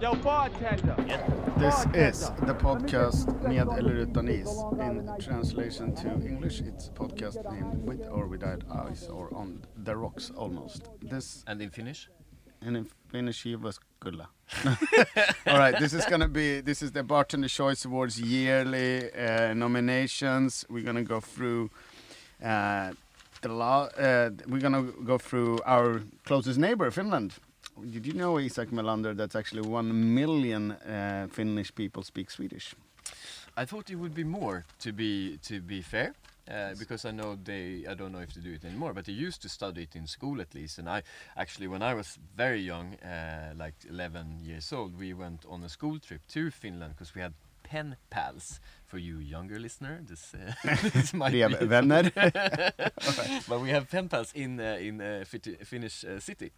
Yo, 0.00 0.14
bartender. 0.22 0.94
This 1.58 1.84
is 1.94 2.30
the 2.46 2.54
podcast 2.54 3.42
Med 3.42 3.68
eller 3.78 3.94
utan 3.94 4.28
is. 4.28 4.48
In 4.80 5.10
translation 5.18 5.94
to 5.96 6.08
English, 6.08 6.60
it's 6.60 6.88
a 6.88 6.92
podcast 6.92 7.38
named 7.52 7.88
With 7.88 8.08
or 8.08 8.28
Without 8.28 8.62
Ice 8.92 9.08
or 9.08 9.34
On 9.34 9.60
the 9.84 9.96
Rocks 9.96 10.30
almost. 10.36 10.82
This 11.10 11.44
And 11.46 11.60
in 11.62 11.70
Finnish? 11.70 12.08
and 12.62 12.76
in 12.76 12.86
Finnish 13.12 13.46
Jyväskylä. 13.46 14.26
All 15.46 15.58
right, 15.58 15.78
this 15.78 15.92
is 15.92 16.06
gonna 16.06 16.28
be 16.28 16.60
this 16.60 16.82
is 16.82 16.92
the 16.92 17.02
Bartender 17.02 17.48
Choice 17.48 17.88
Awards 17.88 18.20
yearly 18.20 19.10
uh, 19.12 19.54
nominations. 19.54 20.64
We're 20.70 20.84
gonna 20.84 21.02
go 21.04 21.20
through 21.20 21.70
uh, 22.44 22.92
the 23.40 23.48
law. 23.48 23.88
Uh, 23.96 24.30
we're 24.46 24.60
gonna 24.60 24.82
go 25.04 25.18
through 25.18 25.58
our 25.64 26.02
closest 26.24 26.58
neighbor, 26.58 26.90
Finland. 26.90 27.34
Did 27.90 28.06
you 28.06 28.12
know, 28.12 28.38
Isac 28.38 28.70
Melander, 28.70 29.16
that's 29.16 29.34
actually 29.34 29.62
one 29.62 30.14
million 30.14 30.72
uh, 30.72 31.28
Finnish 31.30 31.74
people 31.74 32.02
speak 32.02 32.30
Swedish? 32.30 32.74
I 33.56 33.64
thought 33.64 33.90
it 33.90 33.96
would 33.96 34.14
be 34.14 34.24
more 34.24 34.64
to 34.80 34.92
be 34.92 35.38
to 35.42 35.60
be 35.60 35.82
fair. 35.82 36.14
Uh, 36.50 36.74
because 36.76 37.04
I 37.04 37.12
know 37.12 37.38
they, 37.44 37.84
I 37.88 37.94
don't 37.94 38.10
know 38.10 38.18
if 38.18 38.34
they 38.34 38.40
do 38.40 38.52
it 38.52 38.64
anymore, 38.64 38.92
but 38.92 39.04
they 39.04 39.12
used 39.12 39.40
to 39.42 39.48
study 39.48 39.82
it 39.82 39.94
in 39.94 40.08
school 40.08 40.40
at 40.40 40.52
least. 40.52 40.78
And 40.78 40.88
I 40.88 41.04
actually, 41.36 41.68
when 41.68 41.80
I 41.80 41.94
was 41.94 42.18
very 42.36 42.60
young, 42.60 42.94
uh, 42.94 43.52
like 43.56 43.74
11 43.88 44.40
years 44.42 44.72
old, 44.72 44.98
we 44.98 45.14
went 45.14 45.44
on 45.48 45.62
a 45.62 45.68
school 45.68 46.00
trip 46.00 46.22
to 46.30 46.50
Finland 46.50 46.94
because 46.94 47.14
we 47.14 47.20
had 47.20 47.34
pen 47.70 47.96
pals. 48.10 48.60
For 48.86 48.98
you 48.98 49.18
younger 49.18 49.60
listener, 49.60 50.00
this, 50.08 50.34
uh, 50.34 50.52
this 50.94 51.14
might 51.14 51.32
Vi 51.32 51.42
är 51.42 51.48
be 51.48 51.66
vänner. 51.66 52.10
but 53.48 53.60
we 53.60 53.70
have 53.70 53.86
pen 53.90 54.08
pals 54.08 54.32
in 54.34 54.60
uh, 54.60 54.86
in 54.86 55.00
uh, 55.00 55.24
Finnish 55.64 56.04
uh, 56.04 56.20
city. 56.20 56.50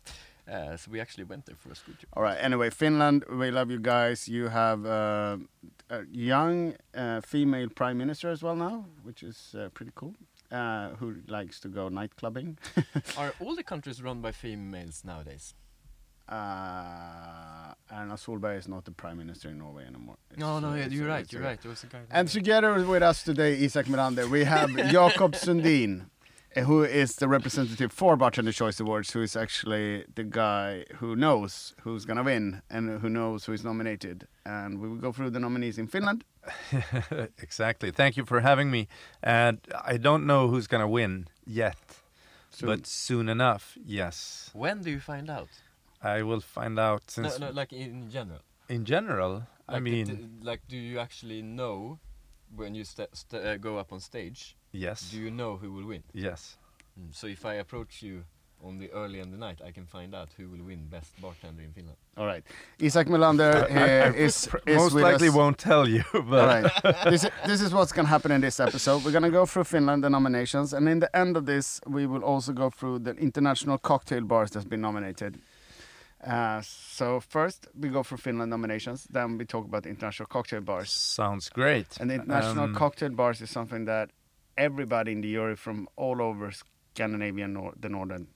Uh, 0.48 0.77
so 0.77 0.91
we 0.91 1.01
actually 1.01 1.25
went 1.25 1.45
there 1.47 1.57
for 1.57 1.71
a 1.73 1.75
school 1.75 1.95
trip. 1.95 2.09
All 2.16 2.23
right. 2.23 2.38
Anyway, 2.45 2.71
Finland, 2.71 3.24
we 3.30 3.51
love 3.51 3.71
you 3.71 3.79
guys. 3.79 4.29
You 4.29 4.49
have 4.49 4.87
uh, 4.87 5.37
a 5.91 6.02
young 6.10 6.74
uh, 6.95 7.21
female 7.21 7.69
prime 7.69 7.99
minister 7.99 8.30
as 8.30 8.43
well 8.43 8.57
now, 8.57 8.85
which 9.04 9.23
is 9.23 9.54
uh, 9.54 9.69
pretty 9.74 9.93
cool. 9.95 10.15
Uh, 10.51 10.88
who 11.01 11.15
likes 11.29 11.60
to 11.60 11.69
go 11.69 11.88
night 11.88 12.16
clubbing? 12.16 12.59
Are 13.16 13.32
all 13.41 13.54
the 13.57 13.63
countries 13.63 14.02
run 14.02 14.21
by 14.21 14.32
females 14.32 15.02
nowadays? 15.04 15.54
Uh, 16.33 17.75
Erna 17.93 18.15
Solberg 18.15 18.59
is 18.59 18.69
not 18.69 18.85
the 18.85 18.91
prime 18.91 19.19
minister 19.19 19.51
in 19.51 19.59
Norway 19.59 19.85
anymore. 19.85 20.16
No, 20.37 20.57
It's, 20.57 20.63
no, 20.63 20.71
uh, 20.71 20.75
yeah, 20.77 20.88
you're 20.88 21.07
right. 21.07 21.30
You're 21.30 21.43
right. 21.43 21.61
There 21.61 21.71
was 21.71 21.85
a 21.85 21.87
guy. 21.88 22.01
And 22.11 22.27
together 22.29 22.73
with 22.85 23.02
us 23.02 23.23
today, 23.23 23.52
Isac 23.59 23.87
Melander, 23.87 24.29
we 24.30 24.45
have 24.45 24.71
Jakob 24.91 25.33
Sundin, 25.35 26.07
uh, 26.57 26.60
who 26.63 26.85
is 26.85 27.16
the 27.16 27.29
representative 27.29 27.93
for 27.93 28.16
Bartender 28.16 28.53
Choice 28.53 28.80
Awards, 28.80 29.13
who 29.13 29.21
is 29.21 29.37
actually 29.37 30.05
the 30.15 30.25
guy 30.25 30.85
who 30.97 31.15
knows 31.16 31.75
who's 31.83 32.07
gonna 32.07 32.23
win 32.23 32.63
and 32.71 33.01
who 33.03 33.10
knows 33.10 33.45
who 33.45 33.53
is 33.53 33.63
nominated. 33.63 34.27
And 34.47 34.80
we 34.80 34.88
will 34.88 34.97
go 34.97 35.13
through 35.13 35.30
the 35.30 35.41
nominees 35.41 35.77
in 35.77 35.87
Finland. 35.87 36.25
exactly. 37.43 37.91
Thank 37.91 38.16
you 38.16 38.25
for 38.25 38.41
having 38.41 38.71
me. 38.71 38.88
And 39.23 39.59
I 39.85 39.97
don't 39.97 40.27
know 40.27 40.49
who's 40.49 40.66
going 40.66 40.80
to 40.80 40.88
win 40.88 41.29
yet, 41.47 41.77
Soon. 42.51 42.69
but 42.69 42.87
soon 42.87 43.29
enough, 43.29 43.79
yes. 43.85 44.51
when 44.53 44.83
do 44.83 44.91
you 44.91 45.01
find 45.01 45.30
out? 45.30 45.49
I 46.02 46.22
will 46.22 46.40
find 46.40 46.78
out 46.78 47.02
No, 47.16 47.28
since 47.28 47.38
no, 47.38 47.50
like 47.50 47.72
in 47.72 48.10
general. 48.10 48.40
in 48.68 48.84
general, 48.84 49.42
I 49.68 49.80
mean, 49.80 50.06
d- 50.06 50.28
like, 50.42 50.60
do 50.68 50.76
you 50.76 50.98
actually 50.98 51.42
know 51.42 51.98
when 52.56 52.74
you 52.74 52.84
st- 52.84 53.14
st- 53.16 53.45
uh, 53.45 53.56
go 53.56 53.78
up 53.78 53.92
on 53.92 54.00
stage? 54.00 54.56
yes. 54.73 55.10
Do 55.10 55.18
you 55.18 55.30
know 55.30 55.56
who 55.56 55.73
will 55.73 55.86
win? 55.86 56.02
Yes. 56.14 56.56
Mm, 56.98 57.14
So 57.14 57.26
if 57.26 57.45
I 57.45 57.54
approach 57.54 58.02
you 58.02 58.24
on 58.64 58.78
the 58.78 58.90
early 58.92 59.18
in 59.20 59.30
the 59.30 59.36
night, 59.36 59.60
I 59.68 59.73
can 59.73 59.86
find 59.86 60.14
out 60.14 60.28
who 60.38 60.48
will 60.48 60.62
win 60.64 60.86
best 60.88 61.10
bartender 61.20 61.62
in 61.62 61.73
Finland. 61.73 61.96
All 62.16 62.26
right. 62.26 62.45
Isac 62.80 63.08
Melander 63.08 63.54
uh, 63.70 64.14
is, 64.26 64.48
is 64.66 64.76
Most 64.76 64.94
with 64.94 65.04
likely 65.04 65.28
us. 65.28 65.34
won't 65.34 65.58
tell 65.58 65.88
you, 65.88 66.03
but 66.12 66.41
All 66.41 66.46
right. 66.46 66.70
this, 67.10 67.24
is, 67.24 67.30
this 67.46 67.60
is 67.60 67.72
what's 67.72 67.92
going 67.92 68.06
to 68.06 68.10
happen 68.10 68.30
in 68.32 68.41
this 68.41 68.60
episode. 68.60 69.04
We're 69.04 69.10
going 69.18 69.24
to 69.32 69.36
go 69.41 69.46
through 69.46 69.64
Finland, 69.64 70.02
the 70.04 70.10
nominations, 70.10 70.72
and 70.74 70.88
in 70.88 71.00
the 71.00 71.10
end 71.16 71.36
of 71.36 71.44
this, 71.44 71.80
we 71.86 72.06
will 72.06 72.22
also 72.24 72.52
go 72.52 72.70
through 72.70 73.00
the 73.00 73.12
international 73.16 73.78
cocktail 73.78 74.22
bars 74.24 74.50
that's 74.50 74.66
been 74.68 74.80
nominated. 74.80 75.38
Uh, 76.22 76.60
so 76.62 77.21
first, 77.21 77.66
we 77.81 77.88
go 77.88 78.03
for 78.03 78.16
Finland 78.16 78.50
nominations, 78.50 79.05
then 79.12 79.38
we 79.38 79.44
talk 79.44 79.65
about 79.65 79.87
international 79.87 80.27
cocktail 80.28 80.60
bars. 80.60 80.91
sounds 80.91 81.49
great. 81.50 81.99
And 82.00 82.10
international 82.12 82.65
Um, 82.65 82.75
cocktail 82.75 83.10
bars 83.10 83.41
is 83.41 83.50
something 83.50 83.87
that 83.87 84.10
everybody 84.56 85.10
in 85.12 85.21
the 85.22 85.33
jury 85.33 85.56
from 85.56 85.88
all 85.97 86.21
over 86.22 86.53
Scandinavia, 86.94 87.49
nor- 87.49 87.75
the 87.81 87.88
northern, 87.88 88.27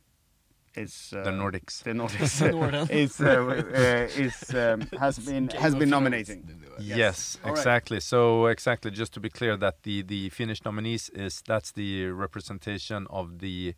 is 0.75 1.13
uh, 1.17 1.23
the 1.23 1.31
Nordics. 1.31 1.83
the 1.85 1.93
Nordics 1.93 2.41
Norden. 2.53 2.89
is 3.03 3.21
uh, 3.21 3.27
uh, 3.27 4.09
is 4.25 4.55
um, 4.55 4.81
has 5.01 5.19
been 5.19 5.49
has 5.49 5.75
been 5.75 5.89
nominating. 5.89 6.45
Yes, 6.79 7.39
All 7.43 7.51
right. 7.51 7.59
exactly. 7.59 8.01
So 8.01 8.47
exactly, 8.47 8.91
just 8.91 9.13
to 9.15 9.21
be 9.21 9.31
clear, 9.31 9.57
that 9.57 9.83
the 9.85 10.03
the 10.03 10.29
Finnish 10.31 10.65
nominees 10.65 11.09
is 11.11 11.43
that's 11.47 11.73
the 11.73 12.07
representation 12.11 13.07
of 13.11 13.39
the 13.39 13.75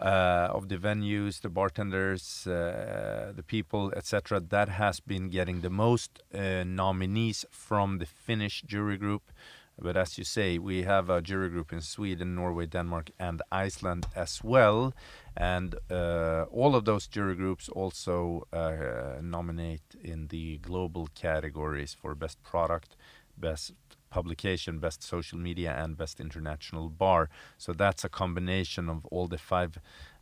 of 0.00 0.68
the 0.68 0.76
venues, 0.76 1.40
the 1.40 1.48
bartenders, 1.48 2.46
uh, 2.46 3.32
the 3.34 3.42
people, 3.42 3.92
etc. 3.96 4.40
That 4.40 4.68
has 4.68 5.00
been 5.00 5.28
getting 5.28 5.60
the 5.60 5.70
most 5.70 6.22
uh, 6.34 6.64
nominees 6.64 7.44
from 7.50 7.98
the 7.98 8.06
Finnish 8.06 8.62
jury 8.62 8.96
group. 8.96 9.32
But 9.78 9.96
as 9.96 10.16
you 10.16 10.24
say, 10.24 10.58
we 10.58 10.84
have 10.84 11.10
a 11.10 11.20
jury 11.20 11.50
group 11.50 11.70
in 11.72 11.82
Sweden, 11.82 12.34
Norway, 12.34 12.66
Denmark, 12.66 13.10
and 13.18 13.42
Iceland 13.52 14.06
as 14.14 14.42
well. 14.42 14.94
And 15.36 15.74
uh, 15.90 16.46
all 16.50 16.74
of 16.74 16.86
those 16.86 17.06
jury 17.06 17.34
groups 17.34 17.68
also 17.68 18.46
uh, 18.54 19.20
nominate 19.20 19.94
in 20.02 20.28
the 20.28 20.58
global 20.58 21.08
categories 21.14 21.94
for 21.94 22.14
best 22.14 22.42
product, 22.42 22.96
best 23.36 23.74
publication, 24.10 24.78
best 24.78 25.02
social 25.02 25.38
media, 25.38 25.74
and 25.76 25.96
best 25.96 26.20
international 26.20 26.88
bar. 26.88 27.28
So 27.58 27.72
that's 27.72 28.04
a 28.04 28.08
combination 28.08 28.88
of 28.88 29.04
all 29.06 29.26
the 29.26 29.38
five 29.38 29.78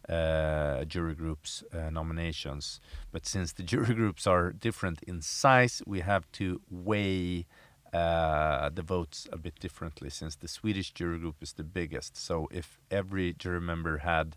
uh, 0.08 0.84
jury 0.84 1.14
groups 1.14 1.64
uh, 1.72 1.90
nominations. 1.90 2.80
But 3.12 3.26
since 3.26 3.52
the 3.52 3.62
jury 3.72 3.94
groups 3.94 4.26
are 4.26 4.52
different 4.52 5.02
in 5.02 5.22
size, 5.22 5.82
we 5.86 6.00
have 6.00 6.30
to 6.32 6.60
weigh 6.70 7.46
uh, 7.92 8.70
the 8.74 8.82
votes 8.82 9.28
a 9.32 9.38
bit 9.38 9.58
differently 9.60 10.10
since 10.10 10.34
the 10.34 10.48
Swedish 10.48 10.92
jury 10.92 11.18
group 11.18 11.36
is 11.40 11.52
the 11.52 11.62
biggest. 11.62 12.16
So 12.16 12.48
if 12.50 12.78
every 12.90 13.32
jury 13.32 13.60
member 13.60 13.98
had 13.98 14.36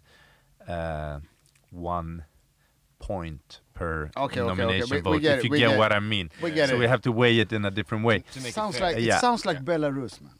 uh, 0.67 1.21
one 1.71 2.25
point 2.99 3.61
per 3.73 4.09
Okay, 4.17 4.21
okay, 4.25 4.41
okay. 4.41 4.47
nomination 4.47 4.89
We- 4.89 4.97
we 4.97 5.01
vote, 5.01 5.21
get 5.21 5.37
if 5.39 5.43
you 5.45 5.49
we 5.51 5.59
get, 5.59 5.69
get 5.69 5.77
what. 5.77 5.91
I 5.93 5.99
mean. 5.99 6.29
We 6.41 6.51
get 6.51 6.69
so 6.69 6.75
it. 6.75 6.79
we 6.79 6.87
have 6.87 7.01
to 7.03 7.11
weigh 7.11 7.39
it 7.39 7.51
in 7.53 7.63
a 7.65 7.71
different 7.71 8.03
way. 8.03 8.23
To 8.33 8.41
make 8.41 8.53
sounds 8.53 8.75
it 8.77 8.81
like 8.81 8.97
Yeah. 8.99 9.17
it 9.17 9.21
sounds 9.21 9.45
like 9.45 9.63
Belarus, 9.63 10.19
man. 10.21 10.31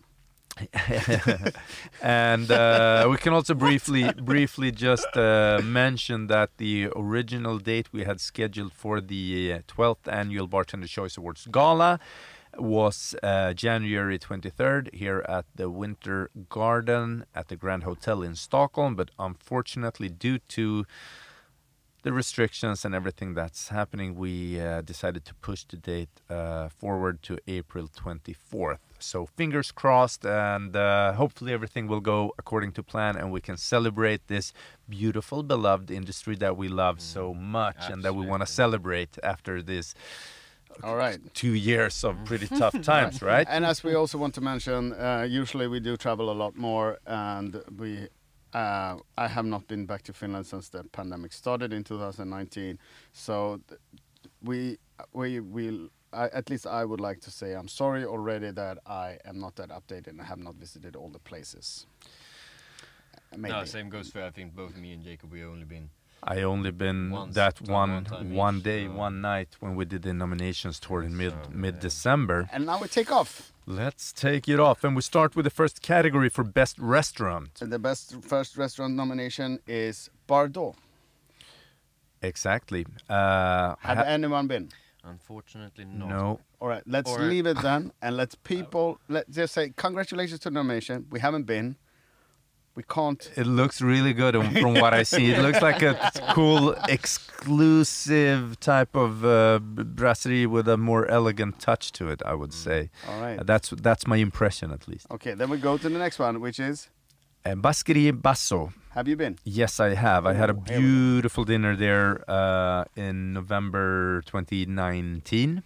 and 2.01 2.49
uh, 2.51 3.07
we 3.09 3.17
can 3.17 3.31
also 3.33 3.53
briefly 3.53 4.11
briefly 4.13 4.71
just 4.71 5.07
uh, 5.15 5.61
mention 5.63 6.27
that 6.27 6.49
the 6.57 6.89
original 6.95 7.59
date 7.59 7.87
we 7.91 8.03
had 8.05 8.19
scheduled 8.19 8.73
for 8.73 8.99
the 8.99 9.53
uh, 9.53 9.59
12th 9.67 10.07
annual 10.11 10.47
Bartender 10.47 10.87
Choice 10.87 11.15
Awards 11.17 11.47
gala 11.51 11.99
was 12.57 13.13
uh, 13.21 13.53
January 13.53 14.17
23rd 14.17 14.93
here 14.95 15.23
at 15.29 15.45
the 15.55 15.69
Winter 15.69 16.31
Garden 16.49 17.25
at 17.35 17.49
the 17.49 17.55
Grand 17.55 17.83
Hotel 17.83 18.23
in 18.23 18.33
Stockholm, 18.33 18.95
but 18.95 19.11
unfortunately, 19.19 20.09
due 20.09 20.39
to 20.39 20.83
the 22.03 22.13
restrictions 22.13 22.85
and 22.85 22.93
everything 22.93 23.33
that's 23.33 23.69
happening, 23.69 24.15
we 24.15 24.59
uh, 24.59 24.81
decided 24.81 25.25
to 25.25 25.33
push 25.35 25.63
the 25.63 25.77
date 25.77 26.09
uh, 26.29 26.69
forward 26.69 27.21
to 27.23 27.37
April 27.47 27.87
24th. 27.87 28.77
So 28.99 29.25
fingers 29.25 29.71
crossed, 29.71 30.25
and 30.25 30.75
uh, 30.75 31.13
hopefully 31.13 31.53
everything 31.53 31.87
will 31.87 31.99
go 31.99 32.33
according 32.37 32.71
to 32.73 32.83
plan, 32.83 33.15
and 33.15 33.31
we 33.31 33.41
can 33.41 33.57
celebrate 33.57 34.27
this 34.27 34.53
beautiful, 34.89 35.43
beloved 35.43 35.91
industry 35.91 36.35
that 36.37 36.57
we 36.57 36.67
love 36.67 37.01
so 37.01 37.33
much, 37.33 37.77
and 37.89 38.03
that 38.03 38.15
we 38.15 38.25
want 38.25 38.41
to 38.41 38.47
celebrate 38.47 39.17
after 39.23 39.61
this 39.61 39.93
All 40.83 40.95
right. 40.95 41.19
two 41.33 41.53
years 41.53 42.03
of 42.03 42.15
pretty 42.25 42.47
tough 42.61 42.79
times, 42.81 43.21
right? 43.21 43.47
And 43.49 43.65
as 43.65 43.83
we 43.83 43.93
also 43.93 44.17
want 44.17 44.33
to 44.35 44.41
mention, 44.41 44.93
uh, 44.93 45.27
usually 45.29 45.67
we 45.67 45.79
do 45.79 45.97
travel 45.97 46.31
a 46.31 46.37
lot 46.43 46.55
more, 46.55 46.99
and 47.05 47.61
we. 47.77 48.07
Uh, 48.53 48.97
I 49.17 49.27
have 49.27 49.45
not 49.45 49.67
been 49.67 49.85
back 49.85 50.03
to 50.03 50.13
Finland 50.13 50.45
since 50.45 50.69
the 50.69 50.83
pandemic 50.83 51.33
started 51.33 51.73
in 51.73 51.83
2019. 51.83 52.79
So 53.13 53.59
th- 53.67 53.79
we 54.41 54.77
we 55.13 55.39
will. 55.39 55.89
I, 56.13 56.29
at 56.29 56.49
least 56.49 56.65
I 56.65 56.85
would 56.85 57.01
like 57.01 57.19
to 57.21 57.31
say 57.31 57.53
I'm 57.53 57.67
sorry 57.67 58.05
already 58.05 58.51
that 58.51 58.77
I 58.87 59.17
am 59.25 59.39
not 59.39 59.55
that 59.57 59.69
updated 59.69 60.07
and 60.07 60.21
I 60.21 60.23
have 60.25 60.39
not 60.39 60.55
visited 60.55 60.95
all 60.95 61.09
the 61.09 61.19
places. 61.19 61.85
Maybe. 63.35 63.53
No, 63.53 63.65
same 63.65 63.89
goes 63.89 64.09
for 64.09 64.23
I 64.23 64.29
think 64.31 64.55
both 64.55 64.77
me 64.77 64.93
and 64.93 65.03
Jakob. 65.03 65.31
We 65.33 65.43
only 65.43 65.65
been 65.65 65.89
I 66.23 66.43
only 66.43 66.71
been 66.71 67.11
Once, 67.11 67.35
that 67.35 67.55
time, 67.57 67.73
one 67.73 67.91
one 67.93 68.03
time 68.05 68.33
one 68.33 68.57
each, 68.57 68.63
day, 68.63 68.85
so- 68.87 68.93
one 68.93 69.21
night 69.21 69.49
when 69.59 69.75
we 69.75 69.83
did 69.85 70.01
the 70.03 70.13
nominations 70.13 70.79
tour 70.79 71.03
in 71.03 71.15
mid 71.17 71.33
So, 71.33 71.49
mid 71.51 71.75
yeah. 71.75 71.81
December. 71.81 72.49
and 72.53 72.65
now 72.65 72.79
we 72.79 72.87
take 72.87 73.11
off. 73.11 73.51
Let's 73.69 74.13
take 74.13 74.47
it 74.47 74.61
off, 74.61 74.85
and 74.85 74.95
we 74.95 75.01
start 75.01 75.35
with 75.35 75.43
the 75.43 75.49
first 75.49 75.81
category 75.81 76.29
for 76.29 76.45
best 76.45 76.79
restaurant. 76.79 77.59
And 77.61 77.69
the 77.71 77.77
best 77.79 78.15
first 78.23 78.55
restaurant 78.55 78.93
nomination 78.95 79.59
is 79.67 80.09
Bordeaux. 80.25 80.73
Exactly. 82.21 82.85
Uh, 83.09 83.75
Have 83.81 83.97
ha- 83.97 84.03
anyone 84.07 84.47
been? 84.47 84.69
Unfortunately, 85.03 85.83
not. 85.83 86.07
no. 86.07 86.39
All 86.61 86.69
right, 86.69 86.83
let's 86.85 87.11
Or- 87.11 87.19
leave 87.19 87.45
it 87.45 87.61
then, 87.61 87.91
and 88.01 88.15
let's 88.15 88.35
people 88.35 88.99
let's 89.09 89.29
just 89.35 89.53
say 89.53 89.73
congratulations 89.75 90.39
to 90.41 90.49
the 90.49 90.53
nomination. 90.53 91.05
We 91.11 91.19
haven't 91.19 91.43
been. 91.43 91.75
We 92.77 92.83
can't. 92.83 93.21
It 93.35 93.47
looks 93.47 93.81
really 93.81 94.13
good 94.13 94.35
from 94.61 94.75
what 94.75 94.93
I 94.93 95.01
see. 95.01 95.31
It 95.31 95.41
looks 95.41 95.61
like 95.63 95.81
a 95.81 95.93
cool, 96.35 96.75
exclusive 96.87 98.59
type 98.59 98.95
of 98.95 99.25
uh, 99.25 99.59
brasserie 99.59 100.45
with 100.45 100.67
a 100.67 100.77
more 100.77 101.07
elegant 101.07 101.59
touch 101.59 101.91
to 101.93 102.07
it. 102.09 102.21
I 102.23 102.33
would 102.35 102.53
say 102.53 102.89
All 103.09 103.19
right. 103.19 103.39
Uh, 103.39 103.43
that's 103.43 103.69
that's 103.71 104.05
my 104.05 104.17
impression 104.17 104.71
at 104.71 104.87
least. 104.87 105.07
Okay, 105.09 105.33
then 105.33 105.49
we 105.49 105.57
go 105.57 105.77
to 105.77 105.89
the 105.89 105.97
next 105.97 106.19
one, 106.19 106.39
which 106.39 106.59
is. 106.59 106.89
Uh, 107.45 107.55
Basquerie 107.55 108.11
Basso. 108.11 108.73
Have 108.91 109.07
you 109.07 109.15
been? 109.15 109.37
Yes, 109.43 109.79
I 109.79 109.95
have. 109.95 110.25
I 110.27 110.33
had 110.33 110.49
a 110.49 110.53
Oh, 110.53 110.63
here 110.67 110.77
we 110.77 110.83
go. 110.83 110.87
beautiful 110.89 111.43
dinner 111.45 111.75
there 111.75 112.23
uh, 112.29 112.83
in 112.95 113.33
November 113.33 114.21
2019. 114.25 115.63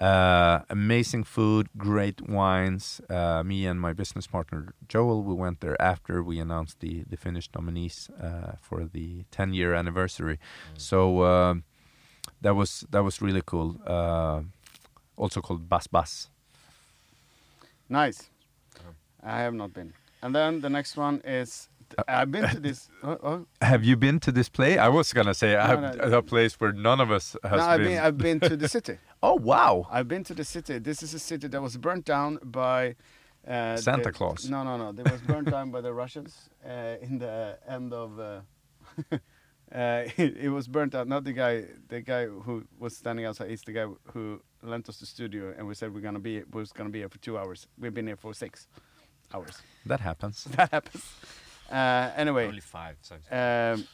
Uh, 0.00 0.60
amazing 0.70 1.24
food, 1.24 1.66
great 1.76 2.20
wines. 2.28 3.00
Uh, 3.10 3.42
me 3.42 3.66
and 3.66 3.80
my 3.80 3.92
business 3.92 4.26
partner 4.28 4.72
Joel, 4.88 5.22
we 5.24 5.34
went 5.34 5.60
there 5.60 5.80
after 5.82 6.22
we 6.22 6.38
announced 6.40 6.78
the 6.80 7.04
the 7.10 7.16
Finnish 7.16 7.48
nominees 7.54 8.08
uh, 8.22 8.52
for 8.62 8.84
the 8.84 9.24
10 9.30 9.54
year 9.54 9.74
anniversary. 9.74 10.38
So 10.76 11.24
um 11.24 11.64
that 12.42 12.54
was 12.54 12.84
that 12.90 13.02
was 13.04 13.20
really 13.22 13.42
cool. 13.44 13.76
Uh, 13.86 14.42
also 15.16 15.40
called 15.40 15.68
Bas 15.68 15.86
Bas. 15.88 16.28
Nice. 17.88 18.30
I 19.22 19.40
have 19.40 19.54
not 19.54 19.72
been. 19.72 19.92
And 20.22 20.34
then 20.34 20.60
the 20.60 20.70
next 20.70 20.96
one 20.96 21.20
is. 21.24 21.68
I've 22.06 22.30
been 22.30 22.48
to 22.50 22.60
this. 22.60 22.88
Oh, 23.02 23.18
oh. 23.22 23.46
Have 23.62 23.82
you 23.82 23.96
been 23.96 24.20
to 24.20 24.30
this 24.32 24.48
play? 24.50 24.76
I 24.78 24.88
was 24.88 25.12
gonna 25.12 25.34
say 25.34 25.56
I 25.56 25.66
have 25.66 25.80
no. 25.80 26.18
a 26.18 26.22
place 26.22 26.60
where 26.60 26.72
none 26.72 27.00
of 27.00 27.10
us 27.10 27.36
has 27.42 27.58
No, 27.58 27.66
I've 27.66 27.78
been. 27.80 27.88
been. 27.88 27.98
I've 27.98 28.18
been 28.18 28.40
to 28.40 28.56
the 28.56 28.68
city. 28.76 28.98
Oh 29.22 29.34
wow! 29.34 29.86
I've 29.90 30.08
been 30.08 30.24
to 30.24 30.34
the 30.34 30.44
city. 30.44 30.78
This 30.78 31.02
is 31.02 31.14
a 31.14 31.18
city 31.18 31.48
that 31.48 31.60
was 31.62 31.76
burnt 31.76 32.04
down 32.04 32.38
by 32.42 32.96
uh, 33.46 33.76
Santa 33.76 34.04
the- 34.04 34.12
Claus. 34.12 34.48
No, 34.48 34.62
no, 34.62 34.76
no. 34.76 34.88
It 35.00 35.10
was 35.10 35.20
burnt 35.22 35.50
down 35.50 35.70
by 35.70 35.80
the 35.80 35.92
Russians 35.92 36.50
uh, 36.66 36.96
in 37.00 37.18
the 37.18 37.58
end 37.68 37.92
of. 37.92 38.18
Uh, 38.18 38.40
uh, 39.12 39.16
it, 40.16 40.36
it 40.36 40.48
was 40.50 40.68
burnt 40.68 40.94
out. 40.94 41.08
Not 41.08 41.24
the 41.24 41.32
guy. 41.32 41.64
The 41.88 42.00
guy 42.00 42.26
who 42.26 42.64
was 42.78 42.96
standing 42.96 43.24
outside. 43.26 43.50
He's 43.50 43.62
the 43.62 43.72
guy 43.72 43.86
who 44.12 44.40
lent 44.62 44.88
us 44.88 44.98
the 44.98 45.06
studio, 45.06 45.54
and 45.56 45.66
we 45.66 45.74
said 45.74 45.94
we're 45.94 46.00
gonna 46.00 46.18
be. 46.20 46.42
Was 46.52 46.72
gonna 46.72 46.90
be 46.90 47.00
here 47.00 47.08
for 47.08 47.18
two 47.18 47.38
hours. 47.38 47.66
We've 47.78 47.94
been 47.94 48.06
here 48.06 48.16
for 48.16 48.34
six 48.34 48.66
hours. 49.34 49.62
That 49.86 50.00
happens. 50.00 50.46
That 50.56 50.70
happens. 50.70 51.04
Uh, 51.70 52.10
anyway, 52.16 52.46
Only 52.46 52.60
five. 52.60 52.96
So 53.02 53.16
um, 53.30 53.86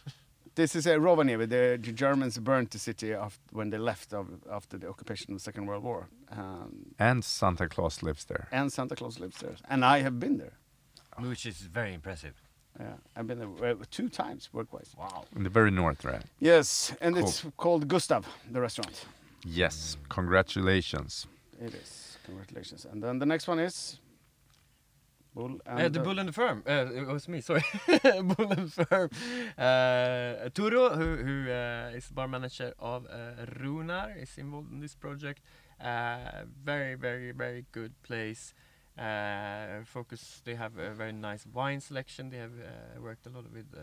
this 0.54 0.74
is 0.76 0.86
a 0.86 0.96
Rovaniemi. 0.98 1.48
The, 1.48 1.78
the 1.82 1.92
Germans 1.92 2.38
burned 2.38 2.70
the 2.70 2.78
city 2.78 3.12
af- 3.12 3.38
when 3.52 3.70
they 3.70 3.78
left 3.78 4.12
of, 4.12 4.26
after 4.50 4.78
the 4.78 4.88
occupation 4.88 5.32
of 5.32 5.38
the 5.38 5.42
Second 5.42 5.66
World 5.66 5.82
War. 5.84 6.08
Um, 6.30 6.94
And 6.98 7.24
Santa 7.24 7.68
Claus 7.68 8.02
lives 8.02 8.24
there. 8.24 8.46
and 8.52 8.72
Santa 8.72 8.94
Claus 8.96 9.18
lives 9.18 9.38
there. 9.38 9.56
And 9.68 9.84
I 9.84 10.02
have 10.02 10.18
been 10.18 10.38
there. 10.38 10.52
which 11.18 11.46
is 11.46 11.58
very 11.72 11.92
impressive. 11.94 12.34
Yeah, 12.80 12.94
I've 13.16 13.26
been 13.28 13.38
there 13.38 13.70
uh, 13.70 13.84
two 13.90 14.08
times 14.08 14.48
work-wise. 14.52 14.90
Wow. 14.98 15.24
In 15.36 15.44
the 15.44 15.50
very 15.50 15.70
north, 15.70 16.04
right? 16.04 16.22
Yes, 16.40 16.92
and 17.00 17.14
Cool. 17.14 17.24
it's 17.24 17.44
called 17.56 17.86
Gustav, 17.86 18.26
the 18.50 18.60
restaurant. 18.60 19.06
Yes. 19.46 19.96
Congratulations. 20.08 21.26
It 21.60 21.74
is. 21.74 22.18
Congratulations. 22.26 22.84
And 22.90 23.00
then 23.02 23.18
the 23.20 23.26
next 23.26 23.46
one 23.48 23.60
is 23.60 24.00
Bull 25.34 25.58
and 25.66 25.80
Uh, 25.80 25.88
the 25.88 26.00
Bull 26.00 26.18
and 26.18 26.28
the 26.28 26.32
Firm. 26.32 26.62
Uh, 26.66 26.86
it 26.94 27.06
was 27.06 27.28
me, 27.28 27.40
sorry. 27.48 27.64
Bull 28.22 28.52
and 28.52 28.72
Firm. 28.72 29.10
Uh, 29.58 30.48
Turo, 30.50 30.94
who, 30.96 31.16
who 31.16 31.50
uh, 31.50 31.96
is 31.96 32.08
bar 32.10 32.28
manager 32.28 32.72
of 32.78 33.06
uh, 33.06 33.44
Runar, 33.60 34.16
is 34.22 34.38
involved 34.38 34.70
in 34.72 34.80
this 34.80 34.94
project. 34.94 35.40
Uh, 35.80 36.44
very, 36.64 36.94
very, 36.94 37.32
very 37.32 37.64
good 37.72 37.92
place. 38.02 38.54
Uh, 38.96 39.82
focus. 39.84 40.40
They 40.44 40.54
have 40.54 40.78
a 40.78 40.94
very 40.94 41.12
nice 41.12 41.44
wine 41.52 41.80
selection. 41.80 42.30
They 42.30 42.36
have 42.38 42.52
uh, 42.52 43.00
worked 43.02 43.26
a 43.26 43.30
lot 43.30 43.50
with 43.52 43.66
uh, 43.74 43.80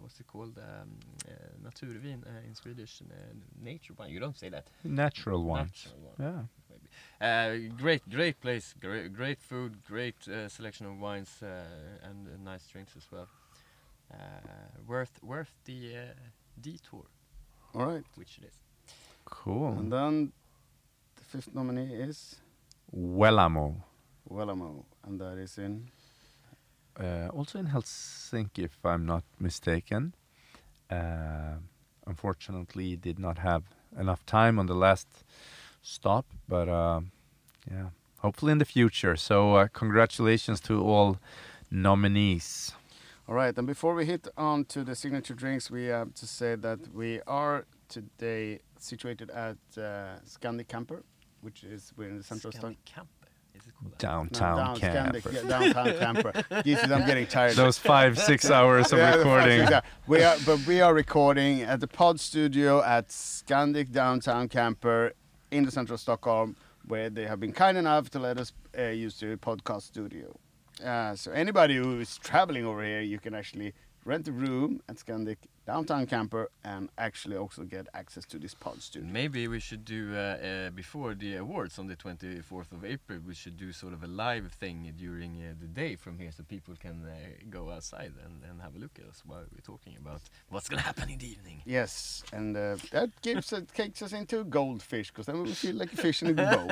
what's 0.00 0.18
it 0.20 0.26
called, 0.26 0.56
um, 0.58 0.88
uh, 1.28 1.68
naturvin 1.68 2.24
uh, 2.26 2.46
in 2.48 2.54
Swedish, 2.54 3.02
uh, 3.02 3.14
nature 3.62 3.92
wine. 3.98 4.10
You 4.10 4.20
don't 4.20 4.38
say 4.38 4.48
that. 4.48 4.68
Natural 4.82 5.44
ones. 5.44 5.70
Natural 5.86 6.00
wine. 6.00 6.16
Yeah. 6.18 6.42
Maybe. 7.24 7.68
Uh, 7.68 7.72
great, 7.76 8.02
great 8.10 8.40
place, 8.40 8.74
great, 8.80 9.12
great 9.12 9.40
food, 9.42 9.84
great 9.86 10.28
uh, 10.28 10.48
selection 10.48 10.86
of 10.86 11.00
wines 11.00 11.42
uh, 11.42 12.08
and 12.08 12.26
uh, 12.28 12.50
nice 12.50 12.66
drinks 12.72 12.96
as 12.96 13.06
well. 13.12 13.28
Uh, 14.12 14.16
worth, 14.86 15.18
worth 15.22 15.52
the 15.64 15.96
uh, 15.96 16.00
detour, 16.60 17.06
All 17.74 17.86
right. 17.86 18.04
which 18.16 18.38
it 18.38 18.44
is. 18.46 18.54
Cool. 19.24 19.78
And 19.78 19.92
then 19.92 20.32
the 21.16 21.24
fifth 21.24 21.54
nominee 21.54 21.94
is 21.94 22.36
Wellamo. 22.94 23.76
Wellamo, 24.30 24.84
and 25.04 25.20
that 25.20 25.38
is 25.38 25.58
in 25.58 25.90
Uh, 26.96 27.28
also 27.32 27.58
in 27.58 27.66
Helsinki, 27.66 28.64
if 28.64 28.84
I'm 28.84 29.04
not 29.04 29.24
mistaken. 29.40 30.14
Uh, 30.90 31.58
unfortunately, 32.06 32.96
did 32.96 33.18
not 33.18 33.38
have 33.38 33.62
enough 33.98 34.24
time 34.26 34.60
on 34.60 34.66
the 34.66 34.74
last 34.74 35.08
stop, 35.82 36.24
but 36.48 36.68
uh, 36.68 37.00
yeah, 37.70 37.88
hopefully 38.18 38.52
in 38.52 38.58
the 38.58 38.64
future. 38.64 39.16
So, 39.16 39.54
uh, 39.56 39.68
congratulations 39.72 40.60
to 40.62 40.82
all 40.82 41.18
nominees. 41.70 42.72
All 43.28 43.34
right, 43.34 43.56
and 43.56 43.66
before 43.66 43.94
we 43.94 44.04
hit 44.04 44.28
on 44.36 44.64
to 44.66 44.84
the 44.84 44.94
signature 44.94 45.34
drinks, 45.34 45.70
we 45.70 45.84
have 45.86 46.12
to 46.14 46.26
say 46.26 46.56
that 46.56 46.92
we 46.94 47.20
are 47.26 47.64
today 47.88 48.60
situated 48.78 49.30
at 49.30 49.56
uh, 49.78 50.18
Scandic 50.26 50.68
Camper, 50.68 51.02
which 51.40 51.64
is 51.64 51.92
we're 51.96 52.08
in 52.10 52.18
the 52.18 52.22
central 52.22 52.50
of 52.50 52.54
Stockholm. 52.54 52.74
Scandic 52.74 52.84
Camper, 52.84 53.28
is 53.54 53.62
it 53.66 53.72
called 53.78 53.92
that? 53.92 53.98
Downtown 53.98 54.56
down, 54.56 54.76
camper. 54.76 55.20
Scandic, 55.20 55.32
yeah, 55.32 55.48
downtown 55.48 55.98
camper. 55.98 56.62
Jesus, 56.64 56.90
I'm 56.90 57.06
getting 57.06 57.26
tired. 57.26 57.56
Those 57.56 57.78
five, 57.78 58.18
six 58.18 58.50
hours 58.58 58.92
of 58.92 58.98
Yeah, 58.98 59.14
recording. 59.14 59.66
fuck 59.68 59.84
is? 59.84 59.90
We 60.06 60.22
are, 60.22 60.36
but 60.44 60.66
we 60.66 60.80
are 60.82 60.92
recording 60.92 61.62
at 61.62 61.80
the 61.80 61.88
Pod 61.88 62.20
Studio 62.20 62.82
at 62.82 63.08
Scandic 63.08 63.90
Downtown 63.90 64.48
Camper 64.50 65.12
in 65.50 65.64
the 65.64 65.70
central 65.70 65.96
Stockholm, 65.96 66.56
where 66.86 67.10
they 67.10 67.26
have 67.26 67.40
been 67.40 67.52
kind 67.52 67.76
enough 67.78 68.10
to 68.10 68.18
let 68.18 68.38
us 68.38 68.52
uh, 68.78 68.88
use 68.88 69.18
the 69.20 69.36
podcast 69.36 69.82
studio. 69.82 70.34
Uh, 70.84 71.14
so 71.14 71.30
anybody 71.32 71.76
who 71.76 72.00
is 72.00 72.18
traveling 72.18 72.64
over 72.64 72.82
here, 72.84 73.00
you 73.00 73.18
can 73.18 73.34
actually 73.34 73.72
rent 74.04 74.28
a 74.28 74.32
room 74.32 74.80
at 74.88 74.96
Scandic 74.96 75.36
Downtown 75.66 76.06
Camper 76.06 76.50
and 76.62 76.90
actually 76.98 77.36
also 77.36 77.62
get 77.62 77.86
access 77.94 78.26
to 78.26 78.38
this 78.38 78.54
pod 78.54 78.82
studio. 78.82 79.08
Maybe 79.10 79.48
we 79.48 79.60
should 79.60 79.84
do 79.84 80.14
uh, 80.14 80.18
uh, 80.18 80.70
before 80.70 81.14
the 81.14 81.36
awards 81.36 81.78
on 81.78 81.86
the 81.86 81.96
24th 81.96 82.72
of 82.72 82.84
April. 82.84 83.18
We 83.26 83.34
should 83.34 83.56
do 83.56 83.72
sort 83.72 83.94
of 83.94 84.02
a 84.02 84.06
live 84.06 84.52
thing 84.52 84.92
during 84.96 85.42
uh, 85.42 85.54
the 85.58 85.66
day 85.66 85.96
from 85.96 86.18
here, 86.18 86.30
so 86.36 86.42
people 86.42 86.74
can 86.78 87.06
uh, 87.06 87.14
go 87.48 87.70
outside 87.70 88.12
and, 88.24 88.42
and 88.48 88.60
have 88.60 88.76
a 88.76 88.78
look 88.78 88.98
at 88.98 89.08
us 89.08 89.22
while 89.24 89.44
we're 89.52 89.60
talking 89.62 89.96
about 89.98 90.20
what's 90.50 90.68
gonna 90.68 90.82
happen 90.82 91.08
in 91.08 91.18
the 91.18 91.30
evening. 91.30 91.62
Yes, 91.64 92.22
and 92.32 92.54
uh, 92.56 92.76
that 92.92 93.10
gives 93.22 93.52
us, 93.52 93.62
takes 93.74 94.02
us 94.02 94.12
into 94.12 94.44
goldfish 94.44 95.08
because 95.10 95.26
then 95.26 95.36
we 95.36 95.44
will 95.44 95.54
feel 95.54 95.76
like 95.76 95.92
a 95.92 95.96
fish 95.96 96.22
in 96.22 96.38
a 96.38 96.56
bowl. 96.56 96.70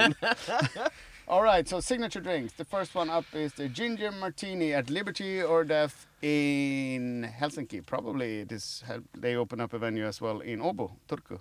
All 1.28 1.42
right, 1.42 1.66
so 1.66 1.80
signature 1.80 2.20
drinks. 2.20 2.52
The 2.54 2.64
first 2.64 2.94
one 2.94 3.08
up 3.08 3.24
is 3.32 3.54
the 3.54 3.68
ginger 3.68 4.10
martini 4.10 4.74
at 4.74 4.90
Liberty 4.90 5.40
or 5.40 5.64
Death 5.64 6.06
in 6.20 7.30
Helsinki. 7.40 7.86
Probably 7.86 8.44
this 8.86 9.00
they 9.18 9.36
open 9.36 9.60
up 9.60 9.72
a 9.72 9.78
venue 9.78 10.06
as 10.06 10.20
well 10.20 10.40
in 10.40 10.60
Åbo, 10.60 10.90
Turku. 11.08 11.40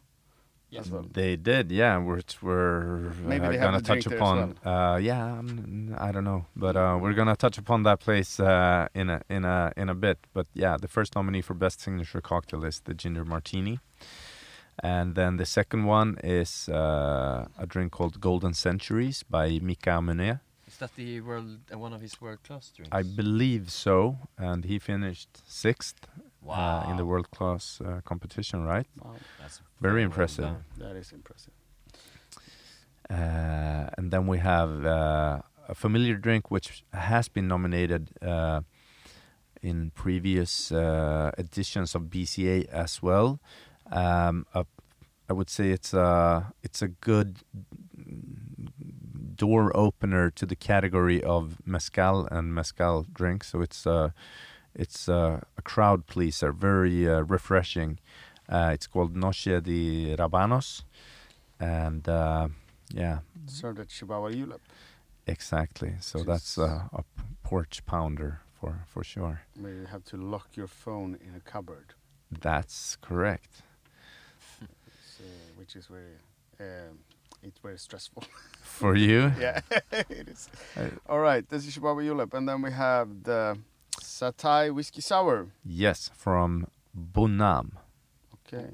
Yes. 0.71 0.89
Well. 0.89 1.05
They 1.11 1.35
did, 1.35 1.69
yeah. 1.69 1.97
Which 1.97 2.41
we're 2.41 3.11
Maybe 3.25 3.45
uh, 3.45 3.51
gonna 3.57 3.81
the 3.81 3.83
touch 3.83 4.05
there 4.05 4.13
as 4.15 4.21
upon. 4.21 4.57
Uh, 4.63 4.97
yeah, 5.01 5.39
um, 5.39 5.93
I 5.99 6.13
don't 6.13 6.23
know, 6.23 6.45
but 6.55 6.77
uh, 6.77 6.97
we're 7.01 7.13
gonna 7.13 7.35
touch 7.35 7.57
upon 7.57 7.83
that 7.83 7.99
place 7.99 8.39
uh, 8.39 8.87
in 8.95 9.09
a 9.09 9.21
in 9.29 9.43
a 9.43 9.73
in 9.75 9.89
a 9.89 9.93
bit. 9.95 10.17
But 10.33 10.47
yeah, 10.53 10.77
the 10.77 10.87
first 10.87 11.13
nominee 11.13 11.41
for 11.41 11.53
best 11.55 11.81
signature 11.81 12.21
cocktail 12.21 12.63
is 12.63 12.79
the 12.85 12.93
ginger 12.93 13.25
martini, 13.25 13.79
and 14.81 15.15
then 15.15 15.35
the 15.35 15.45
second 15.45 15.83
one 15.83 16.17
is 16.23 16.69
uh, 16.69 17.47
a 17.59 17.65
drink 17.67 17.91
called 17.91 18.21
Golden 18.21 18.53
Centuries 18.53 19.23
by 19.23 19.59
Mika 19.61 19.99
Menet. 19.99 20.39
Is 20.67 20.77
that 20.77 20.95
the 20.95 21.19
world 21.19 21.59
uh, 21.73 21.77
one 21.77 21.91
of 21.91 21.99
his 21.99 22.21
world 22.21 22.43
class 22.43 22.71
drinks? 22.73 22.95
I 22.95 23.03
believe 23.03 23.69
so, 23.69 24.15
and 24.37 24.63
he 24.63 24.79
finished 24.79 25.41
sixth 25.45 26.07
uh, 26.47 26.85
in 26.89 26.97
the 26.97 27.05
world 27.05 27.29
class 27.31 27.79
uh, 27.85 28.01
competition. 28.03 28.63
Right, 28.65 28.87
Wow, 29.03 29.15
That's 29.39 29.61
very 29.79 30.01
well 30.01 30.05
impressive. 30.05 30.45
done. 30.45 30.65
that 30.77 30.95
is 30.95 31.11
impressive. 31.11 31.53
Uh, 33.09 33.89
and 33.97 34.11
then 34.11 34.25
we 34.27 34.37
have 34.39 34.85
uh, 34.85 35.41
a 35.67 35.75
familiar 35.75 36.15
drink 36.15 36.49
which 36.49 36.83
has 36.93 37.27
been 37.27 37.47
nominated 37.47 38.09
uh, 38.21 38.61
in 39.61 39.91
previous 39.91 40.71
uh, 40.71 41.31
editions 41.37 41.93
of 41.95 42.03
BCA 42.03 42.65
as 42.69 43.01
well. 43.03 43.39
Um, 43.91 44.45
a, 44.53 44.65
I 45.29 45.33
would 45.33 45.49
say 45.49 45.71
it's 45.71 45.93
a 45.93 46.53
it's 46.63 46.81
a 46.81 46.87
good 46.87 47.39
door 49.35 49.71
opener 49.75 50.29
to 50.31 50.45
the 50.45 50.55
category 50.55 51.21
of 51.23 51.57
mezcal 51.65 52.27
and 52.31 52.53
mezcal 52.53 53.05
drinks. 53.13 53.49
So 53.51 53.61
it's 53.61 53.85
uh, 53.87 54.11
It's 54.75 55.09
uh, 55.09 55.41
a 55.57 55.61
crowd 55.61 56.05
pleaser, 56.07 56.51
very 56.51 57.09
uh, 57.09 57.21
refreshing. 57.21 57.99
Uh, 58.49 58.71
it's 58.73 58.87
called 58.87 59.15
Noche 59.15 59.61
de 59.61 60.15
Rabanos, 60.17 60.83
and 61.59 62.07
uh, 62.07 62.47
yeah, 62.93 63.19
Served 63.47 63.79
at 63.79 63.87
Chihuahua 63.89 64.31
Julep. 64.31 64.61
exactly. 65.27 65.93
So 65.99 66.19
Which 66.19 66.27
that's 66.27 66.57
uh, 66.57 66.83
a 66.93 67.03
porch 67.43 67.85
pounder 67.85 68.41
for 68.59 68.83
for 68.87 69.03
sure. 69.03 69.41
Where 69.59 69.73
you 69.73 69.85
have 69.85 70.03
to 70.05 70.17
lock 70.17 70.55
your 70.55 70.67
phone 70.67 71.17
in 71.21 71.35
a 71.35 71.39
cupboard, 71.39 71.93
That's 72.41 72.97
correct. 73.01 73.61
so, 75.17 75.23
which 75.57 75.75
is 75.75 75.87
very, 75.87 76.17
um, 76.59 76.99
it's 77.43 77.59
very 77.59 77.77
stressful. 77.77 78.23
For 78.61 78.95
you, 78.95 79.31
yeah, 79.39 79.61
it 79.91 80.27
is. 80.29 80.49
All 81.07 81.19
right, 81.19 81.47
this 81.49 81.65
is 81.67 81.73
Chihuahua 81.73 82.01
Julep, 82.01 82.33
and 82.33 82.47
then 82.47 82.61
we 82.61 82.71
have 82.71 83.23
the 83.23 83.57
Satay 83.99 84.73
Whiskey 84.73 85.01
Sour. 85.01 85.47
yes, 85.65 86.09
from 86.15 86.67
Bonam. 86.95 87.71
Okay. 88.47 88.69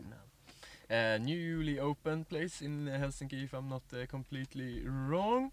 Uh, 0.90 1.18
newly 1.18 1.80
opened 1.80 2.30
place 2.30 2.62
in 2.62 2.86
Helsinki, 2.88 3.44
if 3.44 3.54
I'm 3.54 3.68
not 3.68 3.84
uh, 3.94 4.06
completely 4.06 4.84
wrong. 4.88 5.52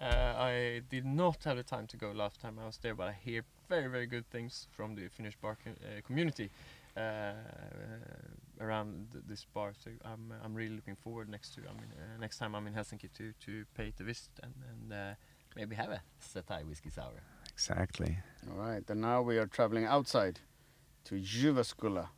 Uh, 0.00 0.34
I 0.38 0.80
did 0.88 1.04
not 1.04 1.44
have 1.44 1.58
the 1.58 1.62
time 1.62 1.86
to 1.88 1.96
go 1.98 2.12
last 2.12 2.40
time 2.40 2.58
I 2.58 2.64
was 2.64 2.78
there, 2.78 2.94
but 2.94 3.08
I 3.08 3.12
hear 3.12 3.42
very, 3.68 3.88
very 3.88 4.06
good 4.06 4.24
things 4.30 4.66
from 4.70 4.94
the 4.94 5.08
Finnish 5.08 5.36
bar 5.36 5.58
co- 5.62 5.72
uh, 5.72 6.00
community 6.06 6.48
uh, 6.96 7.00
uh, 7.00 7.34
around 8.64 9.08
th- 9.12 9.24
this 9.28 9.44
bar. 9.52 9.72
So 9.78 9.90
I'm, 10.04 10.32
I'm 10.42 10.54
really 10.54 10.74
looking 10.74 10.96
forward 10.96 11.28
next 11.28 11.54
to 11.54 11.60
I 11.60 11.72
mean, 11.74 11.92
uh, 11.92 12.18
next 12.18 12.38
time 12.38 12.54
I'm 12.54 12.66
in 12.66 12.72
Helsinki 12.72 13.10
to 13.18 13.34
to 13.44 13.64
pay 13.76 13.92
the 13.94 14.04
visit 14.04 14.30
and, 14.42 14.54
and 14.70 14.92
uh, 14.92 15.14
maybe 15.54 15.76
have 15.76 15.90
a 15.90 16.00
satay 16.22 16.64
whiskey 16.64 16.90
sour. 16.90 17.20
Exactly. 17.60 18.16
All 18.48 18.56
right, 18.56 18.88
and 18.88 19.02
now 19.02 19.20
we 19.20 19.36
are 19.36 19.46
traveling 19.46 19.84
outside 19.84 20.40
to 21.04 21.16
Jyväskylä. 21.16 22.08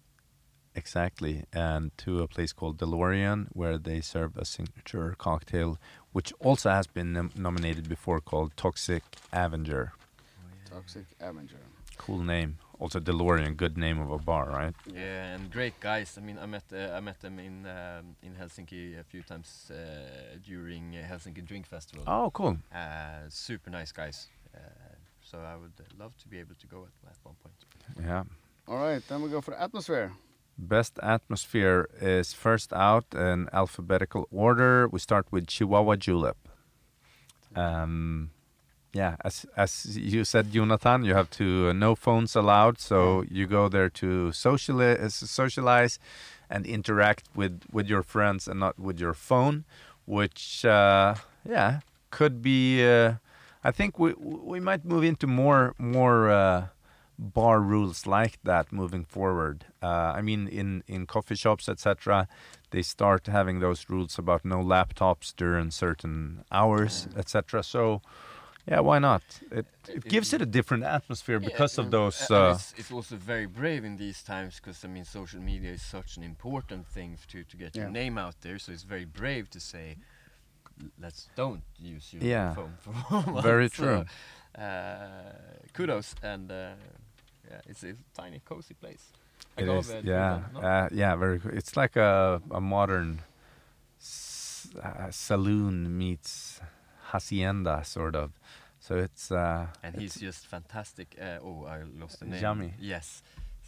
Exactly, 0.76 1.42
and 1.52 1.90
to 1.96 2.22
a 2.22 2.28
place 2.28 2.52
called 2.52 2.78
DeLorean, 2.78 3.49
where 3.52 3.76
they 3.76 4.00
serve 4.00 4.37
a 4.37 4.44
signature 4.44 5.16
cocktail, 5.18 5.78
which 6.12 6.32
also 6.38 6.70
has 6.70 6.87
been 6.87 7.12
nom- 7.12 7.32
nominated 7.34 7.88
before, 7.88 8.20
called 8.20 8.56
Toxic 8.56 9.02
Avenger. 9.32 9.92
Oh, 9.99 10.49
yeah. 10.49 10.76
Toxic 10.76 11.06
Avenger. 11.20 11.58
Cool 11.99 12.22
name. 12.22 12.58
Also, 12.78 13.00
DeLorean, 13.00 13.56
good 13.56 13.76
name 13.76 14.00
of 14.00 14.12
a 14.12 14.18
bar, 14.18 14.49
right? 14.49 14.75
Yeah, 14.87 15.34
and 15.34 15.50
great 15.50 15.80
guys. 15.80 16.18
I 16.18 16.20
mean, 16.20 16.38
I 16.38 16.46
met 16.46 16.64
uh, 16.72 16.96
I 16.96 17.00
met 17.00 17.20
them 17.20 17.40
in 17.40 17.66
um, 17.66 18.16
in 18.22 18.34
Helsinki 18.34 19.00
a 19.00 19.04
few 19.04 19.22
times 19.22 19.70
uh, 19.70 20.38
during 20.46 20.96
uh, 20.96 21.02
Helsinki 21.12 21.44
Drink 21.44 21.66
Festival. 21.66 22.04
Oh, 22.06 22.30
cool. 22.30 22.58
Uh, 22.72 23.28
super 23.28 23.70
nice 23.70 23.92
guys. 23.92 24.28
Uh, 24.54 24.92
so 25.32 25.38
I 25.38 25.56
would 25.56 25.72
uh, 25.80 25.84
love 25.98 26.16
to 26.18 26.28
be 26.28 26.38
able 26.38 26.54
to 26.54 26.66
go 26.66 26.86
at, 26.88 27.10
at 27.10 27.16
one 27.22 27.34
point. 27.42 27.54
Yeah. 28.06 28.24
All 28.68 28.76
right, 28.76 29.02
then 29.08 29.22
we 29.22 29.30
go 29.30 29.40
for 29.40 29.54
atmosphere. 29.54 30.12
Best 30.58 30.98
atmosphere 31.02 31.88
is 32.00 32.34
first 32.34 32.72
out 32.74 33.06
in 33.14 33.48
alphabetical 33.52 34.28
order. 34.30 34.86
We 34.88 34.98
start 34.98 35.26
with 35.30 35.46
Chihuahua 35.46 35.96
Julep. 35.96 36.36
Um, 37.56 38.30
yeah, 38.92 39.16
as 39.24 39.46
as 39.56 39.96
you 39.96 40.24
said, 40.24 40.52
Jonatan, 40.52 41.06
you 41.06 41.14
have 41.14 41.30
to 41.30 41.68
uh, 41.68 41.72
no 41.72 41.94
phones 41.94 42.36
allowed. 42.36 42.78
So 42.78 43.24
you 43.30 43.46
go 43.46 43.68
there 43.68 43.88
to 43.88 44.32
socialize, 44.32 45.14
socialize, 45.14 45.98
and 46.50 46.66
interact 46.66 47.24
with 47.34 47.62
with 47.72 47.88
your 47.88 48.02
friends 48.02 48.46
and 48.46 48.60
not 48.60 48.78
with 48.78 49.00
your 49.00 49.14
phone, 49.14 49.64
which 50.04 50.64
uh, 50.66 51.14
yeah 51.48 51.80
could 52.10 52.42
be. 52.42 52.84
Uh, 52.84 53.14
I 53.64 53.71
think 53.71 53.99
we 53.99 54.14
we 54.14 54.61
might 54.61 54.85
move 54.85 55.04
into 55.04 55.26
more 55.26 55.75
more. 55.78 56.31
Uh, 56.31 56.66
bar 57.19 57.61
rules 57.61 58.07
like 58.07 58.38
that 58.42 58.73
moving 58.73 59.04
forward. 59.04 59.66
Uh, 59.83 59.87
I 60.19 60.23
mean, 60.23 60.49
in 60.49 60.83
in 60.87 61.07
coffee 61.07 61.37
shops, 61.37 61.69
etc., 61.69 62.26
they 62.71 62.83
start 62.83 63.26
having 63.26 63.61
those 63.61 63.88
rules 63.88 64.19
about 64.19 64.45
no 64.45 64.59
laptops 64.59 65.35
during 65.37 65.71
certain 65.71 66.45
hours, 66.50 67.07
etc. 67.16 67.62
So, 67.62 68.02
yeah, 68.66 68.81
why 68.81 68.99
not? 68.99 69.23
It 69.50 69.66
it 69.88 70.04
gives 70.09 70.33
it 70.33 70.42
a 70.42 70.47
different 70.47 70.85
atmosphere 70.85 71.38
because 71.38 71.78
of 71.78 71.90
those. 71.90 72.21
and 72.23 72.31
Uh, 72.31 72.52
it's, 72.54 72.75
it's 72.76 72.92
also 72.92 73.16
very 73.16 73.47
brave 73.47 73.85
in 73.85 73.97
these 73.97 74.23
times 74.23 74.57
because 74.57 74.85
I 74.85 74.88
mean, 74.88 75.04
social 75.04 75.40
media 75.40 75.73
is 75.73 75.83
such 75.83 76.16
an 76.16 76.23
important 76.23 76.87
thing 76.87 77.19
to 77.28 77.45
to 77.45 77.57
get 77.57 77.76
your 77.76 77.90
name 77.90 78.19
out 78.19 78.40
there. 78.40 78.59
So 78.59 78.73
it's 78.73 78.85
very 78.85 79.04
brave 79.07 79.49
to 79.50 79.61
say, 79.61 79.97
let's 81.00 81.29
don't 81.37 81.62
use 81.79 82.12
your 82.12 82.23
Yeah. 82.23 82.55
phone 82.55 82.76
for 82.81 82.91
a 83.11 83.31
month." 83.31 83.43
Very 83.45 83.69
So, 83.69 83.75
true. 83.76 84.05
uh, 84.59 85.33
kudos 85.73 86.14
and. 86.23 86.50
Uh, 86.50 86.75
yeah, 87.50 87.61
it's 87.67 87.83
a 87.85 87.95
tiny, 88.14 88.41
cozy 88.45 88.75
place. 88.75 89.12
it 89.59 89.64
Agave 89.64 89.91
is, 89.91 90.05
yeah, 90.05 90.41
no? 90.52 90.61
uh, 90.61 90.88
yeah, 90.93 91.17
very. 91.17 91.38
Cool. 91.41 91.50
It's 91.55 91.76
like 91.76 91.97
a 91.97 92.41
a 92.50 92.61
modern 92.61 93.21
s- 94.00 94.69
uh, 94.83 95.11
saloon 95.11 95.99
meets 95.99 96.61
hacienda, 97.12 97.83
sort 97.85 98.14
of. 98.17 98.31
So 98.81 98.97
it's 98.97 99.31
uh, 99.31 99.67
and 99.83 99.97
he's 99.97 100.14
just 100.14 100.47
fantastic. 100.47 101.17
Uh, 101.21 101.38
oh, 101.43 101.67
I 101.67 101.83
lost 102.00 102.21
the 102.21 102.26
name. 102.26 102.43
Yummy. 102.43 102.75
Yes, 102.79 103.23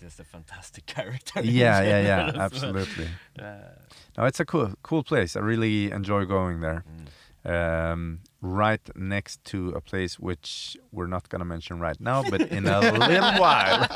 just 0.04 0.20
a 0.20 0.24
fantastic 0.24 0.84
character. 0.96 1.40
yeah, 1.42 1.80
yeah, 1.82 2.00
yeah, 2.10 2.32
absolutely. 2.46 3.08
Uh, 3.38 3.44
No, 4.16 4.24
it's 4.26 4.40
a 4.40 4.44
cool, 4.44 4.68
cool 4.82 5.02
place. 5.02 5.36
I 5.36 5.40
really 5.40 5.90
enjoy 5.90 6.24
going 6.26 6.60
there. 6.60 6.84
mm. 6.86 7.08
Um, 7.46 8.20
right 8.40 8.80
next 8.96 9.44
to 9.52 9.68
a 9.76 9.80
place 9.90 10.18
which 10.18 10.78
we're 10.92 11.06
not 11.16 11.28
going 11.28 11.40
to 11.40 11.44
mention 11.44 11.78
right 11.78 12.00
now, 12.00 12.22
but 12.30 12.40
in 12.58 12.66
a 12.66 12.80
little 12.80 13.32
while. 13.38 13.86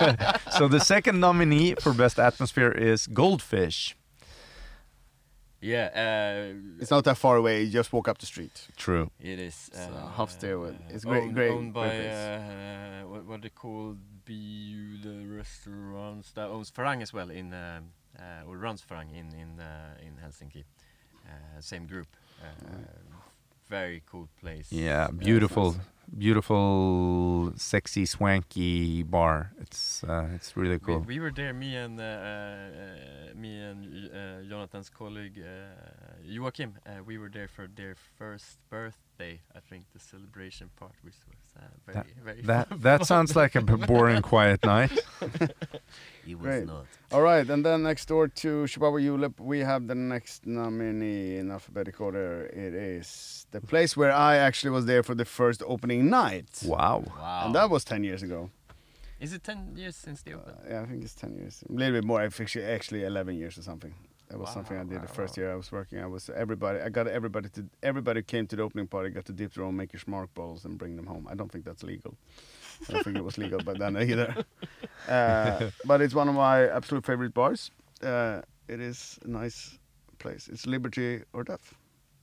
so 0.58 0.68
the 0.68 0.80
second 0.80 1.18
nominee 1.20 1.74
for 1.80 1.94
best 1.94 2.18
atmosphere 2.18 2.70
is 2.72 3.06
Goldfish. 3.06 3.96
Yeah, 5.60 5.90
uh, 5.92 6.80
It's 6.80 6.90
not 6.90 7.04
that 7.04 7.16
far 7.18 7.36
away. 7.36 7.62
You 7.64 7.70
just 7.72 7.92
walk 7.92 8.06
up 8.08 8.18
the 8.18 8.26
street. 8.26 8.68
True. 8.76 9.10
it 9.20 9.38
is. 9.40 9.68
It's 9.72 9.78
uh, 9.78 10.06
half 10.16 10.30
stairwell. 10.30 10.70
uh, 10.74 10.94
It's 10.94 11.04
great- 11.04 11.22
owned, 11.24 11.34
great- 11.34 11.50
Owned 11.50 11.72
by 11.74 11.88
place. 11.88 12.14
uh, 12.14 13.02
what 13.10 13.24
what 13.26 13.42
they 13.42 13.50
call 13.50 13.96
BU 14.24 14.98
the 15.02 15.26
restaurants 15.36 16.32
that 16.32 16.48
owns 16.48 16.70
Farang 16.70 17.02
as 17.02 17.12
well 17.12 17.30
in 17.30 17.52
um, 17.52 17.90
uh, 18.18 18.46
or 18.48 18.56
runs 18.56 18.82
Farang 18.82 19.10
in 19.10 19.26
in 19.34 19.58
uh, 19.60 20.06
in 20.06 20.12
Helsinki. 20.22 20.64
Uh, 21.26 21.60
same 21.60 21.86
group. 21.86 22.06
Uh, 22.40 22.46
very 23.68 24.02
cool 24.10 24.28
place. 24.40 24.68
Yeah, 24.72 25.06
Uh, 25.08 25.12
beautiful, 25.12 25.74
beautiful, 26.16 27.52
sexy, 27.56 28.06
swanky 28.06 29.02
bar. 29.02 29.52
It's 29.60 30.02
uh, 30.04 30.28
it's 30.34 30.56
really 30.56 30.78
cool. 30.78 31.00
we 31.00 31.20
were 31.20 31.30
there, 31.30 31.52
me 31.52 31.76
and 31.76 32.00
uh, 32.00 32.02
uh, 32.02 33.34
me 33.34 33.58
and 33.60 34.10
uh, 34.10 34.42
Jonatan's 34.48 34.88
colleague 34.90 35.38
uh, 35.38 36.24
Joachim. 36.24 36.74
Uh, 36.86 37.02
we 37.04 37.18
were 37.18 37.28
there 37.28 37.48
for 37.48 37.66
their 37.66 37.94
first 38.18 38.58
birthday. 38.70 39.40
I 39.54 39.60
think 39.68 39.84
the 39.92 39.98
celebration 40.00 40.70
part, 40.78 40.92
which 41.02 41.14
was 41.28 41.62
uh, 41.62 41.92
very, 41.92 42.14
very. 42.24 42.42
That 42.42 42.68
that 42.82 43.06
sounds 43.06 43.34
like 43.36 43.54
a 43.54 43.60
b- 43.62 43.74
boring, 43.86 44.22
quiet 44.22 44.64
night. 44.64 44.92
It 46.26 46.34
was 46.38 46.44
Great. 46.44 46.66
not. 46.66 46.84
All 47.10 47.22
right, 47.22 47.48
and 47.48 47.64
then 47.64 47.84
next 47.84 48.04
door 48.06 48.28
to 48.28 48.66
Chihuahua 48.66 48.98
Julep, 49.00 49.40
we 49.40 49.60
have 49.60 49.86
the 49.86 49.94
next 49.94 50.46
nominee 50.46 51.38
in 51.38 51.50
alphabetical 51.50 52.06
order. 52.06 52.44
It 52.52 52.74
is 52.74 53.46
the 53.50 53.62
place 53.62 53.96
where 53.96 54.12
I 54.12 54.36
actually 54.36 54.72
was 54.72 54.84
there 54.84 55.02
for 55.02 55.14
the 55.14 55.24
first 55.24 55.62
opening 55.66 55.97
night. 56.02 56.62
Wow. 56.64 57.04
Wow. 57.18 57.42
And 57.46 57.54
that 57.54 57.70
was 57.70 57.84
10 57.84 58.04
years 58.04 58.22
ago. 58.22 58.50
Is 59.20 59.32
it 59.32 59.42
ten 59.42 59.74
years 59.76 59.96
since 59.96 60.22
they 60.22 60.32
opened? 60.32 60.58
Uh, 60.64 60.70
yeah, 60.70 60.82
I 60.82 60.86
think 60.86 61.02
it's 61.02 61.14
10 61.14 61.34
years. 61.34 61.64
A 61.68 61.72
little 61.72 61.92
bit 61.94 62.04
more. 62.04 62.20
I 62.20 62.28
think 62.28 62.46
actually, 62.48 62.64
actually 62.66 63.02
11 63.04 63.36
years 63.36 63.58
or 63.58 63.62
something. 63.62 63.92
That 64.28 64.38
was 64.38 64.50
something 64.50 64.76
I 64.76 64.82
Wow, 64.82 64.90
did 64.90 65.02
the 65.02 65.08
first 65.08 65.36
wow. 65.36 65.42
year 65.42 65.52
I 65.52 65.56
was 65.56 65.72
working. 65.72 65.98
I 66.00 66.06
was 66.06 66.30
everybody. 66.30 66.78
I 66.80 66.88
got 66.88 67.08
everybody 67.08 67.48
to 67.48 67.64
everybody 67.82 68.22
came 68.22 68.46
to 68.46 68.56
the 68.56 68.62
opening 68.62 68.86
party. 68.86 69.10
Got 69.10 69.24
to 69.24 69.32
dip 69.32 69.54
their 69.54 69.64
own 69.64 69.74
Maker's 69.74 70.06
Mark 70.06 70.32
bottles 70.34 70.64
and 70.66 70.78
bring 70.78 70.94
them 70.96 71.06
home. 71.06 71.26
I 71.28 71.34
don't 71.34 71.50
think 71.50 71.64
that's 71.64 71.82
legal. 71.82 72.14
I 72.88 72.92
don't 72.92 73.02
think 73.04 73.16
it 73.16 73.24
was 73.24 73.38
legal 73.38 73.58
back 73.60 73.78
then 73.78 73.96
either. 73.96 74.34
Uh, 75.08 75.70
but 75.86 76.00
it's 76.02 76.14
one 76.14 76.28
of 76.28 76.34
my 76.34 76.68
absolute 76.68 77.04
favorite 77.06 77.32
bars. 77.32 77.70
Uh, 78.02 78.42
it 78.68 78.78
is 78.80 79.18
a 79.24 79.28
nice 79.28 79.78
place. 80.18 80.48
It's 80.52 80.66
Liberty 80.66 81.22
or 81.32 81.44
Death. 81.44 81.74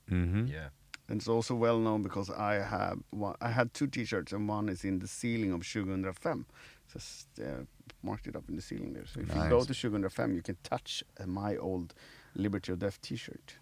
hmm 0.08 0.46
Yeah. 0.46 0.68
And 1.08 1.20
it's 1.20 1.28
also 1.28 1.54
well 1.54 1.78
known 1.78 2.02
because 2.02 2.30
I 2.30 2.54
have 2.54 2.98
one, 3.10 3.36
I 3.40 3.50
had 3.50 3.72
two 3.72 3.86
T-shirts 3.86 4.32
and 4.32 4.48
one 4.48 4.68
is 4.68 4.84
in 4.84 4.98
the 4.98 5.06
ceiling 5.06 5.52
of 5.52 5.62
2005. 5.66 6.44
Just 6.92 7.28
uh, 7.40 7.64
marked 8.02 8.26
it 8.26 8.34
up 8.36 8.44
in 8.48 8.56
the 8.56 8.62
ceiling 8.62 8.92
there. 8.92 9.06
So 9.06 9.20
if 9.20 9.28
you 9.28 9.48
go 9.48 9.60
to 9.60 9.66
2005, 9.74 10.32
you 10.32 10.42
can 10.42 10.56
touch 10.62 11.04
uh, 11.20 11.26
my 11.26 11.56
old 11.56 11.94
Liberty 12.34 12.72
or 12.72 12.76
Death 12.76 13.00
T-shirt. 13.02 13.54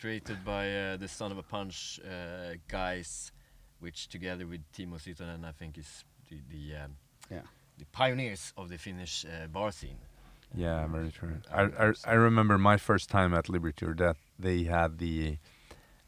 Created 0.00 0.44
by 0.44 0.72
uh, 0.72 0.96
the 0.96 1.08
Son 1.08 1.32
of 1.32 1.38
a 1.38 1.42
Punch 1.42 1.98
uh, 2.04 2.54
guys, 2.68 3.32
which 3.80 4.08
together 4.08 4.46
with 4.46 4.60
Timo 4.72 4.94
Siitonen, 5.00 5.44
I 5.44 5.50
think 5.52 5.76
is 5.78 6.04
the 6.28 6.38
the, 6.50 6.84
um, 6.84 6.96
Yeah. 7.28 7.42
the 7.78 7.86
pioneers 7.86 8.52
of 8.56 8.68
the 8.68 8.78
Finnish 8.78 9.24
uh, 9.24 9.48
bar 9.48 9.72
scene. 9.72 9.98
Yeah, 10.54 10.86
very 10.86 11.10
true. 11.10 11.40
I 11.52 11.60
I, 11.60 11.62
would 11.64 11.74
I, 11.74 11.86
hope 11.86 11.96
so. 11.96 12.10
I 12.10 12.14
remember 12.14 12.56
my 12.58 12.76
first 12.76 13.10
time 13.10 13.34
at 13.34 13.48
Liberty 13.48 13.84
or 13.86 13.94
Death. 13.94 14.18
They 14.38 14.62
had 14.64 14.98
the 14.98 15.38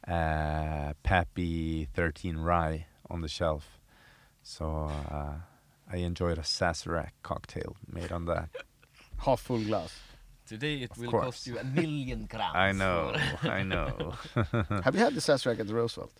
uh, 0.08 0.92
Pappy 1.02 1.86
13 1.94 2.36
Rye 2.38 2.86
on 3.10 3.20
the 3.20 3.28
shelf. 3.28 3.78
So 4.42 4.90
uh, 5.10 5.34
I 5.90 5.96
enjoyed 5.96 6.38
a 6.38 6.42
Sazerac 6.42 7.10
cocktail 7.22 7.76
made 7.90 8.10
on 8.12 8.24
that. 8.26 8.48
Half 9.18 9.40
full 9.42 9.60
glass. 9.62 9.98
Today 10.46 10.78
it 10.82 10.90
Of 10.90 10.98
will 10.98 11.10
course. 11.10 11.24
cost 11.26 11.46
you 11.46 11.58
a 11.58 11.64
million 11.64 12.26
crowns. 12.30 12.54
I 12.56 12.72
know, 12.72 13.14
I 13.42 13.62
know. 13.72 14.14
Have 14.84 14.94
you 14.94 15.00
had 15.00 15.14
the 15.14 15.20
Sazerac 15.20 15.60
at 15.60 15.66
the 15.66 15.74
Roosevelt? 15.74 16.12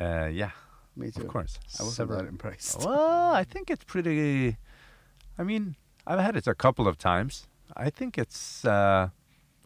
Uh, 0.00 0.26
yeah, 0.26 0.50
Me 0.96 1.10
too. 1.10 1.22
of 1.22 1.28
course. 1.28 1.58
I 1.78 1.84
wasn't 1.84 1.94
Several- 1.96 2.18
that 2.18 2.28
impressed. 2.28 2.84
Well, 2.84 3.32
I 3.32 3.44
think 3.44 3.70
it's 3.70 3.84
pretty. 3.84 4.56
I 5.38 5.42
mean, 5.42 5.76
I've 6.06 6.18
had 6.18 6.36
it 6.36 6.46
a 6.46 6.54
couple 6.54 6.86
of 6.88 6.98
times. 6.98 7.46
I 7.76 7.88
think 7.90 8.18
it's. 8.18 8.64
Uh, 8.64 9.08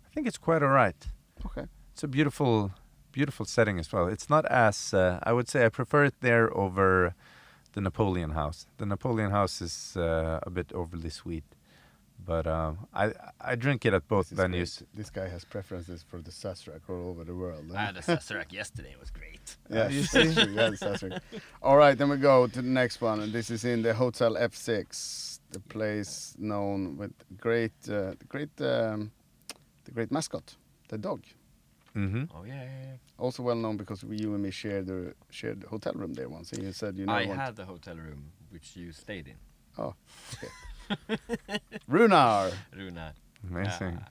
I 0.07 0.15
think 0.15 0.27
it's 0.27 0.39
quite 0.39 0.63
alright. 0.63 1.07
Okay. 1.47 1.65
It's 1.93 2.03
a 2.05 2.09
beautiful, 2.09 2.71
beautiful 3.13 3.47
setting 3.47 3.79
as 3.79 3.93
well. 3.93 4.07
It's 4.09 4.29
not 4.31 4.45
as. 4.47 4.95
Uh, 4.95 5.19
I 5.23 5.33
would 5.33 5.49
say 5.49 5.65
I 5.65 5.69
prefer 5.69 6.05
it 6.05 6.15
there 6.21 6.57
over 6.57 7.15
the 7.73 7.81
Napoleon 7.81 8.31
House. 8.31 8.67
The 8.79 8.87
Napoleon 8.87 9.31
House 9.31 9.61
is 9.63 9.97
uh, 9.97 10.41
a 10.43 10.51
bit 10.51 10.73
overly 10.73 11.11
sweet, 11.11 11.45
but 12.27 12.47
um, 12.47 12.87
I 12.95 13.13
I 13.41 13.55
drink 13.57 13.85
it 13.87 13.95
at 13.95 14.09
both 14.09 14.31
This 14.31 14.39
venues. 14.39 14.79
great. 14.79 14.89
This 14.97 15.11
guy 15.11 15.29
has 15.29 15.45
preferences 15.45 16.03
for 16.09 16.21
the 16.23 16.31
Sazerac 16.31 16.81
all 16.89 17.11
over 17.11 17.25
the 17.25 17.35
world. 17.35 17.65
I 17.75 17.85
had 17.87 17.97
a 17.97 18.01
Sazerac 18.03 18.53
yesterday. 18.53 18.91
It 18.93 19.01
was 19.01 19.11
great. 19.11 19.57
Yeah, 19.71 19.89
you 19.89 20.03
see? 20.03 20.23
Yeah, 20.59 20.71
the 20.71 20.77
Sazerac. 20.77 21.21
All 21.63 21.77
right, 21.77 21.97
then 21.99 22.09
we 22.11 22.17
go 22.17 22.47
to 22.47 22.63
the 22.63 22.69
next 22.83 23.01
one, 23.01 23.21
and 23.23 23.33
this 23.33 23.51
is 23.51 23.65
in 23.65 23.83
the 23.83 23.95
Hotel 23.95 24.35
F6, 24.35 25.39
the 25.53 25.61
place 25.61 26.35
known 26.39 26.97
with 26.97 27.13
great, 27.41 27.73
uh, 27.89 28.15
great, 28.29 28.51
um, 28.61 29.11
the 29.85 29.93
great 29.93 30.11
mascot, 30.11 30.57
the 30.89 30.99
dog. 30.99 31.21
Hmm 31.95 32.25
Oh 32.35 32.45
yeah, 32.45 32.55
yeah, 32.63 32.83
yeah. 32.85 32.97
Also 33.19 33.43
well 33.43 33.57
known 33.57 33.77
because 33.77 34.05
we, 34.05 34.17
you 34.19 34.35
and 34.35 34.43
me 34.43 34.51
shared 34.51 34.87
the 34.87 35.15
shared 35.31 35.65
hotel 35.65 35.93
room 35.95 36.15
there 36.15 36.29
once, 36.29 36.53
and 36.53 36.63
you 36.63 36.73
said 36.73 36.97
you 36.97 37.07
know 37.07 37.15
I 37.15 37.25
had 37.27 37.57
the 37.57 37.65
hotel 37.65 37.97
room 37.97 38.33
which 38.51 38.77
you 38.77 38.93
stayed 38.93 39.27
in, 39.29 39.37
Oh 39.79 39.95
Runar. 41.89 42.53
Runa. 42.77 43.15
Amazing. 43.49 43.97
Uh, 43.97 44.05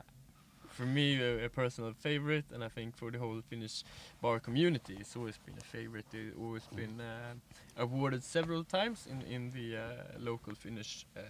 for 0.69 0.85
me, 0.85 1.19
a, 1.21 1.45
a 1.45 1.49
personal 1.49 1.93
favorite, 1.93 2.45
and 2.53 2.63
I 2.63 2.69
think 2.69 2.95
for 2.95 3.11
the 3.11 3.19
whole 3.19 3.41
Finnish 3.41 3.83
bar 4.21 4.39
community, 4.39 4.95
it's 4.99 5.15
always 5.15 5.37
been 5.37 5.57
a 5.57 5.61
favorite. 5.77 6.05
It's 6.13 6.37
always 6.37 6.63
been 6.75 7.01
uh, 7.01 7.33
awarded 7.77 8.23
several 8.23 8.63
times 8.63 9.07
in 9.07 9.21
in 9.21 9.51
the 9.51 9.77
uh, 9.77 10.19
local 10.19 10.55
Finnish 10.55 11.05
uh, 11.17 11.21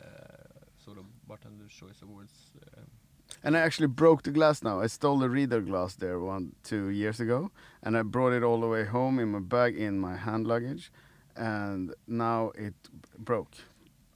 sort 0.85 0.97
of 0.97 1.05
bartender 1.27 1.67
choice 1.67 2.01
awards. 2.03 2.33
Um, 2.77 2.85
And 3.43 3.55
I 3.55 3.59
actually 3.61 3.87
broke 3.87 4.23
the 4.23 4.31
glass 4.31 4.61
now. 4.63 4.81
I 4.81 4.87
stole 4.87 5.19
the 5.19 5.29
reader 5.29 5.61
glass 5.61 5.95
there 5.95 6.19
one 6.19 6.51
two 6.63 6.89
years 6.89 7.19
ago, 7.19 7.51
and 7.83 7.95
I 7.97 8.01
brought 8.03 8.33
it 8.33 8.43
all 8.43 8.59
the 8.59 8.67
way 8.67 8.85
home 8.85 9.19
in 9.19 9.31
my 9.31 9.39
bag 9.39 9.77
in 9.77 9.99
my 9.99 10.15
hand 10.17 10.45
luggage, 10.47 10.91
and 11.35 11.93
now 12.07 12.51
it 12.55 12.73
broke 13.17 13.51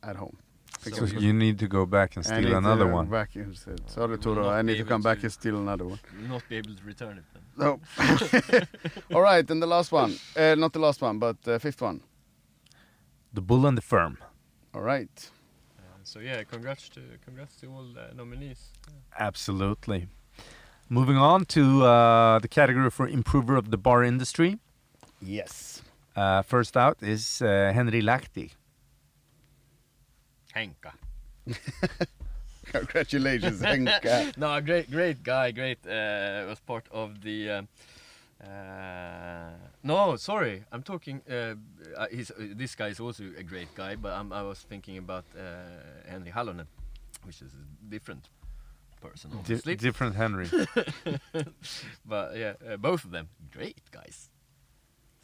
at 0.02 0.16
home. 0.18 0.38
So 0.82 0.90
So 0.92 1.06
you- 1.06 1.20
you 1.28 1.34
need 1.34 1.58
to 1.60 1.68
go 1.68 1.86
back 1.86 2.18
and 2.18 2.26
I 2.26 2.30
steal 2.30 2.42
need 2.50 2.58
another 2.58 2.86
to 2.88 2.94
one. 2.96 3.08
Back 3.10 3.36
instead. 3.38 3.80
Sorry, 3.90 4.06
You 4.06 4.12
will 4.18 4.36
Toro. 4.36 4.50
I 4.50 4.62
need 4.62 4.74
to 4.74 4.80
able 4.80 4.90
come 4.90 5.02
back 5.02 5.20
to- 5.20 5.26
and 5.28 5.32
steal 5.32 5.56
another 5.58 5.86
one. 5.86 6.00
not 6.28 6.44
be 6.50 6.58
able 6.58 6.76
to 6.76 6.84
return 6.84 7.18
it 7.18 7.26
then. 7.34 7.44
No. 7.56 7.80
all 9.16 9.22
right, 9.22 9.50
and 9.52 9.62
the 9.62 9.68
last 9.68 9.92
one. 9.94 10.14
Uh, 10.36 10.56
not 10.56 10.74
the 10.74 10.80
last 10.80 11.02
one, 11.02 11.20
but 11.20 11.42
the 11.44 11.58
fifth 11.60 11.82
one. 11.82 12.02
The 13.34 13.42
bull 13.42 13.66
and 13.66 13.78
the 13.78 13.82
firm. 13.82 14.18
All 14.74 14.82
right. 14.82 15.32
Uh, 16.04 16.06
so 16.06 16.20
yeah, 16.20 16.44
congrats 16.44 16.90
to 16.90 17.02
congrats 17.26 17.56
to 17.62 17.68
all 17.68 17.86
the 17.94 18.14
nominees. 18.16 18.72
Absolutely. 19.18 20.08
Moving 20.90 21.18
on 21.18 21.46
to 21.46 21.84
uh, 21.86 22.40
the 22.40 22.48
category 22.48 22.90
for 22.90 23.08
improver 23.08 23.56
of 23.56 23.72
the 23.72 23.78
bar 23.78 24.04
industry. 24.04 24.60
Yes. 25.22 25.82
Uh, 26.16 26.42
first 26.42 26.78
out 26.78 26.98
is 27.02 27.42
uh, 27.42 27.72
Henry 27.74 28.02
Lahti. 28.02 28.52
Henka. 30.56 30.94
Congratulations, 32.72 33.62
Henka. 33.64 34.38
no, 34.38 34.62
great, 34.62 34.92
great 34.92 35.24
guy, 35.24 35.52
great. 35.52 35.80
Uh, 35.86 36.46
was 36.48 36.60
part 36.60 36.86
of 36.92 37.22
the. 37.22 37.50
Um, 37.50 37.68
uh, 38.44 39.52
no, 39.84 40.16
sorry, 40.16 40.64
I'm 40.72 40.84
talking. 40.84 41.22
Uh, 41.30 41.56
uh, 41.98 42.08
he's, 42.12 42.32
uh, 42.32 42.36
this 42.56 42.76
guy 42.76 42.88
is 42.88 43.00
also 43.00 43.24
a 43.38 43.44
great 43.44 43.74
guy, 43.76 43.96
but 43.96 44.14
I'm, 44.14 44.32
I 44.34 44.42
was 44.44 44.60
thinking 44.60 44.98
about 44.98 45.26
uh, 45.38 46.10
Henry 46.10 46.32
Hallonen, 46.32 46.68
which 47.24 47.42
is 47.42 47.52
a 47.54 47.90
different 47.90 48.30
person, 49.02 49.32
Di- 49.32 49.38
obviously. 49.38 49.76
different 49.76 50.16
Henry. 50.16 50.50
but 52.06 52.38
yeah, 52.38 52.54
uh, 52.70 52.78
both 52.78 53.04
of 53.06 53.12
them 53.12 53.30
great 53.52 53.82
guys. 53.92 54.30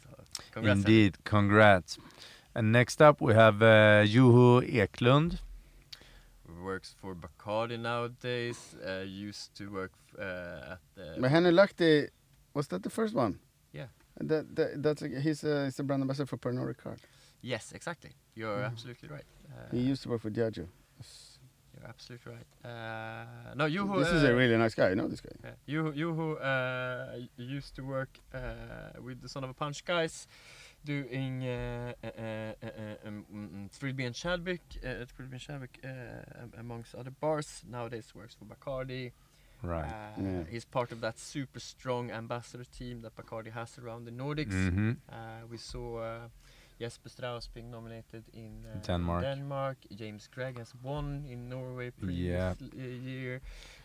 So, 0.02 0.10
congrats, 0.52 0.54
Henry. 0.54 0.70
Indeed, 0.70 1.24
congrats. 1.24 1.98
And 2.54 2.72
next 2.72 3.00
up 3.00 3.20
we 3.20 3.34
have 3.34 3.62
uh, 3.62 4.04
Juho 4.04 4.62
Eklund. 4.74 5.40
Works 6.62 6.94
for 7.00 7.14
Bacardi 7.14 7.78
nowadays. 7.78 8.74
Uh, 8.86 9.00
used 9.06 9.54
to 9.56 9.70
work 9.70 9.92
uh, 10.18 10.72
at 10.72 10.78
the. 10.94 11.16
But 11.18 11.30
Henry 11.30 11.52
Lahti, 11.52 12.08
was 12.54 12.68
that 12.68 12.82
the 12.82 12.90
first 12.90 13.14
one? 13.14 13.38
Yeah. 13.72 13.86
That, 14.20 14.54
that 14.56 14.82
that's 14.82 15.02
a, 15.02 15.08
he's 15.08 15.44
a 15.44 15.64
he's 15.64 15.78
a 15.78 15.82
brand 15.84 16.02
ambassador 16.02 16.26
for 16.26 16.36
Pernod 16.38 16.66
Ricard. 16.74 16.98
Yes, 17.42 17.72
exactly. 17.72 18.10
You're 18.34 18.58
Mhm. 18.58 18.66
absolutely 18.72 19.08
right. 19.08 19.24
Uh, 19.50 19.70
He 19.76 19.80
used 19.92 20.02
to 20.02 20.08
work 20.10 20.20
for 20.20 20.30
Diageo. 20.30 20.66
You're 21.74 21.88
absolutely 21.88 22.32
right. 22.32 22.48
Uh, 22.70 23.54
no, 23.54 23.64
you 23.66 23.86
who 23.86 23.98
This 24.00 24.12
is 24.12 24.22
a 24.24 24.32
uh, 24.32 24.36
really 24.36 24.56
nice 24.56 24.74
guy. 24.74 24.90
You 24.90 24.96
know 24.96 25.08
this 25.08 25.20
guy. 25.22 25.32
yeah, 25.44 25.54
you 25.66 25.84
who- 25.84 25.92
you 26.02 26.12
who 26.14 26.36
uh, 26.36 27.16
used 27.36 27.74
to 27.76 27.82
work 27.82 28.10
uh, 28.34 29.00
with 29.06 29.20
the 29.22 29.28
Son 29.28 29.44
of 29.44 29.50
a 29.50 29.54
Punch 29.54 29.84
guys, 29.84 30.26
doing 30.84 31.46
uh, 31.46 31.92
uh, 32.04 32.06
uh, 32.06 32.66
uh, 32.66 33.08
um, 33.08 33.24
mm, 33.32 33.78
Trillby 33.78 34.04
and 34.06 34.14
Chadwick, 34.14 34.62
uh, 34.84 35.04
Trillby 35.12 35.32
and 35.32 35.40
Chadwick, 35.40 35.78
uh, 35.84 35.88
am- 36.42 36.52
amongst 36.58 36.94
other 36.94 37.12
bars. 37.20 37.62
Nowadays 37.66 38.14
works 38.14 38.34
for 38.34 38.44
Bacardi. 38.44 39.12
Right. 39.62 39.84
Uh, 39.84 40.22
Yeah. 40.22 40.44
He's 40.50 40.64
part 40.64 40.92
of 40.92 41.00
that 41.00 41.18
super 41.18 41.60
strong 41.60 42.10
ambassador 42.10 42.64
team 42.78 43.00
that 43.02 43.14
Bacardi 43.16 43.50
has 43.52 43.78
around 43.78 44.04
the 44.06 44.12
Nordics. 44.12 44.70
hmm 44.70 44.90
Uh, 45.08 45.16
we 45.50 45.56
saw 45.58 45.98
uh, 45.98 46.28
Jesper 46.80 47.08
Strauss 47.10 47.48
being 47.54 47.70
nominated 47.70 48.24
in 48.32 48.64
uh, 48.64 48.86
Denmark. 48.86 49.22
Denmark. 49.22 49.76
James 49.98 50.28
Craig 50.28 50.58
has 50.58 50.72
won 50.82 51.24
in 51.28 51.48
Norway 51.48 51.90
previous 51.90 52.18
Yeah. 52.18 52.54
uh, 52.60 53.04
year. 53.10 53.40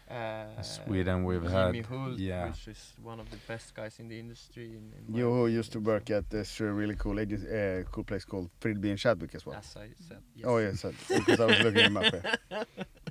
Uh, 0.09 0.61
Sweden 0.61 1.25
we've 1.25 1.41
Jimmy 1.49 1.77
had- 1.81 1.85
Hult, 1.87 2.19
yeah. 2.19 2.47
which 2.47 2.67
is 2.67 2.93
one 3.03 3.19
of 3.21 3.27
the 3.29 3.37
best 3.47 3.73
guys 3.75 3.99
in 3.99 4.07
the 4.07 4.19
industry. 4.19 4.65
In, 4.65 4.93
in 4.97 5.03
my 5.11 5.19
Yo 5.19 5.27
opinion, 5.31 5.59
used 5.59 5.71
to 5.71 5.79
work 5.79 6.09
at 6.11 6.29
this 6.29 6.61
uh, 6.61 6.65
really 6.65 6.95
cool 6.95 7.19
agency, 7.19 7.47
uh, 7.47 7.83
cool 7.91 8.03
place 8.03 8.25
called 8.25 8.49
Trillby 8.59 8.89
and 8.89 8.99
Chadwick 8.99 9.35
as 9.35 9.45
well. 9.45 9.57
As 9.57 9.75
I 9.75 9.89
said, 10.07 10.21
yes. 10.35 10.45
Oh 10.47 10.57
yes, 10.59 10.85
because 11.09 11.39
I 11.43 11.45
was 11.45 11.59
looking 11.59 11.85
him 11.85 11.97
up 11.97 12.03
here. 12.13 12.23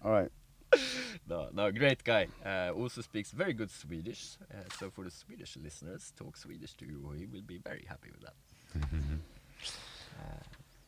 All 0.05 0.12
right. 0.12 0.31
No, 1.27 1.49
no, 1.55 1.73
great 1.73 2.05
guy. 2.05 2.29
Uh, 2.45 2.71
also 2.77 3.01
speaks 3.01 3.31
very 3.31 3.55
good 3.55 3.71
Swedish. 3.71 4.37
Uh, 4.53 4.57
so 4.79 4.91
for 4.91 5.05
the 5.05 5.11
Swedish 5.11 5.57
listeners, 5.57 6.13
talk 6.19 6.37
Swedish 6.37 6.75
to 6.75 6.85
you. 6.87 7.15
He 7.17 7.25
will 7.27 7.41
be 7.41 7.59
very 7.59 7.87
happy 7.89 8.11
with 8.11 8.21
that. 8.23 8.35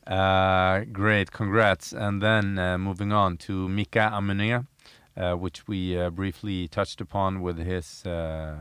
Uh, 0.06 0.84
great, 0.92 1.32
congrats. 1.32 1.92
And 1.92 2.22
then 2.22 2.60
uh, 2.60 2.78
moving 2.78 3.12
on 3.12 3.38
to 3.38 3.68
Mika 3.68 4.10
Amene, 4.14 4.66
uh, 5.16 5.34
which 5.34 5.66
we 5.66 5.98
uh, 5.98 6.10
briefly 6.10 6.68
touched 6.68 7.00
upon 7.00 7.40
with 7.40 7.58
his 7.58 8.06
uh, 8.06 8.54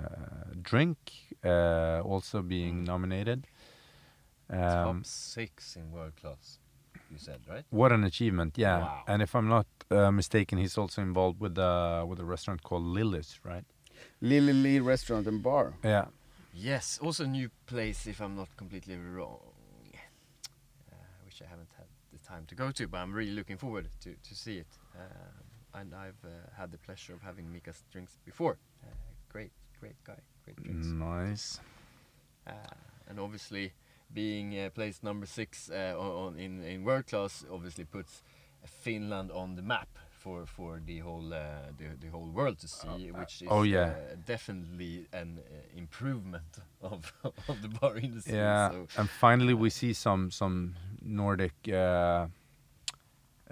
drink 0.60 0.98
uh, 1.44 2.02
also 2.04 2.42
being 2.42 2.84
nominated. 2.84 3.46
Um, 4.50 4.60
Top 4.60 5.06
six 5.06 5.76
in 5.76 5.92
world 5.92 6.16
class. 6.16 6.58
You 7.12 7.18
said 7.18 7.40
right? 7.48 7.64
what 7.70 7.92
an 7.92 8.04
achievement, 8.04 8.58
yeah. 8.58 8.80
Wow. 8.80 9.04
And 9.08 9.22
if 9.22 9.36
I'm 9.36 9.48
not 9.48 9.68
uh, 9.92 10.12
mistaken, 10.12 10.58
he's 10.58 10.78
also 10.78 11.02
involved 11.02 11.40
with 11.40 11.58
uh, 11.58 12.04
with 12.08 12.20
a 12.20 12.26
restaurant 12.26 12.64
called 12.64 12.84
Lillis, 12.84 13.40
right? 13.44 13.66
Lily 14.22 14.54
Lee 14.54 14.80
Restaurant 14.80 15.28
and 15.28 15.42
Bar. 15.42 15.74
Yeah. 15.84 16.06
Yes, 16.54 17.00
also 17.02 17.26
a 17.26 17.28
new 17.28 17.50
place 17.66 18.08
if 18.08 18.22
I'm 18.22 18.36
not 18.36 18.48
completely 18.56 18.96
wrong. 18.96 19.40
Uh, 20.92 20.96
which 21.26 21.42
I 21.42 21.50
haven't 21.50 21.70
had 21.78 21.88
the 22.14 22.20
time 22.26 22.46
to 22.48 22.56
go 22.56 22.72
to, 22.72 22.88
but 22.88 22.98
I'm 22.98 23.14
really 23.14 23.34
looking 23.34 23.58
forward 23.58 23.90
to, 24.02 24.16
to 24.16 24.36
see 24.36 24.58
it. 24.60 24.68
Um, 24.96 25.82
and 25.82 25.94
I've 25.94 26.24
uh, 26.24 26.30
had 26.58 26.72
the 26.72 26.78
pleasure 26.78 27.14
of 27.14 27.22
having 27.22 27.52
Mika's 27.52 27.84
drinks 27.92 28.18
before. 28.26 28.58
Uh, 28.82 28.88
great, 29.30 29.52
great 29.80 30.02
guy, 30.06 30.20
great 30.46 30.64
drinks. 30.64 30.88
Nice. 30.88 31.60
Uh, 32.48 32.52
and 33.10 33.20
obviously, 33.20 33.74
being 34.14 34.58
uh, 34.58 34.70
placed 34.70 35.04
number 35.04 35.26
six 35.26 35.70
uh, 35.70 35.96
on, 35.98 36.38
in, 36.38 36.64
in 36.64 36.84
world 36.84 37.08
class 37.08 37.46
obviously 37.52 37.84
puts 37.86 38.24
Finland 38.66 39.32
on 39.32 39.56
the 39.56 39.62
map 39.62 39.90
for, 40.26 40.46
for 40.46 40.82
the 40.84 41.00
whole 41.00 41.32
uh, 41.34 41.72
the, 41.78 41.86
the 42.00 42.10
whole 42.10 42.30
world 42.34 42.58
to 42.60 42.68
see, 42.68 43.12
which 43.12 43.44
is 43.44 43.48
oh, 43.52 43.62
yeah. 43.62 43.80
uh, 43.80 44.16
definitely 44.26 45.06
an 45.14 45.40
uh, 45.40 45.78
improvement 45.78 46.52
of, 46.82 47.14
of 47.48 47.62
the 47.62 47.68
bar 47.68 47.98
industry. 47.98 48.34
Yeah, 48.34 48.72
So, 48.72 48.88
and 48.98 49.10
finally 49.10 49.54
we 49.54 49.70
see 49.70 49.94
some 49.94 50.32
some 50.32 50.76
Nordic 51.02 51.54
uh, 51.72 52.28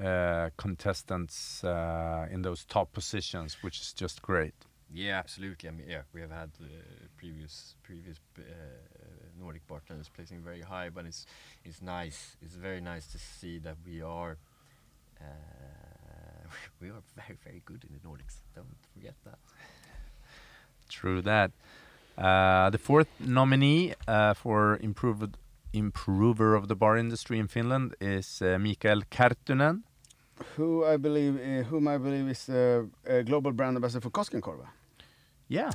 uh, 0.02 0.50
contestants 0.58 1.64
uh, 1.64 2.28
in 2.32 2.42
those 2.42 2.66
top 2.66 2.92
positions, 2.92 3.58
which 3.62 3.80
is 3.80 3.94
just 3.94 4.22
great. 4.24 4.56
yeah, 4.92 5.20
absolutely. 5.20 5.70
I 5.70 5.72
mean, 5.74 5.88
yeah, 5.88 6.02
we 6.14 6.22
have 6.22 6.32
had 6.32 6.52
uh, 6.60 6.66
previous 7.18 7.76
previous 7.84 8.20
uh, 8.40 8.44
Nordic 9.40 9.66
bartenders 9.68 10.10
placing 10.10 10.42
very 10.44 10.62
high, 10.62 10.90
but 10.90 11.06
it's 11.06 11.26
it's 11.66 11.82
nice. 11.82 12.36
It's 12.42 12.56
very 12.56 12.82
nice 12.82 13.08
to 13.08 13.18
see 13.18 13.60
that 13.60 13.78
we 13.86 14.02
are 14.02 14.38
uh, 15.22 15.26
we 16.82 16.90
are 16.90 17.04
very 17.16 17.38
very 17.44 17.62
good 17.66 17.84
in 17.84 17.94
the 17.94 18.08
Nordics. 18.08 18.42
Don't 18.56 18.78
forget 18.94 19.16
that. 19.26 19.40
True 20.90 21.22
that. 21.22 21.52
Uh, 22.18 22.70
the 22.70 22.78
fourth 22.78 23.08
nominee 23.20 23.94
uh, 24.08 24.34
for 24.34 24.78
improved 24.82 25.38
improver 25.74 26.54
of 26.54 26.68
the 26.68 26.76
bar 26.76 26.98
industry 26.98 27.40
in 27.40 27.48
Finland 27.48 27.96
is 28.00 28.42
uh, 28.42 28.60
Mikael 28.60 29.02
Karttunen. 29.10 29.82
Who 30.56 30.86
I 30.86 30.98
believe, 30.98 31.36
uh, 31.38 31.64
whom 31.64 31.88
I 31.88 31.98
believe 31.98 32.28
is 32.30 32.46
the 32.46 32.88
uh, 33.10 33.22
global 33.24 33.52
brand 33.52 33.76
ambassador 33.76 34.02
for 34.02 34.12
Koskenkorva. 34.12 34.68
Yeah, 35.48 35.72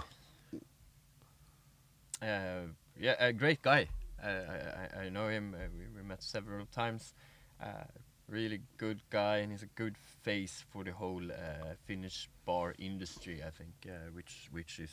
Uh, 2.23 2.67
yeah, 2.99 3.15
a 3.19 3.33
great 3.33 3.63
guy. 3.63 3.89
Uh, 4.23 4.29
I, 4.29 5.01
I, 5.01 5.05
I 5.05 5.09
know 5.09 5.29
him. 5.29 5.55
Uh, 5.55 5.69
we, 5.79 5.87
we 5.97 6.03
met 6.07 6.23
several 6.23 6.67
times. 6.67 7.15
Uh, 7.63 7.85
really 8.29 8.61
good 8.77 9.01
guy, 9.11 9.39
and 9.39 9.53
he's 9.53 9.63
a 9.63 9.71
good 9.75 9.97
face 10.23 10.65
for 10.71 10.85
the 10.85 10.93
whole 10.93 11.23
uh, 11.31 11.75
Finnish 11.87 12.29
bar 12.45 12.75
industry. 12.79 13.43
I 13.47 13.51
think, 13.51 13.73
uh, 13.87 14.11
which 14.13 14.49
which 14.53 14.79
is, 14.81 14.91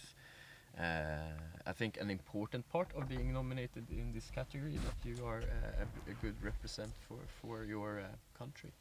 uh, 0.79 1.63
I 1.65 1.73
think, 1.73 1.97
an 1.99 2.09
important 2.09 2.67
part 2.69 2.87
of 2.95 3.07
being 3.09 3.33
nominated 3.33 3.89
in 3.89 4.13
this 4.13 4.31
category. 4.31 4.73
That 4.73 5.09
you 5.09 5.25
are 5.25 5.39
uh, 5.39 5.83
a, 5.83 6.11
a 6.11 6.13
good 6.21 6.35
represent 6.43 6.91
for 7.07 7.19
for 7.41 7.65
your 7.65 7.99
uh, 7.99 8.37
country. 8.37 8.71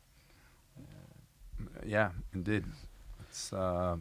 Uh, 0.79 0.83
yeah, 1.87 2.11
indeed. 2.33 2.65
It's 3.21 3.53
uh, 3.53 3.97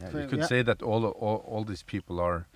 yeah, 0.00 0.22
you 0.22 0.28
could 0.28 0.40
yeah. 0.40 0.46
say 0.46 0.62
that 0.62 0.82
all, 0.82 1.04
all 1.06 1.44
all 1.46 1.64
these 1.64 1.82
people 1.82 2.20
are 2.20 2.46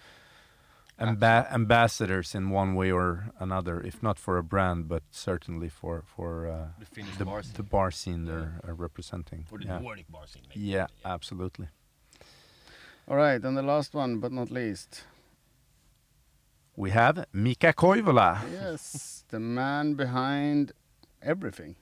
amba- 0.98 1.46
ambassadors 1.52 2.34
in 2.34 2.50
one 2.50 2.74
way 2.74 2.90
or 2.90 3.30
another, 3.38 3.80
if 3.80 4.02
not 4.02 4.18
for 4.18 4.36
a 4.38 4.42
brand, 4.42 4.88
but 4.88 5.02
certainly 5.10 5.68
for 5.68 6.02
for 6.06 6.46
uh, 6.48 6.68
the 6.78 6.86
Finnish 6.86 7.16
the 7.16 7.24
bar 7.24 7.42
scene. 7.42 7.52
the 7.56 7.62
bar 7.62 7.90
scene 7.90 8.24
they're 8.24 8.60
uh, 8.68 8.72
representing. 8.72 9.46
or 9.50 9.58
the 9.58 9.66
yeah. 9.66 9.78
Nordic 9.78 10.10
bar 10.10 10.26
scene. 10.26 10.42
Maybe. 10.48 10.60
yeah, 10.60 10.86
absolutely. 11.04 11.68
All 13.08 13.16
right, 13.16 13.42
and 13.42 13.56
the 13.56 13.62
last 13.62 13.94
one, 13.94 14.18
but 14.20 14.32
not 14.32 14.50
least. 14.50 15.04
We 16.76 16.90
have 16.90 17.24
Mika 17.32 17.72
Koivola. 17.72 18.38
Yes, 18.52 19.24
the 19.28 19.40
man 19.40 19.94
behind 19.94 20.72
everything. 21.22 21.74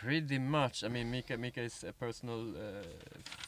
Pretty 0.00 0.38
much. 0.38 0.82
I 0.82 0.88
mean, 0.88 1.10
Mika 1.10 1.36
Mika 1.36 1.60
is 1.60 1.84
a 1.84 1.92
personal 1.92 2.40
uh, 2.56 2.82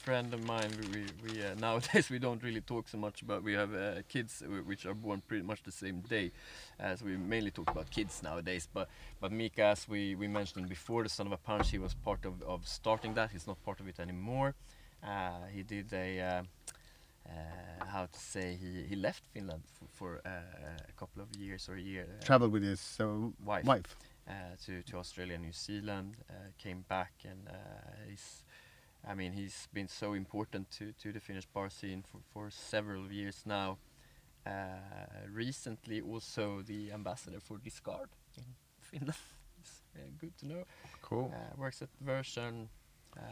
friend 0.00 0.34
of 0.34 0.44
mine. 0.44 0.70
We, 0.92 1.06
we, 1.24 1.42
uh, 1.42 1.54
nowadays 1.58 2.10
we 2.14 2.18
don't 2.18 2.42
really 2.42 2.60
talk 2.60 2.88
so 2.88 2.98
much 2.98 3.26
but 3.26 3.42
We 3.42 3.54
have 3.54 3.74
uh, 3.74 4.02
kids 4.06 4.42
which 4.66 4.84
are 4.84 4.92
born 4.92 5.22
pretty 5.26 5.44
much 5.44 5.62
the 5.62 5.72
same 5.72 6.00
day, 6.00 6.30
uh, 6.78 6.94
so 6.94 7.06
we 7.06 7.16
mainly 7.16 7.50
talk 7.50 7.70
about 7.70 7.90
kids 7.90 8.22
nowadays. 8.22 8.68
But 8.72 8.88
but 9.18 9.32
Mika, 9.32 9.64
as 9.64 9.88
we, 9.88 10.14
we 10.14 10.28
mentioned 10.28 10.68
before, 10.68 11.02
the 11.04 11.08
son 11.08 11.26
of 11.26 11.32
a 11.32 11.38
punch, 11.38 11.70
he 11.70 11.78
was 11.78 11.94
part 11.94 12.26
of, 12.26 12.42
of 12.42 12.68
starting 12.68 13.14
that. 13.14 13.30
He's 13.30 13.46
not 13.46 13.62
part 13.64 13.80
of 13.80 13.88
it 13.88 13.98
anymore. 13.98 14.54
Uh, 15.02 15.46
he 15.54 15.62
did 15.62 15.90
a 15.94 16.20
uh, 16.20 16.42
uh, 17.26 17.86
how 17.86 18.04
to 18.06 18.18
say 18.18 18.58
he, 18.60 18.82
he 18.90 18.96
left 18.96 19.22
Finland 19.32 19.62
for, 19.72 19.86
for 19.94 20.20
uh, 20.26 20.30
a 20.88 20.92
couple 21.00 21.22
of 21.22 21.28
years 21.40 21.66
or 21.68 21.76
a 21.76 21.80
year. 21.80 22.06
uh, 22.20 22.24
Traveled 22.24 22.52
with 22.52 22.62
his 22.62 22.98
wife 23.42 23.64
wife. 23.64 23.96
Uh, 24.28 24.56
to 24.66 24.82
to 24.82 24.98
Australia, 24.98 25.34
and 25.34 25.44
New 25.44 25.52
Zealand, 25.52 26.16
uh, 26.30 26.34
came 26.58 26.84
back, 26.88 27.12
and 27.24 27.48
uh, 27.48 27.52
he's, 28.08 28.44
I 29.08 29.14
mean, 29.14 29.32
he's 29.32 29.68
been 29.72 29.88
so 29.88 30.14
important 30.14 30.70
to 30.78 30.92
to 31.02 31.12
the 31.12 31.20
Finnish 31.20 31.46
bar 31.46 31.70
scene 31.70 32.02
for 32.02 32.20
for 32.32 32.50
several 32.50 33.10
years 33.12 33.42
now. 33.46 33.78
Uh, 34.46 34.50
recently, 35.30 36.00
also 36.00 36.62
the 36.62 36.92
ambassador 36.92 37.40
for 37.40 37.58
Discard 37.58 38.08
in 38.36 38.44
Finland. 38.80 39.18
it's 39.60 39.82
uh, 39.96 40.00
good 40.20 40.36
to 40.38 40.46
know. 40.46 40.64
Cool. 41.02 41.32
Uh, 41.34 41.56
works 41.60 41.82
at 41.82 41.88
Version. 42.00 42.68
Uh, 43.16 43.22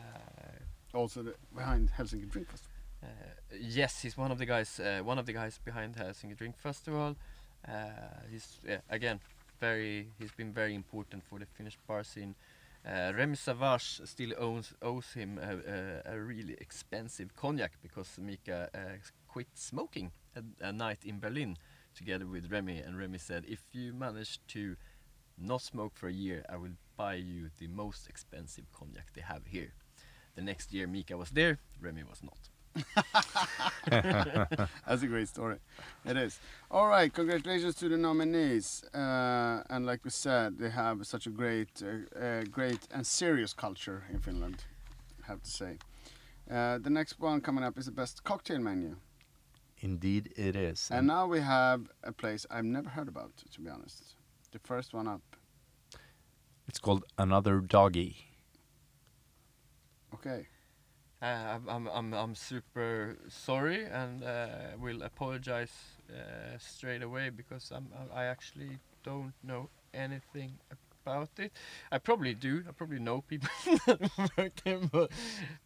Also 0.92 1.22
the, 1.22 1.34
behind 1.54 1.88
Helsinki 1.90 2.28
Drink 2.28 2.48
Festival. 2.48 2.72
uh, 3.02 3.06
yes, 3.60 4.02
he's 4.02 4.16
one 4.18 4.32
of 4.32 4.38
the 4.38 4.46
guys. 4.46 4.80
Uh, 4.80 5.00
one 5.04 5.18
of 5.20 5.26
the 5.26 5.32
guys 5.32 5.58
behind 5.64 5.94
Helsinki 5.96 6.36
Drink 6.36 6.56
Festival. 6.58 7.16
Uh, 7.68 7.72
he's 8.30 8.58
yeah, 8.66 8.80
again 8.88 9.20
very. 9.60 10.08
He's 10.18 10.32
been 10.32 10.52
very 10.52 10.74
important 10.74 11.22
for 11.24 11.38
the 11.38 11.46
Finnish 11.46 11.78
bar 11.86 12.02
scene. 12.02 12.34
Uh, 12.84 13.12
Remy 13.14 13.36
Savage 13.36 14.00
still 14.04 14.32
owns 14.38 14.72
owes 14.80 15.12
him 15.12 15.38
a, 15.38 16.12
a, 16.12 16.14
a 16.14 16.20
really 16.20 16.54
expensive 16.54 17.36
cognac 17.36 17.72
because 17.82 18.18
Mika 18.18 18.70
uh, 18.74 18.96
quit 19.28 19.48
smoking 19.54 20.12
a, 20.34 20.42
a 20.68 20.72
night 20.72 21.04
in 21.04 21.20
Berlin 21.20 21.56
together 21.94 22.26
with 22.26 22.50
Remy, 22.50 22.78
and 22.78 22.98
Remy 22.98 23.18
said, 23.18 23.44
"If 23.46 23.62
you 23.72 23.92
manage 23.92 24.40
to 24.48 24.76
not 25.36 25.62
smoke 25.62 25.92
for 25.94 26.08
a 26.08 26.12
year, 26.12 26.44
I 26.48 26.56
will 26.56 26.76
buy 26.96 27.14
you 27.14 27.50
the 27.58 27.68
most 27.68 28.08
expensive 28.08 28.64
cognac 28.72 29.12
they 29.14 29.22
have 29.22 29.46
here." 29.46 29.74
The 30.36 30.42
next 30.42 30.72
year, 30.72 30.86
Mika 30.86 31.16
was 31.16 31.30
there, 31.30 31.58
Remy 31.80 32.04
was 32.04 32.22
not. 32.22 32.48
That's 33.90 35.02
a 35.02 35.06
great 35.06 35.28
story. 35.28 35.56
It 36.04 36.16
is. 36.16 36.38
All 36.70 36.86
right, 36.88 37.12
congratulations 37.12 37.74
to 37.76 37.88
the 37.88 37.96
nominees. 37.96 38.84
Uh, 38.94 39.62
and 39.70 39.86
like 39.86 40.04
we 40.04 40.10
said, 40.10 40.58
they 40.58 40.70
have 40.70 41.06
such 41.06 41.26
a 41.26 41.30
great, 41.30 41.82
uh, 41.82 42.18
uh, 42.18 42.42
great 42.44 42.80
and 42.92 43.06
serious 43.06 43.52
culture 43.52 44.04
in 44.12 44.20
Finland. 44.20 44.64
I 45.22 45.26
have 45.26 45.42
to 45.42 45.50
say. 45.50 45.78
Uh, 46.50 46.78
the 46.78 46.90
next 46.90 47.20
one 47.20 47.40
coming 47.40 47.64
up 47.64 47.78
is 47.78 47.86
the 47.86 47.92
best 47.92 48.24
cocktail 48.24 48.58
menu. 48.58 48.96
Indeed, 49.82 50.32
it 50.36 50.56
is. 50.56 50.88
And 50.92 51.06
now 51.06 51.26
we 51.26 51.40
have 51.40 51.88
a 52.04 52.12
place 52.12 52.46
I've 52.50 52.64
never 52.64 52.90
heard 52.90 53.08
about, 53.08 53.32
to 53.52 53.60
be 53.60 53.70
honest. 53.70 54.14
The 54.52 54.58
first 54.58 54.92
one 54.94 55.06
up. 55.08 55.22
it's 56.68 56.78
called 56.78 57.04
Another 57.18 57.60
Doggy. 57.60 58.16
Okay. 60.14 60.46
Uh, 61.22 61.26
I'm, 61.26 61.68
I'm, 61.68 61.88
I'm, 61.88 62.14
I'm 62.14 62.34
super 62.34 63.18
sorry 63.28 63.84
and 63.84 64.24
uh, 64.24 64.46
will 64.80 65.02
apologize 65.02 65.72
uh, 66.10 66.56
straight 66.58 67.02
away 67.02 67.28
because 67.28 67.70
I'm, 67.70 67.88
I 68.14 68.22
I 68.22 68.24
actually 68.26 68.78
don't 69.04 69.34
know 69.42 69.68
anything 69.92 70.52
about 71.04 71.28
it. 71.38 71.52
I 71.92 71.98
probably 71.98 72.34
do. 72.34 72.64
I 72.68 72.72
probably 72.72 73.00
know 73.00 73.20
people 73.20 73.50
that 73.86 74.00
work 74.38 74.52
there, 74.64 74.80
but, 74.90 75.10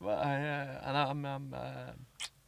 but 0.00 0.18
I 0.18 0.34
uh, 0.34 0.88
and 0.88 0.96
I'm, 0.96 1.24
I'm 1.24 1.54
uh, 1.54 1.92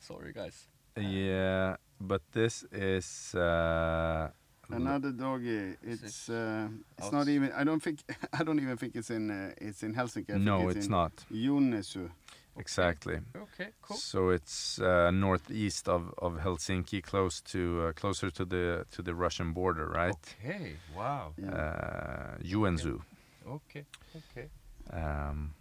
sorry, 0.00 0.32
guys. 0.32 0.66
Yeah, 0.96 1.76
but 2.00 2.22
this 2.32 2.64
is 2.72 3.34
uh, 3.34 4.30
Another 4.68 5.12
doggy. 5.12 5.76
It's 5.82 6.28
uh, 6.28 6.68
it's 6.98 7.12
not 7.12 7.28
even. 7.28 7.52
I 7.52 7.64
don't 7.64 7.80
think. 7.80 8.00
I 8.32 8.42
don't 8.42 8.58
even 8.58 8.76
think 8.76 8.96
it's 8.96 9.10
in. 9.10 9.30
Uh, 9.30 9.52
it's 9.58 9.82
in 9.82 9.94
Helsinki. 9.94 10.30
I 10.30 10.32
think 10.34 10.44
no, 10.44 10.68
it's, 10.68 10.78
it's 10.78 10.86
in 10.86 10.92
not 10.92 11.12
Joensuu. 11.32 12.10
Exactly. 12.58 13.18
Okay, 13.36 13.70
cool. 13.82 13.96
So 13.96 14.30
it's 14.30 14.78
uh, 14.78 15.10
northeast 15.10 15.88
of, 15.88 16.14
of 16.18 16.38
Helsinki, 16.38 17.02
close 17.02 17.40
to 17.52 17.88
uh, 17.88 17.92
closer 17.92 18.30
to 18.30 18.44
the 18.44 18.86
to 18.90 19.02
the 19.02 19.14
Russian 19.14 19.52
border, 19.52 19.86
right? 19.86 20.14
Okay, 20.14 20.76
wow. 20.96 21.34
Uh, 21.38 22.36
Joensuu. 22.42 23.00
Okay, 23.46 23.84
okay. 24.16 24.48
Um, 24.92 25.54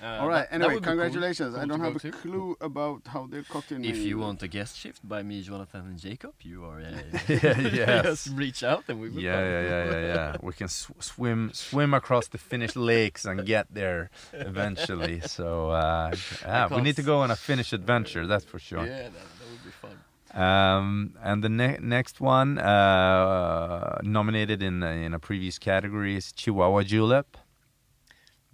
Uh, 0.00 0.06
All 0.20 0.28
right. 0.28 0.48
that- 0.50 0.50
that 0.50 0.54
Anyway, 0.54 0.74
cool- 0.74 0.82
congratulations. 0.82 1.54
cool 1.54 1.62
I 1.62 1.66
don't 1.66 1.80
have 1.80 1.96
a 1.96 1.98
to. 1.98 2.10
clue 2.12 2.56
about 2.60 3.02
how 3.06 3.26
their 3.26 3.42
cocktail. 3.42 3.84
If 3.84 3.98
you 3.98 4.18
want 4.18 4.42
a 4.42 4.48
guest 4.48 4.76
shift 4.78 5.00
by 5.06 5.22
me, 5.22 5.42
Jonatan 5.42 5.82
and 5.90 5.98
Jakob, 5.98 6.34
you 6.42 6.64
are 6.64 6.80
uh, 6.80 6.92
yes. 7.28 8.04
just 8.04 8.36
reach 8.36 8.62
out 8.62 8.84
and 8.88 9.00
we 9.00 9.08
will 9.10 9.20
yeah, 9.20 9.40
yeah, 9.40 9.62
yeah, 9.62 9.84
yeah, 9.90 10.14
yeah. 10.14 10.36
We 10.42 10.52
can 10.52 10.68
sw- 10.68 10.92
swim 11.00 11.50
swim 11.52 11.94
across 11.94 12.28
the 12.28 12.38
Finnish 12.38 12.76
lakes 12.92 13.24
and 13.24 13.44
get 13.44 13.66
there 13.74 14.10
eventually. 14.32 15.20
So 15.20 15.70
uh, 15.70 16.14
yeah, 16.42 16.68
we 16.74 16.80
need 16.82 16.96
to 16.96 17.02
go 17.02 17.18
on 17.24 17.30
a 17.30 17.36
Finnish 17.36 17.72
adventure. 17.72 18.26
That's 18.26 18.44
for 18.44 18.58
sure. 18.60 18.86
Yeah, 18.86 19.02
that, 19.02 19.12
that 19.38 19.46
would 19.50 19.64
be 19.64 19.70
fun. 19.82 19.96
Um, 20.34 21.14
and 21.22 21.42
the 21.42 21.48
ne- 21.48 21.78
next 21.80 22.20
one 22.20 22.58
uh, 22.58 23.98
nominated 24.02 24.62
in 24.62 24.82
in 24.82 25.14
a 25.14 25.18
previous 25.18 25.58
category 25.58 26.16
is 26.16 26.32
Chihuahua 26.32 26.82
Julep. 26.84 27.36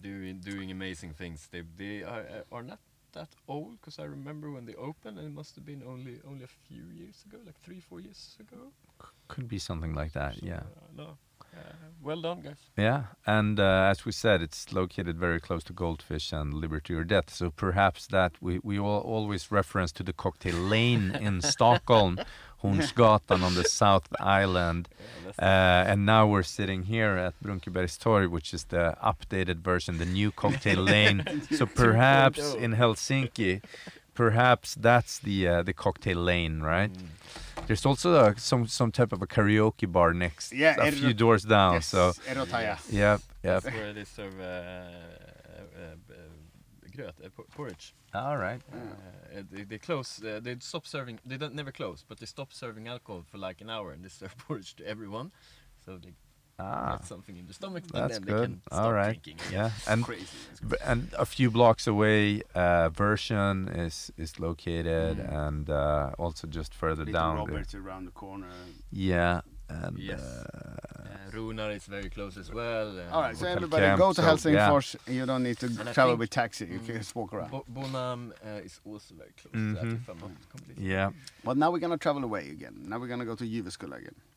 Doing 0.05 0.40
doing 0.40 0.71
amazing 0.71 1.14
things. 1.14 1.49
They 1.51 1.62
they 1.79 2.03
are, 2.05 2.45
are 2.53 2.62
not 2.62 2.79
that 3.12 3.29
old 3.49 3.81
because 3.81 3.99
I 3.99 4.05
remember 4.05 4.51
when 4.51 4.67
they 4.67 4.75
opened, 4.75 5.19
and 5.19 5.27
it 5.27 5.33
must 5.35 5.55
have 5.57 5.64
been 5.64 5.83
only 5.83 6.21
only 6.29 6.45
a 6.45 6.53
few 6.69 6.85
years 6.93 7.25
ago, 7.27 7.38
like 7.47 7.59
three 7.64 7.81
four 7.81 8.01
years 8.01 8.37
ago. 8.38 8.73
Could 9.29 9.49
be 9.49 9.59
something 9.59 9.95
like 9.95 10.12
that. 10.12 10.35
So, 10.35 10.47
Yeah. 10.47 10.61
uh, 10.61 10.93
no. 10.97 11.17
Uh, 11.55 11.73
well 12.03 12.21
done, 12.21 12.43
guys. 12.43 12.57
Yeah, 12.77 13.05
and 13.27 13.59
uh, 13.59 13.88
as 13.90 14.05
we 14.05 14.12
said, 14.12 14.43
it's 14.43 14.73
located 14.73 15.19
very 15.19 15.40
close 15.40 15.64
to 15.64 15.73
Goldfish 15.73 16.33
and 16.33 16.53
Liberty 16.53 16.95
or 16.95 17.05
Death. 17.05 17.31
So 17.31 17.51
perhaps 17.51 18.07
that 18.09 18.33
we 18.40 18.61
we 18.62 18.79
all 18.79 19.01
always 19.01 19.51
reference 19.51 19.93
to 19.93 20.03
the 20.03 20.12
cocktail 20.12 20.57
lane 20.57 21.14
in 21.21 21.40
Stockholm, 21.55 22.19
Hornsgatan 22.62 23.43
on 23.43 23.55
the 23.55 23.64
South 23.83 24.09
Island, 24.21 24.88
Yeah, 25.25 25.31
uh, 25.47 25.90
and 25.90 26.05
now 26.05 26.27
we're 26.27 26.43
sitting 26.59 26.83
here 26.85 27.17
at 27.17 27.35
Brunkebergstorg, 27.43 28.31
which 28.31 28.53
is 28.53 28.64
the 28.64 28.97
updated 29.03 29.59
version, 29.62 29.99
the 29.99 30.07
new 30.07 30.31
cocktail 30.31 30.81
lane. 30.83 31.25
so 31.51 31.64
perhaps 31.67 32.55
in 32.55 32.73
Helsinki, 32.75 33.62
perhaps 34.14 34.74
that's 34.74 35.18
the 35.18 35.48
uh, 35.48 35.62
the 35.62 35.72
cocktail 35.72 36.18
lane, 36.18 36.61
right? 36.62 36.92
Mm. 36.92 37.66
There's 37.66 37.87
also 37.87 38.14
uh, 38.14 38.35
some 38.37 38.66
some 38.66 38.92
type 38.92 39.12
of 39.12 39.22
a 39.22 39.27
karaoke 39.27 39.87
bar 39.90 40.12
next, 40.14 40.53
Yeah, 40.53 40.77
a 40.79 40.92
few 40.92 41.14
doors 41.14 41.44
down. 41.44 41.74
yes, 41.74 41.87
So 41.87 42.12
Erottaja. 42.29 42.79
yep, 42.90 43.20
yep. 43.42 43.62
That's 43.62 43.77
where 43.77 43.92
they 43.92 44.05
serve 44.05 44.38
uh, 44.40 44.44
uh, 44.44 45.94
uh, 46.12 46.90
gröt, 46.96 47.12
uh, 47.24 47.29
porridge. 47.57 47.94
All 48.12 48.37
right. 48.37 48.61
Uh, 48.72 49.42
they, 49.50 49.64
they 49.64 49.79
close. 49.79 50.22
Uh, 50.22 50.40
they 50.42 50.57
stop 50.61 50.87
serving. 50.87 51.18
They 51.27 51.37
don't 51.37 51.55
never 51.55 51.72
close, 51.72 52.05
but 52.09 52.18
they 52.18 52.27
stop 52.27 52.53
serving 52.53 52.87
alcohol 52.88 53.24
for 53.31 53.38
like 53.38 53.61
an 53.61 53.70
hour, 53.70 53.92
and 53.92 54.05
they 54.05 54.09
serve 54.11 54.37
porridge 54.46 54.74
to 54.77 54.87
everyone. 54.87 55.33
So 55.85 55.96
they 55.96 56.12
Ah, 56.59 56.97
get 56.97 57.05
something 57.07 57.37
in 57.37 57.47
the 57.47 57.53
stomach, 57.55 57.83
and 57.85 58.03
that's 58.03 58.19
then 58.19 58.23
they 58.27 58.33
good. 58.33 58.49
can 58.51 58.61
stop 58.62 58.81
All 58.85 58.93
right. 58.93 59.21
drinking. 59.23 59.38
Yeah, 59.53 59.71
and 59.88 60.05
Crazy. 60.05 60.27
It's 60.53 60.83
and 60.85 61.12
a 61.19 61.25
few 61.27 61.51
blocks 61.51 61.87
away, 61.87 62.43
uh, 62.55 62.88
Version 62.90 63.69
is 63.69 64.12
is 64.17 64.38
located, 64.38 65.17
Mm. 65.19 65.47
and 65.49 65.71
uh, 65.71 66.11
also 66.19 66.47
just 66.47 66.73
further 66.75 67.05
Little 67.05 67.21
down. 67.21 67.37
the- 67.37 67.53
Roberts 67.53 67.75
around 67.75 68.05
the 68.07 68.12
corner. 68.12 68.51
Yeah, 68.93 69.40
and 69.69 69.99
Yes. 69.99 70.21
uh, 70.21 70.45
Uh, 71.05 71.31
Runar 71.37 71.71
is 71.75 71.87
very 71.90 72.09
close 72.11 72.40
as 72.40 72.51
well. 72.53 72.88
and 72.99 73.11
All 73.11 73.23
right, 73.23 73.37
so 73.37 73.47
everybody 73.47 73.87
camp, 73.87 73.99
go 73.99 74.12
to 74.12 74.23
so, 74.23 74.29
Helsingfors. 74.29 74.97
You 75.07 75.27
don't 75.27 75.43
need 75.43 75.59
to 75.59 75.67
And 75.67 75.77
travel 75.95 76.12
think- 76.12 76.21
with 76.21 76.31
taxi. 76.31 76.64
You 76.67 76.79
Mm. 76.81 76.87
can 76.87 76.97
just 76.99 77.14
walk 77.17 77.33
around. 77.35 77.51
Bo- 77.51 77.64
Bonam 77.73 78.31
uh, 78.45 78.64
is 78.67 78.81
also 78.85 79.14
very 79.14 79.33
close 79.40 79.53
to 79.53 79.75
that, 79.75 79.85
Mhm. 79.85 79.95
if 80.03 80.09
I'm 80.09 80.19
not 80.21 80.31
completely 80.51 80.87
yeah, 80.93 81.11
Well, 81.45 81.57
now 81.57 81.71
we're 81.73 81.81
gonna 81.87 81.99
travel 81.99 82.23
away 82.25 82.51
again. 82.51 82.75
Now 82.88 82.99
we're 83.01 83.09
gonna 83.09 83.25
go 83.25 83.35
to 83.35 83.45
Jyväskylä 83.45 83.97
again, 83.97 84.14
Yes. 84.17 84.34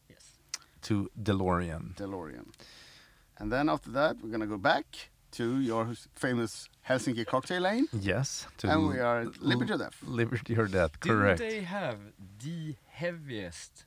To 0.87 1.09
DeLorean. 1.27 1.95
DeLorean, 1.95 2.47
and 3.37 3.51
then 3.51 3.69
after 3.69 3.91
that 3.91 4.13
we're 4.21 4.31
gonna 4.35 4.47
go 4.55 4.57
back 4.71 4.85
to 5.31 5.59
your 5.59 5.83
famous 6.15 6.69
Helsinki 6.89 7.25
cocktail 7.25 7.61
lane, 7.61 7.87
Yes, 7.91 8.47
to 8.59 8.69
and 8.71 8.87
we 8.87 8.99
are 8.99 9.19
at 9.23 9.41
Liberty 9.41 9.73
or 9.73 9.77
Death. 9.77 9.97
Liberty 10.21 10.53
or 10.57 10.67
Death. 10.67 10.93
correct. 10.99 11.03
Do 11.03 11.09
Correct. 11.09 11.39
they 11.39 11.61
have 11.61 11.97
the 12.45 12.75
heaviest 13.01 13.85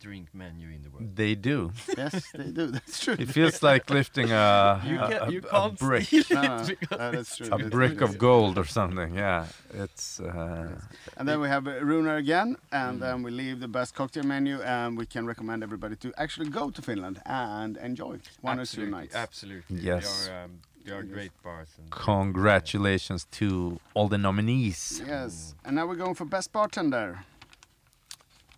drink 0.00 0.28
menu 0.34 0.68
in 0.76 0.82
the 0.82 0.90
world? 0.90 1.14
They 1.14 1.34
do. 1.34 1.72
yes, 1.96 2.32
they 2.32 2.50
do. 2.50 2.66
That's 2.76 2.98
true. 3.04 3.16
It 3.18 3.28
feels 3.28 3.62
like 3.62 3.88
lifting 3.90 4.30
a 4.32 4.80
You, 4.84 4.98
can, 4.98 5.12
a- 5.28 5.30
you 5.30 5.38
a 5.40 5.50
can't 5.50 5.78
brick, 5.78 6.04
steal 6.08 6.24
No, 6.30 6.42
no, 6.42 6.64
because 6.64 6.98
uh, 6.98 7.10
that's 7.12 7.40
it's 7.40 7.48
true. 7.48 7.66
a 7.66 7.68
brick 7.76 8.00
of 8.00 8.18
gold 8.18 8.58
or 8.58 8.64
something. 8.78 9.14
Yeah, 9.14 9.46
it's. 9.84 10.20
Uh, 10.20 10.80
And 11.16 11.28
then 11.28 11.38
we 11.40 11.48
have 11.48 11.64
Runar 11.64 12.16
again, 12.18 12.56
and 12.72 13.00
then 13.04 13.22
we 13.24 13.30
leave 13.42 13.60
the 13.60 13.68
best 13.78 13.94
cocktail 13.94 14.24
menu, 14.24 14.56
and 14.62 14.98
we 14.98 15.06
can 15.06 15.26
recommend 15.26 15.62
everybody 15.62 15.96
to 15.96 16.08
actually 16.16 16.48
go 16.50 16.70
to 16.70 16.80
Finland 16.82 17.16
and 17.26 17.76
enjoy 17.76 18.14
one 18.42 18.58
or 18.62 18.66
two 18.66 18.86
nights. 18.86 19.14
Absolutely. 19.14 19.76
Yes. 19.90 20.04
They 20.26 20.32
are, 20.32 20.44
um, 20.44 20.50
they 20.84 20.92
are 20.92 21.02
Yes. 21.04 21.12
great 21.16 21.32
bars. 21.44 21.68
And 21.78 21.90
congratulations 21.90 23.26
to 23.38 23.78
all 23.94 24.08
the 24.08 24.18
nominees. 24.18 25.02
Yes, 25.06 25.54
and 25.64 25.72
now 25.76 25.86
we're 25.88 26.02
going 26.04 26.14
for 26.14 26.24
best 26.26 26.52
bartender. 26.52 27.08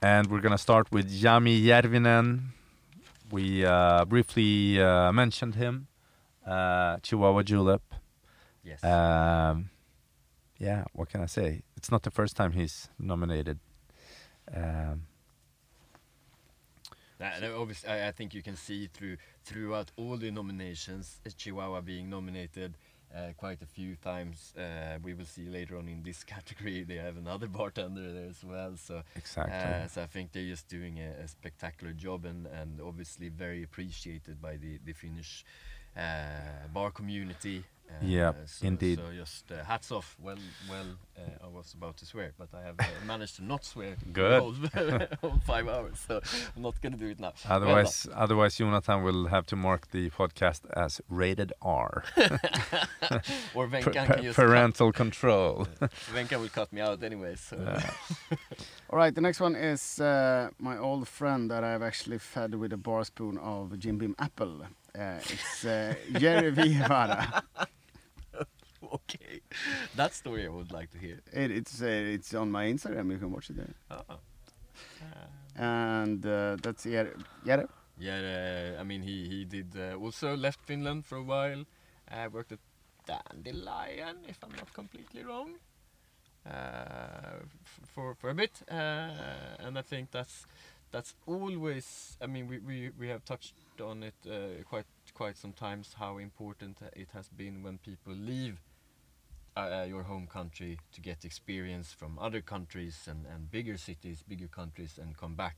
And 0.04 0.26
we're 0.26 0.40
gonna 0.40 0.58
start 0.58 0.90
with 0.90 1.08
Jami 1.08 1.62
Järvinen. 1.62 2.48
We 3.30 3.64
uh, 3.64 4.04
briefly 4.04 4.82
uh, 4.82 5.12
mentioned 5.12 5.54
him. 5.54 5.86
Uh, 6.44 6.96
Chihuahua 7.04 7.44
Julep. 7.44 7.82
Yes. 8.64 8.82
Um, 8.82 9.70
yeah, 10.58 10.82
what 10.92 11.08
can 11.08 11.20
I 11.20 11.26
say? 11.26 11.62
It's 11.76 11.92
not 11.92 12.02
the 12.02 12.10
first 12.10 12.36
time 12.36 12.50
he's 12.50 12.88
nominated. 12.98 13.60
Um, 14.52 15.02
obviously, 17.20 17.88
I, 17.88 18.08
I 18.08 18.10
think 18.10 18.34
you 18.34 18.42
can 18.42 18.56
see 18.56 18.88
through 18.92 19.18
throughout 19.44 19.92
all 19.96 20.16
the 20.16 20.32
nominations, 20.32 21.20
Chihuahua 21.36 21.80
being 21.80 22.10
nominated 22.10 22.76
uh, 23.14 23.32
quite 23.36 23.62
a 23.62 23.66
few 23.66 23.96
times. 23.96 24.54
Uh, 24.56 24.98
we 25.02 25.14
will 25.14 25.24
see 25.24 25.48
later 25.48 25.76
on 25.76 25.88
in 25.88 26.02
this 26.02 26.24
category 26.34 26.82
they 26.82 26.96
have 26.96 27.16
another 27.16 27.48
bartender 27.48 28.12
there 28.12 28.28
as 28.28 28.44
well. 28.44 28.72
So, 28.76 29.02
exactly. 29.16 29.54
uh, 29.54 29.86
so 29.88 30.02
I 30.02 30.06
think 30.06 30.32
they're 30.32 30.46
just 30.46 30.68
doing 30.68 30.98
a, 30.98 31.24
a 31.24 31.28
spectacular 31.28 31.92
job 31.92 32.24
and, 32.24 32.46
and 32.46 32.80
obviously 32.80 33.28
very 33.28 33.62
appreciated 33.62 34.40
by 34.40 34.56
the 34.56 34.78
the 34.84 34.92
Finnish 34.92 35.44
uh, 35.96 36.68
bar 36.72 36.90
community. 36.90 37.64
Uh, 37.90 37.94
Yep, 38.04 38.36
so, 38.46 38.66
indeed. 38.66 38.98
So 38.98 39.12
just 39.14 39.52
uh, 39.52 39.62
hats 39.64 39.92
off. 39.92 40.16
Well, 40.20 40.38
well, 40.68 40.86
uh, 41.16 41.44
I 41.44 41.48
was 41.48 41.72
about 41.74 41.96
to 41.98 42.06
swear, 42.06 42.32
but 42.38 42.48
I 42.52 42.62
have 42.62 42.74
uh, 42.80 42.84
managed 43.06 43.36
to 43.36 43.44
not 43.44 43.64
swear. 43.64 43.96
Good. 44.12 44.40
whole- 44.40 44.56
whole 45.20 45.38
five 45.46 45.68
hours, 45.68 45.98
so 46.08 46.20
I'm 46.56 46.62
not 46.62 46.80
gonna 46.80 46.96
do 46.96 47.06
it 47.08 47.20
now. 47.20 47.32
Well 47.48 47.60
done. 47.60 47.62
Otherwise, 47.62 48.08
otherwise, 48.14 48.56
Jonatan 48.56 49.04
will 49.04 49.26
have 49.28 49.46
to 49.46 49.56
mark 49.56 49.90
the 49.90 50.10
podcast 50.10 50.62
as 50.74 51.00
rated 51.08 51.52
R. 51.62 52.02
or 53.54 53.68
Pa- 53.68 53.76
Wenkan 53.78 54.06
pa- 54.06 54.14
can 54.14 54.22
just 54.24 54.36
parental 54.36 54.90
control. 54.92 55.66
cut, 55.78 55.92
Wenkan 56.14 56.40
will 56.40 56.48
cut 56.48 56.72
me 56.72 56.80
out 56.80 57.02
anyway. 57.02 57.36
So 57.36 57.56
All 58.90 58.98
right, 58.98 59.14
the 59.14 59.20
next 59.20 59.40
one 59.40 59.54
is 59.54 60.00
uh, 60.00 60.50
my 60.58 60.76
old 60.78 61.06
friend 61.08 61.50
that 61.50 61.62
I've 61.62 61.82
actually 61.82 62.18
fed 62.18 62.54
with 62.54 62.72
a 62.72 62.76
bar 62.76 63.04
spoon 63.04 63.38
of 63.38 63.78
Jim 63.78 63.98
Beam 63.98 64.14
Apple. 64.18 64.62
Uh, 64.98 65.18
it's 65.24 65.64
uh, 65.64 65.94
Jerry 66.18 66.52
Vivara. 66.52 67.42
okay, 68.92 69.40
that 69.96 70.12
story 70.14 70.44
I 70.46 70.50
would 70.50 70.70
like 70.70 70.90
to 70.90 70.98
hear. 70.98 71.20
It, 71.32 71.50
it's 71.50 71.80
uh, 71.80 71.86
it's 71.86 72.34
on 72.34 72.50
my 72.50 72.66
Instagram. 72.66 73.10
You 73.10 73.18
can 73.18 73.32
watch 73.32 73.50
it 73.50 73.56
there. 73.56 73.74
Oh. 73.90 74.18
And 75.56 76.24
uh, 76.26 76.56
that's 76.62 76.84
Jerry. 76.84 77.10
Jerry? 77.44 77.66
Yeah, 77.98 78.76
I 78.80 78.84
mean 78.84 79.02
he 79.02 79.28
he 79.28 79.44
did 79.44 79.76
uh, 79.76 79.96
also 79.96 80.36
left 80.36 80.60
Finland 80.66 81.04
for 81.06 81.16
a 81.16 81.22
while. 81.22 81.64
Uh, 82.10 82.28
worked 82.32 82.52
at 82.52 82.58
Dandelyan, 83.06 84.16
if 84.28 84.42
I'm 84.44 84.52
not 84.56 84.72
completely 84.74 85.22
wrong, 85.24 85.54
uh, 86.46 87.40
f- 87.42 87.80
for 87.94 88.14
for 88.14 88.30
a 88.30 88.34
bit, 88.34 88.62
uh, 88.70 89.64
and 89.66 89.78
I 89.78 89.82
think 89.82 90.10
that's 90.10 90.46
that's 90.90 91.14
always. 91.26 92.16
I 92.20 92.26
mean, 92.26 92.48
we 92.48 92.58
we, 92.58 92.90
we 92.98 93.08
have 93.08 93.24
touched 93.24 93.54
on 93.82 94.02
it 94.04 94.14
uh, 94.26 94.62
quite 94.64 94.86
quite 95.14 95.36
some 95.36 95.52
times 95.52 95.94
how 95.98 96.18
important 96.18 96.78
it 96.94 97.08
has 97.12 97.28
been 97.28 97.62
when 97.62 97.78
people 97.78 98.14
leave 98.14 98.58
uh, 99.56 99.84
your 99.88 100.02
home 100.04 100.26
country 100.26 100.78
to 100.92 101.00
get 101.00 101.24
experience 101.24 101.92
from 101.92 102.18
other 102.18 102.40
countries 102.40 103.06
and, 103.08 103.26
and 103.26 103.50
bigger 103.50 103.76
cities, 103.76 104.22
bigger 104.26 104.48
countries, 104.48 104.98
and 105.00 105.16
come 105.16 105.34
back 105.34 105.56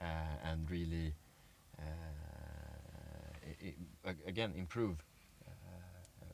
uh, 0.00 0.04
and 0.44 0.70
really, 0.70 1.14
uh, 1.78 1.82
i- 3.44 3.74
i- 4.08 4.16
again, 4.26 4.52
improve 4.56 4.96
uh, 5.46 5.50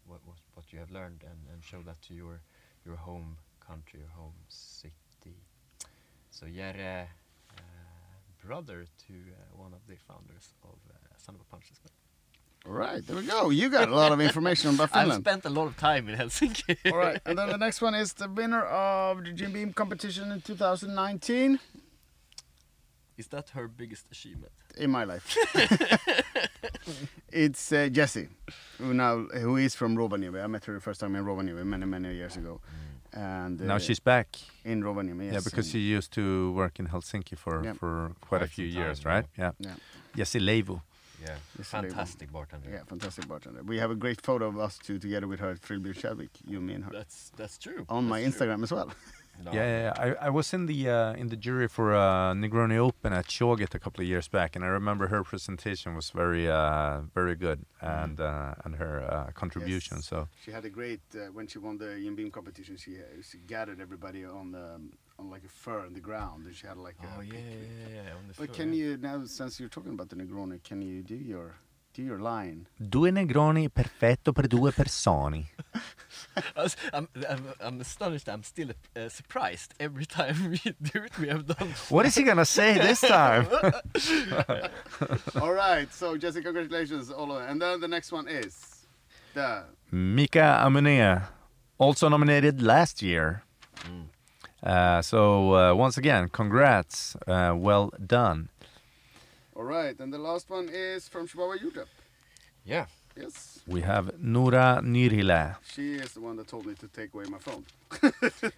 what, 0.07 0.21
what 0.25 0.37
what 0.55 0.73
you 0.73 0.79
have 0.79 0.91
learned 0.91 1.23
and, 1.25 1.41
and 1.53 1.65
show 1.65 1.83
that 1.83 2.01
to 2.03 2.15
your 2.15 2.41
your 2.87 2.97
home 2.97 3.37
country, 3.61 4.01
your 4.01 4.11
home 4.17 4.35
city. 4.49 5.37
So 6.31 6.47
Jere, 6.47 7.09
uh, 7.51 7.63
brother 8.47 8.87
to 9.07 9.15
uh, 9.15 9.57
one 9.57 9.73
of 9.73 9.81
the 9.89 9.97
founders 9.97 10.53
of 10.65 10.79
uh, 10.91 11.04
Son 11.25 11.35
of 11.35 11.41
a 11.41 11.45
Punch 11.45 11.67
as 11.73 11.79
well. 11.83 11.93
All 12.67 12.73
right, 12.73 13.07
there 13.07 13.17
we 13.17 13.27
go. 13.27 13.51
You 13.51 13.69
got 13.69 13.89
a 13.89 13.95
lot 13.95 14.13
of 14.13 14.21
information 14.21 14.75
about 14.75 14.91
Finland. 14.97 15.13
I've 15.13 15.21
spent 15.21 15.45
a 15.45 15.51
lot 15.51 15.67
of 15.67 15.77
time 15.77 16.09
in 16.09 16.19
Helsinki. 16.19 16.77
All 16.93 16.99
right, 16.99 17.21
and 17.27 17.39
then 17.39 17.49
the 17.51 17.59
next 17.67 17.81
one 17.83 17.95
is 17.95 18.15
the 18.15 18.29
winner 18.29 18.63
of 18.65 19.23
the 19.25 19.33
Jim 19.33 19.53
Beam 19.53 19.73
competition 19.73 20.33
in 20.33 20.41
2019 20.41 21.59
Is 23.19 23.29
that 23.29 23.51
her 23.51 23.69
biggest 23.69 24.07
achievement? 24.11 24.53
in 24.77 24.91
my 24.91 25.05
life. 25.05 25.25
it's 27.33 27.73
uh, 27.73 27.89
Jessie, 27.93 28.29
who 28.79 28.93
now 28.93 29.15
who 29.45 29.57
is 29.57 29.75
from 29.77 29.97
Rovaniemi. 29.97 30.43
I 30.43 30.47
met 30.49 30.65
her 30.65 30.75
the 30.75 30.81
first 30.81 31.01
time 31.01 31.15
in 31.17 31.25
Rovaniemi 31.25 31.65
many 31.65 31.87
many 31.87 32.15
years 32.15 32.37
ago, 32.37 32.61
and 33.13 33.61
uh, 33.61 33.65
now 33.65 33.79
she's 33.79 34.01
back. 34.01 34.29
in 34.65 34.83
Rovaniemi. 34.83 35.25
Yes, 35.27 35.35
yeah, 35.35 35.41
because 35.45 35.71
she 35.71 35.79
used 35.79 36.11
to 36.13 36.53
work 36.53 36.79
in 36.81 36.89
Helsinki 36.89 37.37
for 37.39 37.63
Yeah. 37.65 37.75
for 37.75 38.13
quite, 38.29 38.43
a 38.43 38.49
few 38.49 38.67
years, 38.67 39.01
time, 39.01 39.13
right? 39.13 39.27
Yeah. 39.39 39.53
Yeah. 39.59 39.77
Jesse 40.17 40.41
Leivu. 40.41 40.81
Yeah, 41.27 41.37
Yes, 41.59 41.71
they 41.71 41.79
will. 41.81 41.89
fantastic 41.89 42.33
bartender. 42.33 42.69
Yeah, 42.71 42.83
fantastic 42.87 43.27
bartender. 43.29 43.63
We 43.63 43.79
have 43.79 43.91
a 43.91 43.95
great 44.05 44.21
photo 44.21 44.45
of 44.49 44.59
us 44.59 44.79
two 44.79 44.99
together 44.99 45.27
with 45.27 45.41
her 45.41 45.51
at 45.51 45.61
Trillby 45.63 45.93
Chadwick, 46.03 46.31
you, 46.47 46.61
me, 46.61 46.75
and 46.75 46.85
her, 46.85 46.91
That's 46.93 47.31
that's 47.37 47.57
true. 47.59 47.85
on 47.89 48.05
my 48.09 48.21
true. 48.21 48.31
Instagram 48.31 48.63
as 48.63 48.73
well. 48.73 48.91
No. 49.45 49.51
Yeah, 49.53 49.67
yeah, 49.67 49.83
yeah. 49.87 50.15
I, 50.21 50.27
I 50.27 50.31
was 50.31 50.53
in 50.55 50.67
the 50.67 50.89
uh, 50.89 51.15
in 51.23 51.27
the 51.29 51.37
jury 51.37 51.67
for 51.67 51.93
uh, 51.93 52.35
Negroni 52.35 52.77
Open 52.79 53.13
at 53.13 53.27
Choget 53.27 53.75
a 53.75 53.81
couple 53.81 54.01
of 54.03 54.07
years 54.09 54.29
back, 54.29 54.55
and 54.55 54.65
I 54.65 54.69
remember 54.69 55.09
her 55.09 55.25
presentation 55.25 55.97
was 55.97 56.11
very 56.11 56.49
uh, 56.49 57.01
very 57.15 57.35
good, 57.35 57.59
and 57.81 58.21
uh, 58.21 58.55
and 58.65 58.77
her 58.77 58.95
uh, 59.03 59.33
contribution. 59.33 59.97
Yes. 59.97 60.07
So 60.07 60.29
She 60.45 60.53
had 60.53 60.65
a 60.65 60.71
great 60.71 61.01
uh, 61.17 61.33
when 61.37 61.49
she 61.49 61.59
won 61.59 61.79
the 61.79 61.99
Jim 62.03 62.15
Beam 62.15 62.31
competition. 62.31 62.77
She, 62.77 62.93
uh, 62.99 63.23
she 63.29 63.39
gathered 63.39 63.81
everybody 63.81 64.25
on 64.25 64.53
the 64.53 64.67
on 65.25 65.31
like 65.31 65.45
a 65.45 65.49
fur 65.49 65.85
in 65.87 65.93
the 65.95 66.01
ground, 66.01 66.47
and 66.47 66.55
she 66.55 66.67
had 66.67 66.77
like. 66.77 66.97
a 67.03 67.07
Oh 67.17 67.21
yeah, 67.23 67.33
big- 67.33 67.43
yeah, 67.43 68.03
yeah. 68.05 68.13
But 68.29 68.35
floor, 68.37 68.47
can 68.59 68.69
yeah. 68.73 68.85
you 68.85 68.97
now, 68.97 69.25
since 69.25 69.59
you're 69.61 69.69
talking 69.77 69.93
about 69.93 70.09
the 70.11 70.17
Negroni, 70.17 70.63
can 70.63 70.83
you 70.83 71.03
do 71.03 71.17
your 71.17 71.55
do 71.95 72.03
your 72.03 72.19
line? 72.19 72.67
due 72.79 73.11
Negroni 73.13 73.69
perfetto 73.69 74.33
per 74.33 74.47
due 74.49 74.71
persone. 74.73 75.47
I 76.57 76.63
was- 76.63 76.77
I'm, 76.93 77.09
I'm, 77.29 77.45
I'm 77.61 77.81
astonished. 77.81 78.29
I'm 78.29 78.43
still 78.43 78.71
uh, 78.97 79.09
surprised 79.09 79.75
every 79.81 80.07
time 80.07 80.37
we 80.51 80.59
do 80.93 80.99
it. 81.07 81.19
We 81.19 81.29
have 81.29 81.47
done. 81.47 81.69
What 81.95 82.07
is 82.07 82.15
he 82.17 82.23
gonna 82.25 82.45
say 82.45 82.75
this 82.79 83.01
time? 83.01 83.47
All 85.41 85.53
right, 85.53 85.93
so 85.93 86.17
Jesse, 86.17 86.43
congratulations, 86.43 87.11
all 87.11 87.33
of 87.33 87.43
And 87.49 87.61
then 87.61 87.81
the 87.81 87.89
next 87.89 88.13
one 88.13 88.29
is 88.29 88.87
the 89.35 89.65
Mika 89.91 90.61
Amunea, 90.65 91.29
also 91.79 92.09
nominated 92.09 92.63
last 92.63 93.03
year. 93.03 93.43
Mm. 93.87 94.07
Uh, 94.65 95.03
so 95.03 95.55
uh, 95.55 95.75
once 95.75 95.99
again, 95.99 96.29
congrats, 96.31 97.17
uh, 97.29 97.53
well 97.55 97.93
done. 98.07 98.49
All 99.55 99.65
right, 99.65 99.99
and 100.01 100.13
the 100.13 100.19
last 100.19 100.49
one 100.51 100.69
is 100.73 101.07
from 101.07 101.29
Chihuahua 101.29 101.59
Julep. 101.59 101.89
Yeah. 102.65 102.87
Yes, 103.17 103.61
We 103.69 103.83
have 103.83 104.19
Nora 104.19 104.81
Nirila. 104.83 105.57
she 105.63 105.95
is 105.95 106.15
the 106.15 106.21
one 106.21 106.35
that 106.39 106.49
told 106.49 106.67
me 106.67 106.75
to 106.75 106.89
take 106.89 107.15
away 107.15 107.27
my 107.27 107.39
phone. 107.39 107.65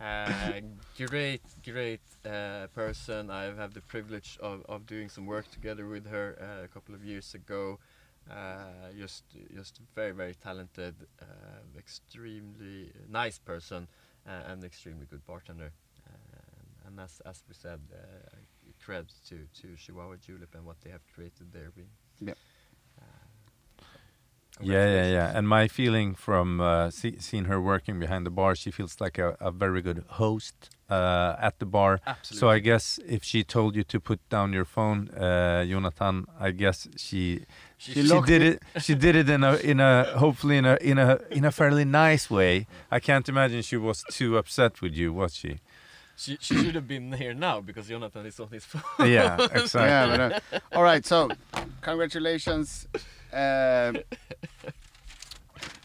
Uh, 0.00 0.60
great, 0.98 1.40
great 1.64 2.00
uh, 2.26 2.66
person. 2.74 3.30
I 3.30 3.44
have 3.44 3.56
had 3.56 3.72
the 3.72 3.80
privilege 3.80 4.36
of, 4.42 4.62
of 4.68 4.86
doing 4.86 5.08
some 5.08 5.24
work 5.24 5.50
together 5.50 5.86
with 5.88 6.06
her 6.08 6.36
uh, 6.38 6.64
a 6.64 6.68
couple 6.68 6.94
of 6.94 7.02
years 7.02 7.32
ago. 7.34 7.78
Uh, 8.30 8.92
just, 8.98 9.24
just 9.54 9.80
very, 9.94 10.10
very 10.12 10.34
talented, 10.34 10.94
uh, 11.22 11.24
extremely 11.78 12.90
nice 13.08 13.38
person, 13.38 13.86
uh, 13.86 13.86
and 14.26 14.64
extremely 14.64 15.06
good 15.06 15.24
bartender. 15.26 15.70
Uh, 16.06 16.86
and 16.86 17.00
as, 17.00 17.20
as 17.26 17.42
we 17.48 17.54
said, 17.54 17.80
uh, 17.92 18.36
creds 18.84 19.14
to, 19.28 19.46
to 19.60 19.76
Chihuahua 19.76 20.16
Julep 20.16 20.54
and 20.54 20.64
what 20.64 20.80
they 20.82 20.90
have 20.90 21.02
created 21.14 21.52
there. 21.52 21.72
Yep. 22.20 22.38
Yeah, 24.60 24.86
yeah, 24.86 25.10
yeah. 25.10 25.36
And 25.36 25.48
my 25.48 25.68
feeling 25.68 26.14
from 26.14 26.60
uh, 26.60 26.90
see, 26.90 27.16
seeing 27.18 27.46
her 27.46 27.60
working 27.60 27.98
behind 27.98 28.24
the 28.24 28.30
bar, 28.30 28.54
she 28.54 28.70
feels 28.70 29.00
like 29.00 29.18
a, 29.18 29.36
a 29.40 29.50
very 29.50 29.82
good 29.82 30.04
host 30.08 30.70
uh, 30.88 31.34
at 31.40 31.58
the 31.58 31.66
bar. 31.66 32.00
Absolutely. 32.06 32.38
So 32.38 32.48
I 32.50 32.58
guess 32.60 33.00
if 33.06 33.24
she 33.24 33.42
told 33.42 33.74
you 33.74 33.82
to 33.84 33.98
put 33.98 34.20
down 34.28 34.52
your 34.52 34.64
phone, 34.64 35.10
uh, 35.16 35.64
Jonatan, 35.66 36.24
I 36.38 36.52
guess 36.52 36.88
she 36.96 37.44
She 37.78 37.92
she, 37.92 38.20
did 38.20 38.42
it. 38.42 38.62
She 38.80 38.94
did 38.94 39.14
it 39.16 39.28
in 39.28 39.44
a 39.44 39.56
in 39.56 39.80
a 39.80 40.04
hopefully 40.16 40.56
in 40.56 40.64
a 40.64 40.76
in 40.80 40.98
a 40.98 41.18
in 41.30 41.44
a 41.44 41.50
fairly 41.50 41.84
nice 41.84 42.30
way. 42.30 42.66
I 42.90 43.00
can't 43.00 43.28
imagine 43.28 43.62
she 43.62 43.76
was 43.76 44.04
too 44.10 44.38
upset 44.38 44.80
with 44.80 44.94
you, 44.94 45.12
was 45.12 45.34
she? 45.34 45.58
She, 46.16 46.36
she 46.40 46.54
should 46.54 46.74
have 46.74 46.86
been 46.86 47.12
here 47.12 47.34
now 47.34 47.60
because 47.60 47.88
Jonatan 47.88 48.24
is 48.26 48.38
on 48.38 48.48
his 48.48 48.64
phone. 48.64 49.08
Yeah, 49.10 49.36
exactly. 49.52 49.80
Yeah, 49.80 50.40
but, 50.50 50.62
uh, 50.72 50.76
all 50.76 50.82
right. 50.82 51.04
So, 51.04 51.28
congratulations, 51.80 52.86
uh, 53.32 53.92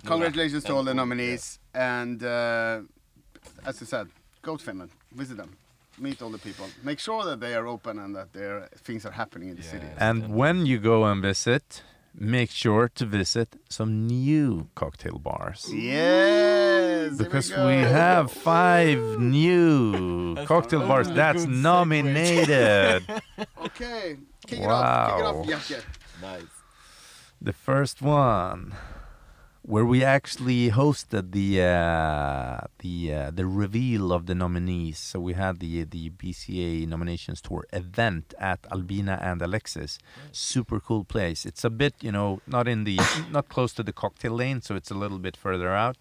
congratulations 0.06 0.64
to 0.66 0.74
all 0.76 0.84
the 0.84 0.92
And 0.92 1.00
all, 1.00 1.06
nominees, 1.06 1.60
and 1.74 2.24
uh, 2.24 2.82
as 3.66 3.82
I 3.82 3.86
said, 3.86 4.08
go 4.42 4.56
to 4.58 4.64
Finland, 4.64 4.92
visit 5.12 5.38
them, 5.38 5.58
meet 5.98 6.22
all 6.22 6.30
the 6.30 6.38
people, 6.38 6.68
make 6.84 7.00
sure 7.00 7.24
that 7.24 7.40
they 7.40 7.56
are 7.56 7.68
open 7.68 7.98
and 8.00 8.16
that 8.16 8.32
there 8.34 8.70
things 8.84 9.06
are 9.06 9.12
happening 9.12 9.50
in 9.50 9.56
the 9.56 9.64
city. 9.64 9.86
Yeah. 9.88 10.10
And 10.10 10.36
when 10.36 10.66
you 10.66 10.78
go 10.80 11.06
and 11.06 11.22
visit, 11.22 11.84
make 12.14 12.52
sure 12.52 12.88
to 13.00 13.06
visit 13.06 13.50
some 13.70 14.08
new 14.08 14.68
cocktail 14.76 15.18
bars. 15.20 15.72
Yes, 15.74 16.89
here 17.08 17.12
Because 17.18 17.50
go. 17.50 17.68
we 17.68 17.76
have 17.76 18.32
five 18.32 19.00
new 19.20 20.36
That's 20.36 20.48
cocktail 20.48 20.82
bars 20.88 21.10
that's 21.10 21.46
nominated. 21.46 23.04
Okay, 23.68 24.18
kick 24.48 24.60
it 24.60 24.66
off, 24.66 25.10
kick 25.10 25.20
it 25.20 25.24
Wow. 25.24 25.40
off, 25.40 25.46
Jacke. 25.48 25.84
Nice. 26.22 26.44
the 27.42 27.54
first 27.54 28.02
one, 28.02 28.74
where 29.62 29.86
we 29.86 30.04
actually 30.04 30.72
hosted 30.72 31.32
the 31.32 31.62
uh, 31.62 32.60
the 32.80 32.96
uh, 33.14 33.32
the 33.32 33.46
reveal 33.46 34.12
of 34.12 34.26
the 34.26 34.36
nominees. 34.36 34.98
So 34.98 35.20
we 35.20 35.34
had 35.34 35.60
the 35.60 35.84
the 35.96 36.10
BCA 36.10 36.88
nominations 36.88 37.40
tour 37.42 37.66
event 37.72 38.34
at 38.40 38.60
Albina 38.72 39.16
and 39.22 39.42
Alexis. 39.42 40.00
Super 40.32 40.80
cool 40.80 41.04
place. 41.06 41.46
It's 41.46 41.64
a 41.64 41.70
bit, 41.70 41.94
you 42.02 42.12
know, 42.12 42.42
not 42.48 42.68
in 42.68 42.84
the 42.84 42.98
not 43.32 43.48
close 43.50 43.72
to 43.74 43.84
the 43.84 43.94
cocktail 43.94 44.34
lane, 44.34 44.62
so 44.62 44.76
it's 44.76 44.92
a 44.92 44.96
little 45.04 45.20
bit 45.20 45.38
further 45.38 45.70
out. 45.86 45.98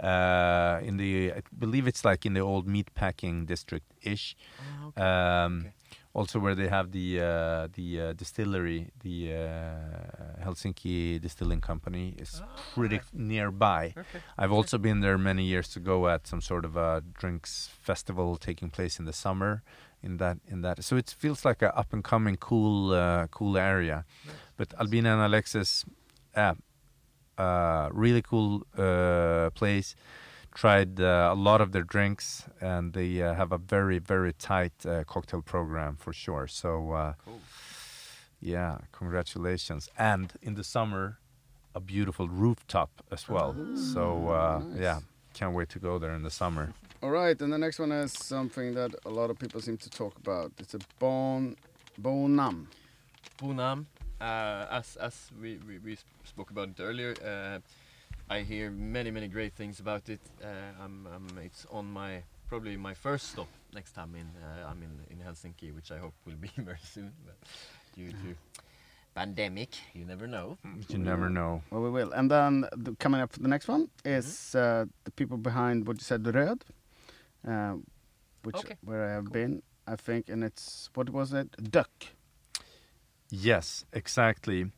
Uh, 0.00 0.80
in 0.82 0.96
the, 0.96 1.32
I 1.32 1.42
believe 1.58 1.86
it's 1.86 2.04
like 2.04 2.26
in 2.26 2.34
the 2.34 2.40
old 2.40 2.66
meatpacking 2.66 3.46
district 3.46 3.86
ish. 4.02 4.36
Um, 4.96 5.66
Okay. 5.66 5.72
Also, 6.16 6.38
where 6.38 6.54
they 6.54 6.68
have 6.68 6.92
the 6.92 7.18
uh, 7.20 7.66
the 7.72 8.00
uh, 8.00 8.12
distillery, 8.12 8.90
the 9.02 9.32
uh, 9.34 10.44
Helsinki 10.44 11.20
Distilling 11.20 11.60
Company 11.60 12.14
is 12.18 12.40
Ah, 12.40 12.46
pretty 12.72 12.96
okay. 12.98 13.06
nearby. 13.12 13.94
Okay. 13.98 14.20
I've 14.38 14.52
also 14.52 14.78
been 14.78 15.00
there 15.00 15.18
many 15.18 15.42
years 15.42 15.74
ago 15.76 16.06
at 16.06 16.28
some 16.28 16.40
sort 16.40 16.64
of 16.64 16.76
a 16.76 17.02
drinks 17.20 17.68
festival 17.82 18.36
taking 18.36 18.70
place 18.70 19.00
in 19.00 19.06
the 19.06 19.12
summer. 19.12 19.62
In 20.04 20.18
that, 20.18 20.36
in 20.46 20.60
that, 20.62 20.84
so 20.84 20.96
it 20.96 21.08
feels 21.18 21.44
like 21.44 21.62
an 21.62 21.72
up 21.74 21.92
and 21.92 22.04
coming 22.04 22.36
cool, 22.36 22.92
uh, 22.92 23.26
cool 23.28 23.56
area. 23.56 24.04
But 24.56 24.72
Albina 24.78 25.14
and 25.14 25.22
Alexis, 25.22 25.84
uh, 27.38 27.88
really 27.92 28.22
cool 28.22 28.62
uh, 28.78 29.50
place. 29.50 29.94
Tried 30.54 31.00
uh, 31.00 31.30
a 31.32 31.34
lot 31.34 31.60
of 31.60 31.72
their 31.72 31.82
drinks, 31.82 32.44
and 32.60 32.92
they 32.92 33.20
uh, 33.20 33.34
have 33.34 33.50
a 33.50 33.58
very, 33.58 33.98
very 33.98 34.32
tight 34.32 34.72
uh, 34.86 35.02
cocktail 35.04 35.42
program 35.42 35.96
for 35.96 36.12
sure. 36.12 36.46
So, 36.46 36.92
uh, 36.92 37.12
Cool. 37.24 37.40
yeah, 38.40 38.78
congratulations! 38.92 39.88
And 39.98 40.32
in 40.42 40.54
the 40.54 40.62
summer, 40.62 41.18
a 41.74 41.80
beautiful 41.80 42.28
rooftop 42.28 42.90
as 43.10 43.28
well. 43.28 43.56
so, 43.74 44.28
uh, 44.28 44.60
nice. 44.64 44.80
yeah, 44.80 45.00
can't 45.32 45.54
wait 45.56 45.68
to 45.70 45.80
go 45.80 45.98
there 45.98 46.14
in 46.14 46.22
the 46.22 46.30
summer. 46.30 46.72
All 47.02 47.10
right, 47.10 47.40
and 47.42 47.52
the 47.52 47.58
next 47.58 47.80
one 47.80 47.90
is 47.90 48.12
something 48.12 48.74
that 48.74 48.94
a 49.04 49.10
lot 49.10 49.30
of 49.30 49.38
people 49.38 49.60
seem 49.60 49.76
to 49.78 49.90
talk 49.90 50.16
about. 50.18 50.52
It's 50.58 50.74
a 50.74 50.78
bon 51.00 51.56
bonam. 52.00 52.66
Bunam, 53.38 53.80
uh, 53.80 53.84
as 54.70 54.96
as 54.96 55.30
we, 55.40 55.58
we, 55.66 55.78
we 55.78 55.98
spoke 56.24 56.50
about 56.50 56.68
it 56.68 56.80
earlier, 56.80 57.14
uh, 57.24 57.58
I 58.28 58.40
hear 58.40 58.70
many 58.70 59.10
many 59.10 59.28
great 59.28 59.52
things 59.54 59.80
about 59.80 60.08
it. 60.08 60.20
Uh, 60.42 60.46
I'm, 60.84 61.06
I'm, 61.14 61.38
it's 61.44 61.66
on 61.70 61.86
my 61.92 62.22
probably 62.48 62.76
my 62.76 62.94
first 62.94 63.30
stop 63.32 63.48
next 63.74 63.92
time 63.92 64.14
in 64.14 64.26
uh, 64.42 64.68
I'm 64.70 64.82
in, 64.82 64.92
in 65.10 65.24
Helsinki, 65.24 65.74
which 65.74 65.90
I 65.90 65.98
hope 65.98 66.14
will 66.26 66.36
be 66.40 66.50
very 66.56 66.78
soon. 66.82 67.12
But 67.26 67.36
due 67.96 68.10
to 68.10 68.34
pandemic, 69.14 69.70
you 69.92 70.04
never 70.04 70.26
know. 70.26 70.58
You 70.88 70.98
never 70.98 71.28
know. 71.30 71.62
Well, 71.70 71.82
we 71.82 71.90
will. 71.90 72.12
And 72.12 72.30
then 72.30 72.66
the, 72.76 72.94
coming 72.98 73.20
up 73.20 73.32
for 73.32 73.40
the 73.40 73.48
next 73.48 73.68
one 73.68 73.88
is 74.04 74.54
uh, 74.54 74.86
the 75.04 75.10
people 75.12 75.36
behind 75.36 75.86
what 75.86 75.96
you 75.98 76.02
said, 76.04 76.22
Röd, 76.24 76.60
uh, 77.46 77.74
which 78.42 78.56
Okay, 78.56 78.74
where 78.84 79.04
I 79.08 79.12
have 79.12 79.26
cool. 79.26 79.32
been, 79.32 79.62
I 79.86 79.96
think, 79.96 80.28
and 80.28 80.42
it's 80.42 80.90
what 80.94 81.10
was 81.10 81.32
it? 81.32 81.48
Duck. 81.70 81.90
Yes, 83.30 83.84
exactly. 83.92 84.70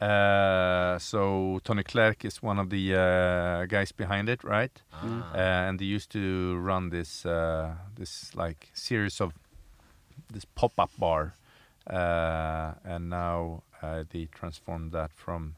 Uh, 0.00 0.98
so 0.98 1.60
Tony 1.64 1.82
Clark 1.82 2.24
is 2.24 2.42
one 2.42 2.58
of 2.58 2.68
the 2.68 2.94
uh, 2.94 3.66
guys 3.66 3.92
behind 3.92 4.28
it, 4.28 4.44
right? 4.44 4.82
Mm. 5.02 5.22
uh, 5.22 5.36
and 5.36 5.78
they 5.78 5.84
used 5.84 6.10
to 6.10 6.56
run 6.58 6.90
this 6.90 7.24
uh, 7.24 7.74
this 7.96 8.34
like 8.34 8.70
series 8.74 9.20
of 9.20 9.32
this 10.32 10.44
pop-up 10.44 10.90
bar, 10.98 11.34
uh, 11.88 12.72
and 12.84 13.08
now 13.08 13.62
uh, 13.82 14.04
they 14.10 14.26
transformed 14.26 14.92
that 14.92 15.12
from 15.14 15.54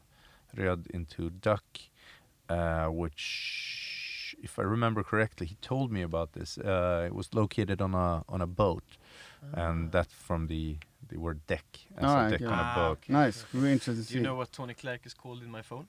Röd 0.55 0.87
into 0.91 1.29
Duck, 1.29 1.63
uh, 2.49 2.87
which, 2.87 4.35
if 4.41 4.59
I 4.59 4.63
remember 4.63 5.03
correctly, 5.03 5.47
he 5.47 5.55
told 5.61 5.91
me 5.91 6.01
about 6.01 6.33
this. 6.33 6.57
Uh, 6.57 7.03
it 7.07 7.15
was 7.15 7.33
located 7.33 7.81
on 7.81 7.93
a 7.95 8.23
on 8.29 8.41
a 8.41 8.47
boat, 8.47 8.83
and 9.53 9.91
that's 9.91 10.13
from 10.13 10.47
the 10.47 10.77
the 11.09 11.17
word 11.17 11.39
deck 11.47 11.65
as 11.97 12.03
a 12.03 12.07
Alright, 12.07 12.31
deck 12.31 12.41
yeah. 12.41 12.47
on 12.47 12.59
a 12.59 12.61
Ah. 12.61 12.95
Nice. 13.09 13.45
We're 13.53 13.67
interested 13.71 14.07
Do 14.07 14.13
you 14.15 14.21
know 14.23 14.35
what 14.35 14.51
Tony 14.51 14.73
Clark 14.73 15.05
is 15.05 15.13
called 15.13 15.41
in 15.43 15.49
my 15.51 15.61
phone? 15.61 15.87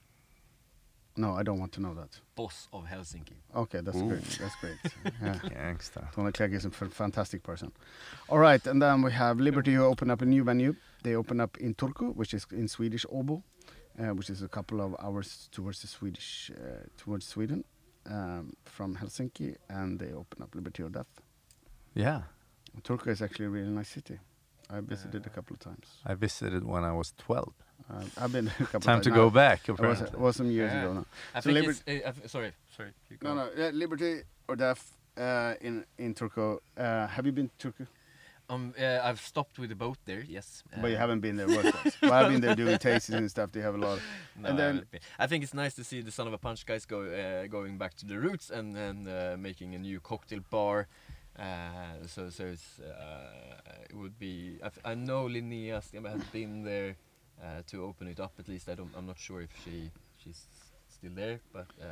no, 1.17 1.35
I 1.35 1.43
don't 1.43 1.59
want 1.59 1.73
to 1.73 1.81
know 1.81 1.95
that. 1.95 2.21
Boss 2.37 2.69
of 2.73 2.85
Helsinki. 2.87 3.35
Okay, 3.55 3.81
that's 3.81 3.97
Ooh. 3.97 4.09
great. 4.09 4.23
That's 4.41 4.55
great. 4.61 4.77
Yeah. 5.23 5.35
Gangsta. 5.35 6.13
Tony 6.13 6.31
Clegg 6.31 6.55
is 6.55 6.65
a 6.65 6.69
f- 6.69 6.93
fantastic 6.93 7.43
person. 7.43 7.73
All 8.29 8.39
right, 8.39 8.65
and 8.69 8.81
then 8.81 9.03
we 9.03 9.11
have 9.13 9.41
Liberty 9.41 9.75
who 9.75 9.85
open 9.85 10.11
up 10.11 10.23
a 10.23 10.27
new 10.27 10.45
venue. 10.45 10.77
They 11.03 11.17
open 11.17 11.41
up 11.41 11.57
in 11.59 11.75
Turku, 11.75 12.15
which 12.15 12.35
is 12.35 12.47
in 12.53 12.69
Swedish 12.69 13.05
Åbo, 13.07 13.43
uh, 13.99 14.15
which 14.15 14.31
is 14.31 14.43
a 14.43 14.49
couple 14.49 14.81
of 14.81 14.95
hours 15.03 15.49
towards 15.51 15.81
the 15.83 15.89
Swedish, 15.89 16.53
uh, 16.57 16.87
towards 16.97 17.27
Sweden, 17.27 17.65
um, 18.07 18.53
from 18.65 18.95
Helsinki, 18.95 19.57
and 19.69 19.99
they 19.99 20.13
open 20.13 20.41
up 20.41 20.55
Liberty 20.55 20.85
or 20.85 20.89
Death. 20.91 21.11
Yeah, 21.95 22.23
Turku 22.83 23.09
is 23.09 23.23
actually 23.23 23.47
a 23.47 23.51
really 23.51 23.71
nice 23.71 23.89
city. 23.89 24.21
I 24.71 24.81
visited 24.81 25.25
a 25.27 25.31
couple 25.31 25.55
of 25.55 25.61
times. 25.61 25.87
I 26.05 26.15
visited 26.15 26.65
when 26.65 26.85
I 26.85 26.93
was 26.93 27.13
12. 27.19 27.53
Uh, 27.91 28.03
I've 28.19 28.33
been 28.33 28.49
a 28.49 28.51
couple 28.51 28.65
of 28.65 28.71
times. 28.73 28.85
Time 28.85 28.99
of 28.99 29.03
to 29.05 29.11
times. 29.11 29.17
go 29.17 29.25
No, 29.25 29.31
back. 29.31 29.69
It 29.69 29.79
was, 29.81 30.01
it 30.03 30.19
was 30.19 30.37
some 30.37 30.51
years 30.51 30.73
Yeah. 30.73 30.83
ago 30.83 30.93
now. 30.95 31.07
I 31.35 31.41
so 31.41 31.53
think 31.53 31.67
Liber- 31.67 31.77
it's, 31.87 32.07
uh, 32.25 32.29
sorry, 32.29 32.53
sorry. 32.77 32.91
Keep 33.09 33.21
going. 33.21 33.37
No, 33.37 33.45
no. 33.47 33.51
Yeah, 33.57 33.71
Liberty 33.73 34.23
or 34.47 34.57
death 34.57 34.95
uh, 35.17 35.55
in 35.61 35.85
in 35.99 36.15
Turku. 36.15 36.59
Uh, 36.77 37.07
have 37.07 37.25
you 37.27 37.33
been 37.33 37.51
to 37.59 37.69
Turku? 37.73 37.87
Um, 38.51 38.73
uh, 38.81 39.01
I've 39.05 39.21
stopped 39.21 39.59
with 39.59 39.69
the 39.69 39.75
boat 39.77 39.99
there. 40.07 40.25
Yes. 40.27 40.63
but 40.81 40.89
you 40.91 40.97
uh, 40.97 40.99
haven't 40.99 41.21
been 41.21 41.37
there 41.37 41.47
work-wise. 41.49 41.97
well, 42.01 42.13
I've 42.15 42.33
been 42.33 42.41
there 42.41 42.57
doing 42.57 42.79
tastings 42.79 43.17
and 43.19 43.31
stuff. 43.31 43.53
They 43.53 43.61
have 43.61 43.75
a 43.75 43.79
lot 43.79 43.99
of 43.99 44.03
No, 44.41 44.49
And 44.49 44.55
I 44.59 44.63
then- 44.63 44.75
haven't. 44.77 45.03
I 45.19 45.27
think 45.27 45.45
it's 45.45 45.53
nice 45.53 45.75
to 45.75 45.85
see 45.85 46.01
the 46.03 46.11
Son 46.11 46.27
of 46.27 46.33
a 46.33 46.39
Punch 46.39 46.65
guys 46.65 46.87
go 46.87 47.03
uh, 47.03 47.47
going 47.47 47.77
back 47.77 47.93
to 47.97 48.07
the 48.07 48.19
roots 48.19 48.49
and 48.51 48.75
then 48.75 49.07
uh, 49.07 49.37
making 49.39 49.75
a 49.75 49.79
new 49.79 50.01
cocktail 50.01 50.41
bar. 50.51 50.87
Uh, 51.39 52.07
so 52.07 52.31
so 52.31 52.45
it's 52.47 52.81
uh, 52.81 53.89
it 53.91 53.95
would 53.97 54.19
be. 54.19 54.59
I, 54.63 54.67
f- 54.67 54.79
I 54.85 54.95
know 54.95 55.27
Linnea 55.29 55.81
Stenberg 55.81 56.13
has 56.19 56.25
been 56.33 56.65
there 56.65 56.97
uh, 57.43 57.63
to 57.71 57.85
open 57.85 58.09
it 58.09 58.19
up. 58.21 58.33
At 58.39 58.49
least 58.49 58.69
I 58.69 58.75
don't. 58.75 58.91
I'm 58.97 59.07
not 59.07 59.19
sure 59.19 59.41
if 59.43 59.51
she 59.65 59.91
she's 60.23 60.47
still 60.89 61.13
there, 61.15 61.39
but 61.53 61.67
uh, 61.81 61.87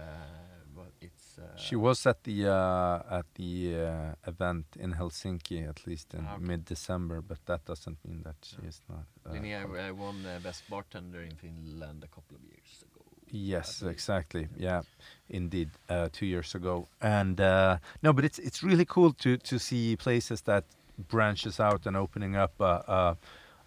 but 0.75 0.91
it's. 1.01 1.39
Uh, 1.39 1.57
She 1.57 1.77
was 1.77 2.07
at 2.07 2.25
the 2.25 2.49
uh, 2.49 3.19
at 3.19 3.27
the 3.35 3.77
uh, 3.77 4.15
event 4.31 4.67
in 4.81 4.95
Helsinki 4.95 5.69
at 5.69 5.87
least 5.87 6.15
in 6.15 6.27
Ah, 6.27 6.35
okay. 6.35 6.45
mid-December, 6.45 7.21
but 7.23 7.39
that 7.47 7.65
doesn't 7.65 7.99
mean 8.05 8.23
that 8.25 8.37
she 8.43 8.57
No. 8.63 8.69
is 8.69 8.81
not. 8.89 9.07
uh, 9.27 9.33
Linnea 9.33 9.93
won 9.95 10.27
uh, 10.27 10.41
best 10.43 10.65
bartender 10.69 11.23
in 11.23 11.37
Finland 11.37 12.03
a 12.03 12.09
couple 12.09 12.37
of 12.37 12.43
years 12.43 12.83
ago. 12.83 12.96
Yes, 13.31 13.83
exactly. 13.83 14.49
Yeah, 14.57 14.83
indeed. 15.29 15.71
Uh, 15.89 16.09
two 16.13 16.27
years 16.27 16.55
ago, 16.55 16.87
and 17.01 17.41
uh, 17.41 17.79
no, 18.03 18.13
but 18.13 18.25
it's 18.25 18.39
it's 18.39 18.63
really 18.63 18.85
cool 18.85 19.13
to 19.15 19.37
to 19.37 19.59
see 19.59 19.97
places 19.97 20.43
that 20.43 20.65
branches 21.09 21.61
out 21.61 21.87
and 21.87 21.97
opening 21.97 22.37
up 22.37 22.53
a, 22.61 22.85
a, 22.89 23.17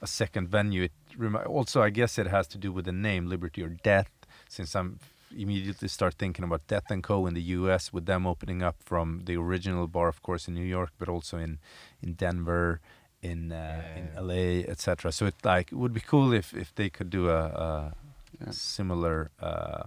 a 0.02 0.08
second 0.08 0.50
venue. 0.50 0.84
It 0.84 0.92
remi- 1.18 1.40
also, 1.40 1.82
I 1.82 1.90
guess, 1.90 2.18
it 2.18 2.28
has 2.28 2.48
to 2.48 2.58
do 2.58 2.72
with 2.72 2.86
the 2.86 2.92
name 2.92 3.28
Liberty 3.28 3.62
or 3.64 3.70
Death, 3.84 4.12
since 4.48 4.76
I'm 4.76 5.00
immediately 5.38 5.88
start 5.88 6.16
thinking 6.16 6.44
about 6.44 6.66
Death 6.68 6.90
and 6.90 7.04
Co. 7.04 7.28
in 7.28 7.34
the 7.36 7.42
U.S. 7.60 7.94
with 7.94 8.06
them 8.06 8.26
opening 8.26 8.64
up 8.64 8.78
from 8.84 9.24
the 9.26 9.36
original 9.36 9.88
bar, 9.88 10.08
of 10.08 10.24
course, 10.24 10.48
in 10.48 10.56
New 10.56 10.66
York, 10.66 10.92
but 10.98 11.10
also 11.10 11.38
in 11.38 11.60
in 12.02 12.14
Denver. 12.14 12.80
In 13.22 13.52
uh, 13.52 13.84
in 13.98 14.28
LA, 14.28 14.64
etc. 14.72 15.12
So 15.12 15.26
it 15.26 15.36
like 15.44 15.74
it 15.74 15.76
would 15.76 15.94
be 15.94 16.00
cool 16.00 16.32
if 16.32 16.54
if 16.54 16.74
they 16.74 16.90
could 16.90 17.10
do 17.10 17.28
a, 17.30 17.42
a 17.48 17.94
Yeah. 18.40 18.52
similar 18.52 19.32
uh, 19.40 19.84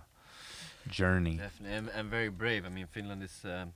journey. 0.88 1.36
Definitely, 1.36 1.76
and, 1.76 1.88
and 1.88 2.10
very 2.10 2.28
brave. 2.28 2.64
I 2.66 2.68
mean, 2.68 2.86
Finland 2.86 3.22
is 3.22 3.44
um, 3.44 3.72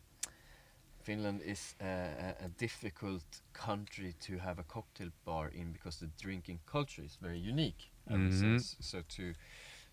Finland 1.02 1.40
is 1.42 1.74
uh, 1.80 1.84
a, 1.84 2.44
a 2.46 2.48
difficult 2.58 3.24
country 3.52 4.14
to 4.20 4.38
have 4.38 4.58
a 4.58 4.64
cocktail 4.64 5.10
bar 5.24 5.48
in 5.48 5.72
because 5.72 5.98
the 6.00 6.10
drinking 6.20 6.58
culture 6.66 7.04
is 7.04 7.16
very 7.22 7.38
unique. 7.38 7.90
I 8.08 8.14
would 8.14 8.32
say. 8.32 8.46
Mhm. 8.46 8.82
So 8.82 9.02
to 9.16 9.34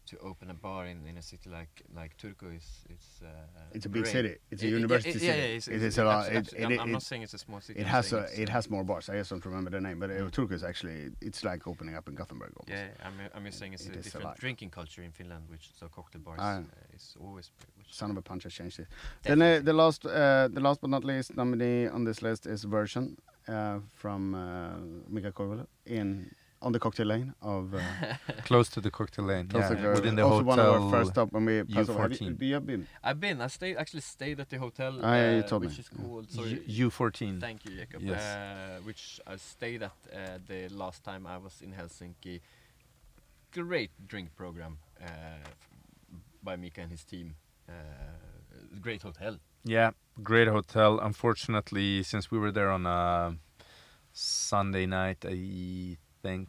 to 0.05 0.17
open 0.19 0.49
a 0.49 0.53
bar 0.53 0.85
in, 0.85 0.97
in 1.07 1.17
a 1.17 1.21
city 1.21 1.49
like 1.49 1.81
like 1.95 2.11
Turku 2.17 2.47
is 2.57 2.67
it's 2.89 3.21
uh, 3.21 3.27
It's 3.75 3.85
a 3.85 3.89
big 3.89 4.03
great. 4.03 4.11
city. 4.11 4.35
It's 4.51 4.61
a 4.63 4.65
It- 4.65 4.69
it- 4.73 4.75
university 4.79 5.09
it- 5.09 5.13
city. 5.13 5.25
Yeah, 5.25 5.35
yeah, 5.35 5.57
it's, 5.57 5.67
It 5.67 5.75
it's- 5.75 5.97
a 5.97 6.03
lot. 6.03 6.29
I'm, 6.29 6.79
I'm 6.79 6.91
not 6.91 7.03
saying 7.03 7.23
it's 7.23 7.33
a 7.33 7.37
small 7.37 7.61
city. 7.61 7.79
it 7.79 7.85
I'm 7.85 7.89
has 7.95 8.13
a, 8.13 8.21
it 8.43 8.49
has 8.49 8.69
more 8.69 8.83
bars. 8.83 9.09
I 9.09 9.15
just 9.19 9.29
don't 9.31 9.45
remember 9.45 9.69
the 9.71 9.79
name, 9.81 9.99
but 9.99 10.09
uh, 10.09 10.15
Mm. 10.23 10.31
Turku 10.31 10.51
is 10.53 10.63
actually 10.63 11.11
it's 11.21 11.43
like 11.43 11.61
opening 11.67 11.95
up 11.95 12.07
in 12.09 12.15
Gothenburg. 12.15 12.51
Almost. 12.57 12.69
Yeah, 12.69 13.07
I'm, 13.07 13.13
I'm 13.35 13.45
just 13.45 13.59
saying 13.59 13.73
it's 13.73 13.85
It 13.85 13.95
a 13.95 13.99
is 13.99 13.99
a 13.99 14.03
different 14.03 14.25
lot. 14.27 14.37
drinking 14.39 14.71
culture 14.71 15.03
in 15.05 15.11
Finland, 15.11 15.43
which 15.49 15.69
so 15.79 15.87
cocktail 15.87 16.21
bars 16.21 16.39
Ah. 16.41 16.57
uh, 16.59 16.95
is 16.97 17.15
always. 17.19 17.51
Son 17.89 18.11
of 18.11 18.17
a 18.17 18.21
punch 18.21 18.43
has 18.43 18.53
changed 18.53 18.79
it. 18.79 18.87
Then 19.23 19.41
uh, 19.41 19.59
the 19.63 19.73
last, 19.73 20.05
uh, 20.05 20.47
the 20.53 20.59
last 20.61 20.81
but 20.81 20.89
not 20.89 21.03
least 21.03 21.35
nominee 21.35 21.87
on 21.87 22.03
this 22.05 22.21
list 22.21 22.45
is 22.45 22.63
Version 22.65 23.17
uh, 23.47 23.79
from 23.93 24.33
uh, 24.33 24.39
Mika 25.07 25.31
Koivula 25.31 25.65
in 25.85 26.31
on 26.63 26.71
the 26.71 26.79
cocktail 26.79 27.07
lane 27.07 27.33
of 27.41 27.73
uh, 27.75 27.79
Close 28.45 28.69
to 28.69 28.79
the 28.81 28.89
cocktail 28.89 29.25
lane. 29.25 29.47
Close 29.47 29.69
yeah, 29.69 29.93
within 29.93 30.15
the 30.15 30.23
also 30.23 30.43
hotel. 30.43 30.45
one 30.45 30.59
of 30.59 30.83
our 30.83 30.91
first 30.91 31.11
stop 31.11 31.31
when 31.33 31.45
we 31.45 31.63
passed 31.63 31.89
over. 31.89 32.01
Have 32.01 32.11
you, 32.21 32.29
U14. 32.31 32.41
you 32.41 32.53
have 32.53 32.65
been? 32.65 32.87
I've 33.03 33.19
been. 33.19 33.41
I 33.41 33.47
stayed 33.47 33.75
actually 33.77 34.01
stayed 34.01 34.39
at 34.39 34.49
the 34.49 34.57
hotel. 34.57 34.99
Ah, 35.03 35.15
yeah, 35.15 35.31
you 35.37 35.39
uh, 35.39 35.47
told 35.47 35.61
me. 35.61 35.67
which 35.67 35.79
is 35.79 35.89
Yeah. 35.91 36.03
called. 36.03 36.31
Sorry. 36.31 36.61
U- 36.65 36.89
U14. 36.89 37.39
Thank 37.39 37.65
you, 37.65 37.71
Jakob. 37.77 38.01
Yes. 38.01 38.21
Uh, 38.23 38.79
which 38.83 39.19
I 39.27 39.35
stayed 39.37 39.83
at 39.83 39.91
uh, 40.13 40.17
the 40.47 40.69
last 40.69 41.03
time 41.03 41.27
I 41.27 41.37
was 41.37 41.61
in 41.61 41.71
Helsinki. 41.73 42.39
Great 43.51 43.91
drink 44.07 44.35
program 44.35 44.79
uh, 45.01 45.07
by 46.41 46.55
Mika 46.55 46.81
and 46.81 46.91
his 46.91 47.03
team. 47.03 47.35
Uh, 47.69 47.73
great 48.81 49.01
hotel. 49.03 49.37
Yeah, 49.63 49.91
great 50.21 50.47
hotel. 50.47 50.99
Unfortunately, 50.99 52.03
since 52.03 52.31
we 52.31 52.37
were 52.39 52.51
there 52.51 52.69
on 52.71 52.85
a 52.85 53.37
Sunday 54.11 54.85
night, 54.85 55.23
I 55.25 55.97
think 56.23 56.47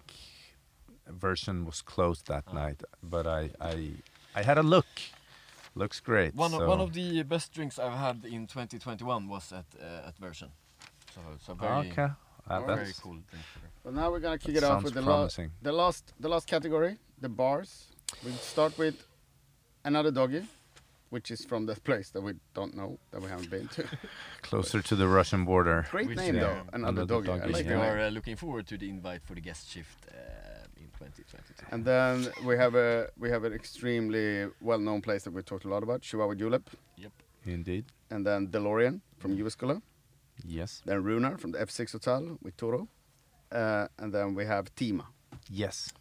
version 1.26 1.64
was 1.66 1.82
closed 1.82 2.26
that 2.28 2.44
Ah. 2.48 2.54
night. 2.62 2.80
But 3.02 3.26
I, 3.26 3.42
I, 3.60 3.74
I 4.38 4.42
had 4.42 4.58
a 4.58 4.62
look. 4.62 4.86
Looks 5.74 6.00
great. 6.00 6.34
One 6.34 6.54
of, 6.54 6.60
one 6.74 6.80
of 6.80 6.92
the 6.92 7.22
best 7.24 7.52
drinks 7.52 7.78
I've 7.78 7.98
had 8.06 8.24
in 8.24 8.46
2021 8.46 9.28
was 9.28 9.52
at 9.52 9.64
uh, 9.80 10.08
at 10.08 10.16
Version. 10.18 10.50
So 11.14 11.20
so 11.46 11.54
very 11.54 11.88
okay. 11.90 12.08
Uh, 12.48 12.60
very 12.60 12.66
that's- 12.76 13.00
cool 13.00 13.18
drink 13.30 13.44
program. 13.52 13.70
Well, 13.84 13.94
now 14.00 14.10
we're 14.12 14.20
gonna 14.26 14.38
kick 14.38 14.54
that 14.54 14.62
it 14.64 14.70
off 14.70 14.82
with 14.84 14.94
the 14.94 15.02
last, 15.02 15.38
the 15.62 15.72
last, 15.72 16.04
the 16.20 16.28
last 16.28 16.46
category, 16.46 16.92
the 17.20 17.28
bars. 17.28 17.70
We 18.24 18.30
start 18.32 18.78
with 18.78 18.96
another 19.84 20.10
doggy, 20.10 20.42
which 21.14 21.30
is 21.30 21.44
from 21.50 21.66
the 21.66 21.74
place 21.88 22.08
that 22.14 22.22
we 22.28 22.32
don't 22.58 22.74
know 22.80 22.98
that 23.12 23.20
we 23.22 23.28
haven't 23.28 23.50
been 23.56 23.68
to. 23.76 23.82
Closer 24.50 24.80
to 24.82 24.94
the 24.96 25.06
Russian 25.18 25.44
border. 25.44 25.86
Great 25.90 26.08
Which 26.08 26.18
name 26.18 26.34
is, 26.36 26.40
though, 26.42 26.60
another 26.72 27.02
Another 27.02 27.04
doggy. 27.06 27.30
I 27.30 27.38
Doggy, 27.38 27.52
like 27.52 27.66
we 27.66 27.70
yeah. 27.72 27.82
name. 27.82 27.90
are 27.92 28.00
uh, 28.06 28.10
looking 28.16 28.36
forward 28.36 28.66
to 28.66 28.76
the 28.82 28.88
invite 28.88 29.22
for 29.28 29.34
the 29.34 29.40
guest 29.48 29.62
shift 29.72 29.98
uh, 30.08 30.80
in 30.82 30.86
2022. 30.98 31.66
And 31.72 31.84
then 31.84 32.14
we 32.48 32.54
have 32.56 32.74
a 32.74 32.90
we 33.22 33.30
have 33.34 33.44
an 33.48 33.52
extremely 33.60 34.48
well-known 34.60 35.00
place 35.02 35.22
that 35.24 35.32
we 35.36 35.42
talked 35.42 35.64
a 35.64 35.68
lot 35.74 35.82
about, 35.82 36.00
Chihuahua 36.02 36.34
Julep, 36.34 36.64
Yep. 37.04 37.12
Indeed. 37.46 37.84
and 38.10 38.26
then 38.26 38.48
DeLorean 38.48 39.00
from 39.20 39.30
Jyväskylä, 39.38 39.80
Yes. 40.58 40.82
then 40.86 40.98
Runar 41.04 41.38
from 41.38 41.52
the 41.52 41.58
F6 41.66 41.92
Hotel 41.92 42.22
with 42.42 42.56
Toro, 42.56 42.88
uh, 43.52 43.86
and 44.00 44.12
then 44.12 44.34
we 44.38 44.44
have 44.46 44.64
Tima. 44.74 45.04
Yes. 45.62 45.92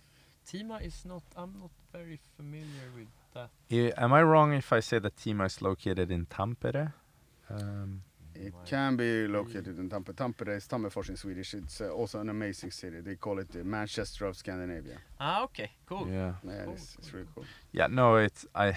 Tima 0.48 0.78
is 0.82 1.06
not. 1.06 1.24
I'm 1.38 1.54
not 1.60 1.72
very 1.94 2.20
familiar 2.38 2.88
with 2.98 3.08
that. 3.34 3.50
Am 3.98 4.14
I 4.14 4.22
wrong 4.24 4.54
if 4.54 4.72
I 4.74 4.80
say 4.82 5.00
that 5.00 5.16
Tima 5.16 5.46
is 5.46 5.62
located 5.62 6.12
in 6.12 6.26
Tampere? 6.26 6.94
Um, 7.50 8.02
It 8.36 8.54
can 8.66 8.96
be 8.96 9.28
located 9.28 9.78
in 9.80 9.90
Tampere. 9.90 10.16
Tampere 10.16 10.56
is 10.58 10.68
Tammerfors 10.68 11.10
in 11.10 11.16
Swedish. 11.18 11.54
It's 11.54 11.82
uh, 11.82 11.90
also 11.90 12.20
an 12.20 12.30
amazing 12.30 12.72
city. 12.72 13.00
They 13.02 13.16
call 13.16 13.40
it 13.40 13.50
the 13.52 13.64
Manchester 13.64 14.26
of 14.26 14.36
Scandinavia. 14.36 14.98
Ah, 15.20 15.44
okay, 15.44 15.70
cool. 15.86 16.08
yeah. 16.10 16.34
Yeah, 16.44 16.64
Cool, 16.66 16.74
it's, 16.74 16.96
it's 16.98 17.10
cool, 17.10 17.20
really 17.20 17.30
cool. 17.36 17.46
Yeah, 17.72 17.88
no, 17.88 18.16
it's 18.16 18.46
I 18.56 18.76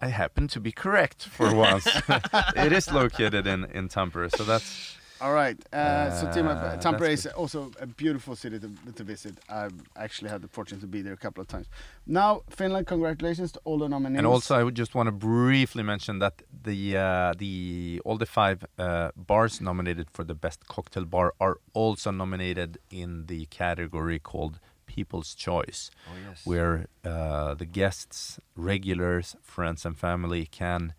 I 0.00 0.08
happen 0.08 0.48
to 0.48 0.60
be 0.60 0.72
correct 0.72 1.24
for 1.28 1.54
once. 1.54 1.86
it 2.56 2.72
is 2.72 2.90
located 2.90 3.46
in 3.46 3.64
in 3.74 3.88
Tampere, 3.88 4.30
so 4.34 4.44
that's 4.44 4.96
All 5.20 5.32
right. 5.32 5.58
Uh, 5.72 6.10
so 6.12 6.26
Tima, 6.28 6.52
Uh, 6.56 6.76
Tampere 6.78 7.10
is 7.10 7.26
also 7.26 7.70
a 7.80 7.86
beautiful 7.86 8.36
city 8.36 8.58
to, 8.60 8.68
to 8.94 9.04
visit. 9.04 9.34
I've 9.48 9.74
actually 9.96 10.30
had 10.30 10.42
the 10.42 10.48
fortune 10.48 10.78
to 10.80 10.86
be 10.86 11.02
there 11.02 11.12
a 11.14 11.16
couple 11.16 11.40
of 11.42 11.48
times. 11.48 11.66
Now, 12.06 12.42
Finland, 12.50 12.86
congratulations 12.86 13.50
to 13.52 13.60
all 13.64 13.78
the 13.78 13.88
nominees. 13.88 14.18
and 14.18 14.26
also 14.26 14.54
I 14.60 14.62
would 14.62 14.76
just 14.78 14.94
want 14.94 15.08
to 15.08 15.12
briefly 15.12 15.82
mention 15.82 16.18
that 16.20 16.34
the 16.64 16.96
uh, 16.96 17.32
the 17.38 18.00
all 18.04 18.16
the 18.16 18.26
five 18.26 18.58
uh, 18.78 19.10
bars 19.16 19.60
nominated 19.60 20.06
for 20.12 20.24
the 20.24 20.34
best 20.34 20.66
cocktail 20.68 21.04
bar 21.04 21.34
are 21.40 21.56
also 21.74 22.10
nominated 22.12 22.78
in 22.90 23.26
the 23.26 23.46
category 23.46 24.18
called 24.20 24.60
People's 24.86 25.34
Choice. 25.34 25.90
Oh 26.08 26.16
yes. 26.28 26.46
where 26.46 26.86
uh, 27.04 27.54
the 27.54 27.66
guests, 27.66 28.38
regulars, 28.56 29.36
friends, 29.42 29.84
and 29.84 29.96
family 29.98 30.46
can 30.46 30.94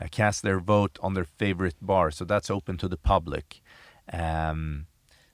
uh, 0.00 0.06
cast 0.10 0.42
their 0.42 0.60
vote 0.60 0.98
on 1.02 1.14
their 1.14 1.24
favorite 1.38 1.76
bar. 1.80 2.10
So 2.10 2.24
that's 2.24 2.50
open 2.50 2.76
to 2.78 2.88
the 2.88 2.96
public. 2.96 3.60
Um, 4.12 4.86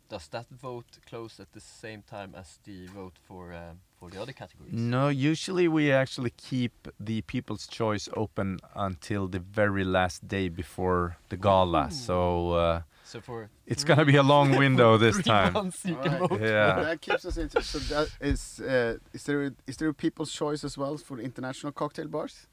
Does 0.09 0.29
that 0.29 0.47
vote 0.51 0.99
close 1.09 1.39
at 1.43 1.53
the 1.53 1.61
same 1.61 2.03
time 2.03 2.35
as 2.37 2.59
the 2.65 2.87
vote 2.89 3.17
for 3.29 3.53
uh, 3.53 3.75
for 3.99 4.11
the 4.11 4.21
other 4.21 4.33
categories? 4.33 4.73
no, 4.73 5.09
usually 5.09 5.69
we 5.69 5.93
actually 5.93 6.31
keep 6.37 6.89
the 6.99 7.23
People's 7.23 7.67
Choice 7.69 8.09
open 8.17 8.59
until 8.75 9.29
the 9.29 9.39
very 9.39 9.85
last 9.85 10.27
day 10.27 10.49
before 10.49 11.17
the 11.29 11.37
gala. 11.37 11.87
Ooh. 11.87 11.91
So 11.91 12.53
uh, 12.53 12.81
So 13.05 13.21
for 13.21 13.51
it's 13.67 13.85
gonna 13.85 14.05
be 14.05 14.17
a 14.17 14.23
long 14.23 14.57
window 14.65 14.99
this 14.99 15.15
three 15.15 15.25
time. 15.25 15.53
months 15.53 15.85
you 15.85 15.97
can 15.97 16.13
right. 16.13 16.29
vote. 16.31 16.41
Yeah. 16.41 16.83
That 16.83 17.01
keeps 17.01 17.25
us 17.25 17.37
into. 17.37 17.63
So 17.63 17.79
that 17.95 18.09
is 18.21 18.61
uh, 18.61 18.97
is 19.13 19.23
there 19.25 19.47
a, 19.47 19.51
is 19.67 19.77
there 19.77 19.89
a 19.91 19.95
people's 19.95 20.33
choice 20.33 20.65
as 20.65 20.77
well 20.79 20.97
for 20.99 21.21
international 21.21 21.73
cocktail 21.73 22.09
bars? 22.09 22.47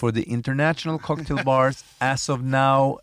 For 0.00 0.10
the 0.10 0.22
international 0.22 0.98
cocktail 0.98 1.44
bars, 1.50 1.84
as 2.00 2.30
of 2.30 2.42
now, 2.42 3.00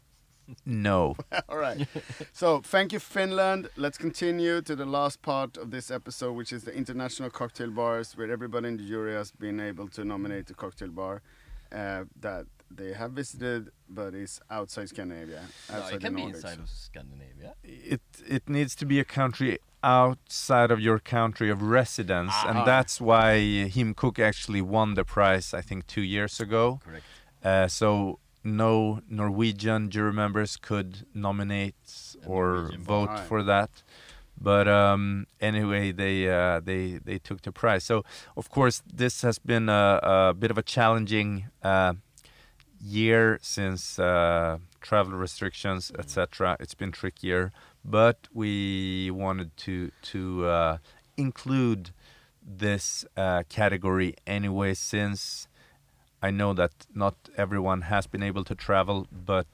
no. 0.65 1.15
All 1.49 1.59
right. 1.59 1.87
so 2.33 2.59
thank 2.61 2.91
you, 2.91 2.97
Finland. 2.97 3.69
Let's 3.75 3.99
continue 3.99 4.63
to 4.63 4.75
the 4.75 4.87
last 4.87 5.21
part 5.21 5.57
of 5.57 5.69
this 5.69 5.91
episode, 5.91 6.33
which 6.33 6.51
is 6.51 6.63
the 6.63 6.73
international 6.73 7.29
cocktail 7.29 7.69
bars, 7.69 8.17
where 8.17 8.31
everybody 8.31 8.69
in 8.69 8.77
the 8.77 8.87
jury 8.87 9.13
has 9.13 9.29
been 9.29 9.59
able 9.59 9.87
to 9.89 10.03
nominate 10.03 10.49
a 10.49 10.55
cocktail 10.55 10.89
bar 10.89 11.21
uh, 11.71 12.05
that 12.19 12.47
they 12.69 12.93
have 12.93 13.11
visited, 13.11 13.71
but 13.89 14.13
it's 14.13 14.39
outside 14.49 14.89
Scandinavia. 14.89 15.41
No, 15.71 15.87
it 15.87 15.99
can 16.01 16.13
the 16.13 16.21
be 16.21 16.23
inside 16.23 16.59
of 16.59 16.69
Scandinavia. 16.69 17.53
it 17.63 18.01
it 18.27 18.49
needs 18.49 18.75
to 18.75 18.85
be 18.85 18.99
a 18.99 19.05
country 19.05 19.57
outside 19.83 20.71
of 20.71 20.79
your 20.79 20.99
country 20.99 21.49
of 21.49 21.61
residence 21.61 22.33
Ah. 22.33 22.49
and 22.49 22.67
that's 22.67 22.99
why 22.99 23.29
Himkok 23.75 24.19
actually 24.19 24.61
won 24.61 24.95
the 24.95 25.03
prize 25.05 25.53
i 25.53 25.61
think 25.61 25.85
two 25.85 26.01
years 26.01 26.39
ago 26.41 26.79
Correct. 26.83 27.05
uh, 27.43 27.67
so 27.67 28.17
no 28.43 29.01
norwegian 29.07 29.89
jury 29.89 30.13
members 30.13 30.57
could 30.57 31.05
nominate 31.13 31.75
A 32.23 32.27
or 32.27 32.47
Norwegian 32.55 32.81
vote 32.83 33.07
bar. 33.09 33.23
for 33.29 33.43
that 33.43 33.69
but 34.49 34.67
um, 34.67 35.25
anyway 35.39 35.91
they 35.91 36.15
uh, 36.27 36.59
they 36.69 36.99
they 37.07 37.19
took 37.19 37.39
the 37.43 37.51
prize 37.51 37.83
so 37.83 38.03
of 38.35 38.49
course 38.49 38.81
this 39.01 39.21
has 39.21 39.37
been 39.39 39.69
a, 39.69 39.99
a 40.03 40.33
bit 40.33 40.49
of 40.51 40.57
a 40.57 40.63
challenging 40.63 41.31
uh, 41.63 41.93
year 42.81 43.39
since 43.41 43.99
uh, 43.99 44.57
travel 44.81 45.13
restrictions, 45.13 45.91
etc. 45.97 46.57
It's 46.59 46.73
been 46.73 46.91
trickier, 46.91 47.51
but 47.83 48.27
we 48.33 49.11
wanted 49.11 49.55
to 49.57 49.91
to 50.03 50.45
uh, 50.45 50.77
include 51.17 51.91
this 52.47 53.05
uh, 53.15 53.43
category 53.49 54.15
anyway, 54.25 54.73
since 54.73 55.47
I 56.21 56.31
know 56.31 56.53
that 56.53 56.71
not 56.93 57.15
everyone 57.35 57.81
has 57.81 58.07
been 58.07 58.23
able 58.23 58.43
to 58.45 58.55
travel, 58.55 59.07
but 59.11 59.47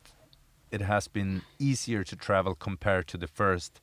it 0.72 0.82
has 0.82 1.08
been 1.08 1.42
easier 1.60 2.04
to 2.04 2.16
travel 2.16 2.56
compared 2.56 3.08
to 3.08 3.18
the 3.18 3.28
first 3.28 3.80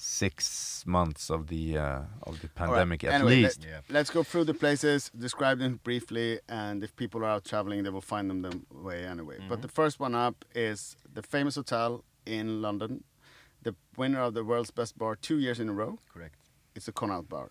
six 0.00 0.82
months 0.86 1.30
of 1.30 1.48
the 1.48 1.76
uh, 1.76 2.02
of 2.22 2.40
the 2.40 2.48
All 2.58 2.66
right, 2.66 2.68
pandemic 2.68 3.04
at 3.04 3.12
anyway, 3.12 3.42
least. 3.42 3.66
Yeah. 3.68 3.80
Let's 3.90 4.10
go 4.10 4.22
through 4.22 4.44
the 4.44 4.54
places, 4.54 5.10
describe 5.16 5.58
them 5.58 5.78
briefly, 5.84 6.40
and 6.48 6.82
if 6.82 6.96
people 6.96 7.20
are 7.24 7.30
out 7.36 7.44
traveling, 7.44 7.82
they 7.84 7.90
will 7.90 8.00
find 8.14 8.30
them 8.30 8.40
the 8.42 8.60
way 8.72 9.04
anyway. 9.04 9.38
But 9.48 9.58
Mhm. 9.58 9.62
the 9.62 9.68
first 9.68 10.00
one 10.00 10.14
up 10.14 10.44
is 10.54 10.96
the 11.14 11.22
famous 11.22 11.54
hotel 11.56 12.02
in 12.24 12.62
London, 12.62 13.04
the 13.62 13.74
winner 13.96 14.20
of 14.22 14.32
the 14.34 14.44
world's 14.44 14.70
best 14.70 14.96
bar 14.96 15.16
two 15.16 15.38
years 15.38 15.60
in 15.60 15.68
a 15.68 15.72
row. 15.72 15.98
Correct. 16.12 16.36
It's 16.74 16.88
a 16.88 16.92
Connaught 16.92 17.28
bar. 17.28 17.48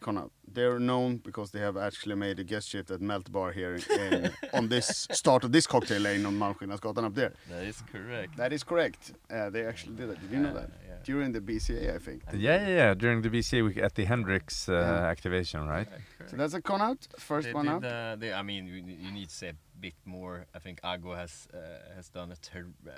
Connaught. 0.00 0.14
Connaught. 0.14 0.30
They're 0.52 0.80
known 0.80 1.18
because 1.18 1.52
they 1.52 1.60
have 1.60 1.76
actually 1.76 2.16
made 2.16 2.40
a 2.40 2.44
guest 2.44 2.68
shift 2.68 2.90
at 2.90 3.00
Melt 3.00 3.30
Bar 3.30 3.52
here 3.52 3.78
in, 3.90 4.32
on 4.52 4.68
this 4.68 5.06
start 5.12 5.44
of 5.44 5.52
this 5.52 5.66
cocktail 5.66 6.00
lane 6.02 6.26
on 6.26 6.36
Malmskillnadsgatan 6.38 7.04
up 7.04 7.14
there. 7.14 7.32
That 7.48 7.62
is 7.64 7.82
correct. 7.92 8.36
That 8.36 8.52
is 8.52 8.64
correct. 8.64 9.12
Uh, 9.30 9.50
they 9.50 9.64
actually 9.64 9.94
did 9.96 10.08
that. 10.10 10.20
Did 10.20 10.30
you 10.32 10.38
know 10.40 10.54
that? 10.54 10.70
yeah. 10.88 10.94
During 11.04 11.32
the 11.32 11.40
BCA, 11.40 11.94
I 11.94 11.98
think. 11.98 12.22
Yeah, 12.34 12.60
yeah, 12.60 12.68
yeah. 12.68 12.94
During 12.94 13.22
the 13.22 13.30
BCA 13.30 13.64
week 13.64 13.78
at 13.78 13.94
the 13.94 14.04
Hendrick's 14.04 14.68
uh, 14.68 14.72
Yeah. 14.72 15.06
activation, 15.08 15.66
right? 15.68 15.88
So 16.26 16.36
that's 16.36 16.54
a 16.54 16.60
Connaught. 16.60 17.06
First 17.18 17.46
they 17.46 17.54
one 17.54 17.66
did, 17.66 17.74
up. 17.74 17.84
Uh, 17.84 18.16
they, 18.16 18.32
I 18.32 18.42
mean, 18.42 18.66
you, 18.66 18.82
you 19.04 19.10
need 19.12 19.28
to 19.28 19.34
say 19.34 19.48
a 19.50 19.56
bit 19.80 19.94
more. 20.04 20.46
I 20.54 20.58
think 20.58 20.80
Ago 20.82 21.14
has 21.14 21.46
uh, 21.54 21.58
has 21.96 22.08
done 22.10 22.32
a 22.32 22.36
ter- 22.36 22.74
uh, 22.86 22.92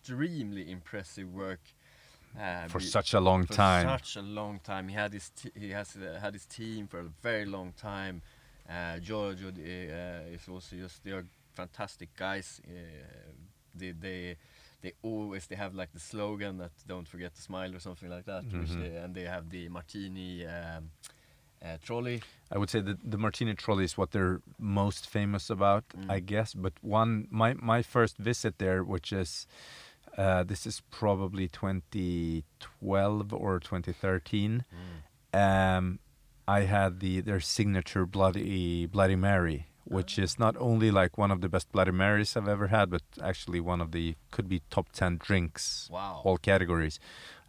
extremely 0.00 0.70
impressive 0.70 1.32
work 1.32 1.60
uh, 2.38 2.68
For 2.68 2.80
such 2.80 3.14
a 3.14 3.20
long 3.20 3.46
for 3.46 3.54
time. 3.54 3.88
such 3.88 4.16
a 4.16 4.22
long 4.22 4.60
time. 4.60 4.88
He 4.88 4.94
had 4.94 5.12
his 5.12 5.30
he 5.54 5.70
has 5.70 5.96
uh, 5.96 6.18
had 6.20 6.34
his 6.34 6.46
team 6.46 6.86
for 6.86 7.00
a 7.00 7.10
very 7.22 7.44
long 7.46 7.72
time. 7.76 8.22
Uh, 8.68 8.98
Giorgio 8.98 9.48
uh, 9.48 10.34
is 10.34 10.48
also 10.48 10.76
just 10.76 11.04
they 11.04 11.12
are 11.12 11.24
fantastic 11.54 12.08
guys. 12.16 12.60
Uh, 12.66 12.72
they 13.74 13.92
they 13.92 14.36
they 14.82 14.92
always 15.02 15.46
they 15.46 15.56
have 15.56 15.74
like 15.74 15.92
the 15.92 16.00
slogan 16.00 16.58
that 16.58 16.72
don't 16.86 17.08
forget 17.08 17.34
to 17.34 17.42
smile 17.42 17.74
or 17.74 17.80
something 17.80 18.10
like 18.10 18.24
that. 18.26 18.44
Which 18.52 18.70
Mhm. 18.70 18.78
they, 18.80 18.96
and 18.96 19.14
they 19.14 19.24
have 19.24 19.50
the 19.50 19.68
martini 19.68 20.44
um, 20.46 20.90
uh, 21.64 21.76
trolley. 21.82 22.22
I 22.50 22.58
would 22.58 22.70
say 22.70 22.80
that 22.80 22.98
the 23.10 23.18
Martini 23.18 23.54
trolley 23.54 23.84
is 23.84 23.96
what 23.98 24.10
they're 24.12 24.40
most 24.58 25.08
famous 25.08 25.50
about, 25.50 25.84
I 26.08 26.20
Mm. 26.20 26.26
guess. 26.26 26.54
But 26.54 26.72
one, 26.82 27.26
my 27.30 27.54
my 27.54 27.82
first 27.82 28.16
visit 28.18 28.58
there, 28.58 28.84
which 28.84 29.12
is, 29.12 29.46
uh, 30.16 30.42
this 30.44 30.66
is 30.66 30.82
probably 30.90 31.48
2012 31.48 33.32
or 33.32 33.60
2013. 33.60 34.64
Um, 35.32 35.98
I 36.48 36.60
had 36.60 37.00
the 37.00 37.20
their 37.20 37.40
signature 37.40 38.06
Bloody 38.06 38.86
Bloody 38.86 39.16
Mary, 39.16 39.66
which 39.84 40.18
is 40.18 40.38
not 40.38 40.56
only 40.58 40.90
like 40.90 41.18
one 41.18 41.30
of 41.30 41.40
the 41.40 41.48
best 41.48 41.70
Bloody 41.72 41.90
Marys 41.90 42.36
I've 42.36 42.48
ever 42.48 42.68
had, 42.68 42.88
but 42.90 43.02
actually 43.22 43.60
one 43.60 43.80
of 43.80 43.90
the 43.92 44.14
could 44.30 44.48
be 44.48 44.62
top 44.70 44.90
10 44.92 45.18
drinks 45.18 45.88
Wow. 45.92 46.22
all 46.24 46.38
categories, 46.38 46.98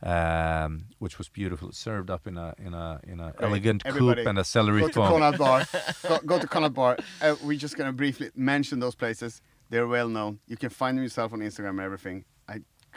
um, 0.04 0.86
which 1.00 1.18
was 1.20 1.30
beautiful, 1.30 1.72
served 1.72 2.10
up 2.10 2.28
in 2.28 2.38
a 2.38 2.54
in 2.58 2.74
a 2.74 3.00
in 3.04 3.20
a 3.20 3.32
Great. 3.34 3.48
elegant 3.48 3.82
Everybody, 3.86 4.22
coupe 4.22 4.30
and 4.30 4.40
a 4.40 4.44
celery 4.44 4.82
Go 4.82 4.88
to. 4.88 4.94
Connaught 4.94 5.38
Bar. 5.38 5.66
go, 6.08 6.18
go 6.26 6.40
to 6.40 6.48
Connaught 6.48 6.74
Bar. 6.74 6.98
Uh, 7.22 7.36
we're 7.44 7.58
just 7.58 7.78
gonna 7.78 7.94
briefly 7.94 8.32
mention 8.36 8.80
those 8.80 8.96
places. 8.96 9.42
They're 9.70 9.88
well 9.88 10.10
known. 10.10 10.40
You 10.48 10.58
can 10.58 10.70
find 10.70 10.98
them 10.98 11.04
yourself 11.04 11.34
on 11.34 11.40
Instagram 11.40 11.70
and 11.72 11.82
everything. 11.82 12.26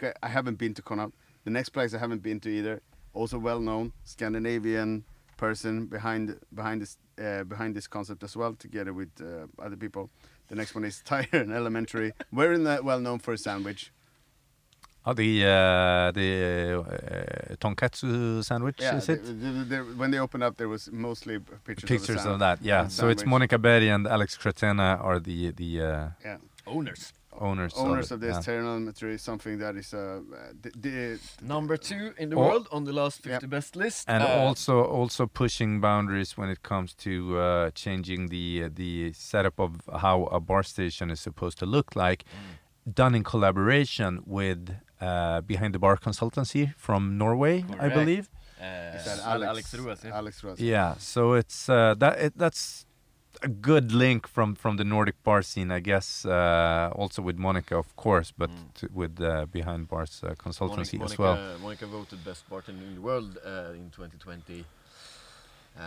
I 0.03 0.13
I 0.23 0.29
haven't 0.29 0.59
been 0.59 0.75
to 0.75 0.83
Connaught. 0.83 1.13
The 1.45 1.51
next 1.51 1.71
place 1.71 1.95
I 1.95 1.99
haven't 1.99 2.23
been 2.23 2.41
to 2.41 2.49
either. 2.49 2.81
Also 3.13 3.39
well 3.39 3.61
known 3.61 3.93
Scandinavian 4.05 5.05
person 5.37 5.87
behind 5.87 6.39
behind 6.55 6.81
this 6.83 6.97
uh, 7.19 7.45
behind 7.45 7.75
this 7.75 7.87
concept 7.89 8.23
as 8.23 8.37
well, 8.37 8.55
together 8.55 8.93
with 8.93 9.09
uh, 9.21 9.47
other 9.67 9.77
people. 9.77 10.11
The 10.49 10.55
next 10.55 10.75
one 10.75 10.85
is 10.87 11.03
Tayer 11.05 11.27
Elementary. 11.33 12.13
We're 12.33 12.53
in 12.53 12.65
the 12.65 12.81
well 12.83 13.01
known 13.01 13.19
for 13.19 13.33
a 13.35 13.39
sandwich. 13.39 13.93
Oh, 15.07 15.15
the 15.15 15.45
uh, 15.45 16.11
the 16.13 16.29
uh, 16.85 17.55
tonkatsu 17.57 18.45
sandwich, 18.45 18.77
Yeah, 18.81 18.97
is 18.99 19.09
it? 19.09 19.25
the- 19.25 19.65
the- 19.73 19.85
when 19.97 20.11
they 20.11 20.19
opened 20.21 20.43
up, 20.43 20.57
there 20.59 20.69
was 20.69 20.91
mostly 20.93 21.39
pictures, 21.65 21.89
Pictures 21.89 22.17
of, 22.17 22.25
the 22.25 22.31
of 22.33 22.39
that, 22.41 22.59
yeah. 22.63 22.83
and 22.83 22.93
So 22.93 23.09
it's. 23.09 23.25
Monica 23.25 23.59
Berg 23.59 23.83
and 23.85 24.07
Alex 24.07 24.37
Kratena 24.37 25.03
are 25.03 25.19
the 25.19 25.53
the 25.53 25.81
uh, 25.81 26.09
Yeah. 26.25 26.37
Owners. 26.67 27.13
Owners 27.33 27.75
owners. 27.77 28.11
of, 28.11 28.17
of 28.17 28.21
this 28.21 28.35
yeah. 28.37 28.43
Tayer 28.43 28.61
Elementary 28.61 29.15
is 29.15 29.23
something 29.23 29.59
that 29.59 29.77
is 29.77 29.95
uh, 29.95 30.21
the, 30.63 30.71
the, 30.77 31.19
Number 31.43 31.77
two 31.77 32.13
in 32.19 32.29
the 32.31 32.37
Oh. 32.37 32.41
world 32.49 32.67
on 32.73 32.85
the 32.85 32.93
last 32.93 33.23
50 33.23 33.31
Yep. 33.47 33.51
best 33.51 33.77
list. 33.77 34.09
and 34.09 34.23
Uh, 34.23 34.47
also 34.49 34.83
also 34.85 35.27
pushing 35.27 35.81
boundaries 35.81 36.37
when 36.37 36.51
it 36.51 36.63
comes 36.63 36.95
to 36.95 37.39
uh, 37.39 37.71
changing 37.75 38.29
the 38.29 38.65
uh, 38.65 38.69
the 38.75 39.13
setup 39.13 39.59
of 39.61 39.71
how 40.03 40.25
a 40.33 40.41
bar 40.41 40.63
station 40.63 41.11
is 41.11 41.21
supposed 41.21 41.59
to 41.59 41.67
look 41.67 41.95
like, 41.97 42.25
Mm. 42.25 42.95
done 42.95 43.15
in 43.17 43.23
collaboration 43.25 44.21
with 44.27 44.61
uh, 45.01 45.41
Behind 45.47 45.73
the 45.75 45.79
Bar 45.79 45.97
Consultancy 45.97 46.75
from 46.77 47.17
Norway, 47.17 47.65
I 47.79 47.89
believe. 47.89 48.29
uh, 48.61 48.97
is 48.97 49.05
that 49.05 49.19
Alex, 49.25 49.49
Alex 49.49 49.75
Ruas, 49.75 50.05
yeah. 50.05 50.17
Alex 50.19 50.43
Ruas. 50.45 50.59
Yeah, 50.61 50.95
so 50.99 51.35
it's 51.35 51.69
uh, 51.69 51.95
that 51.99 52.19
it, 52.19 52.33
that's 52.37 52.85
a 53.43 53.49
good 53.49 53.93
link 53.93 54.27
from 54.29 54.55
from 54.55 54.77
the 54.77 54.85
Nordic 54.85 55.23
bar 55.25 55.43
scene, 55.43 55.71
I 55.71 55.81
guess. 55.81 56.25
Uh, 56.25 56.91
also 56.95 57.23
with 57.23 57.39
Monica, 57.39 57.77
of 57.77 57.95
course, 57.97 58.33
but 58.37 58.51
Mm. 58.51 58.75
t- 58.75 58.89
with 58.95 59.21
uh, 59.21 59.47
Behind 59.53 59.87
Bars 59.89 60.23
uh, 60.23 60.35
Consultancy 60.35 60.99
Monica, 60.99 61.13
as 61.13 61.19
well. 61.19 61.59
Monica 61.63 61.87
voted 61.87 62.25
best 62.25 62.49
bartender 62.51 62.85
in 62.87 62.95
the 62.95 63.01
world 63.01 63.39
uh, 63.45 63.73
in 63.75 63.91
2020. 63.91 64.65
Uh, 65.79 65.83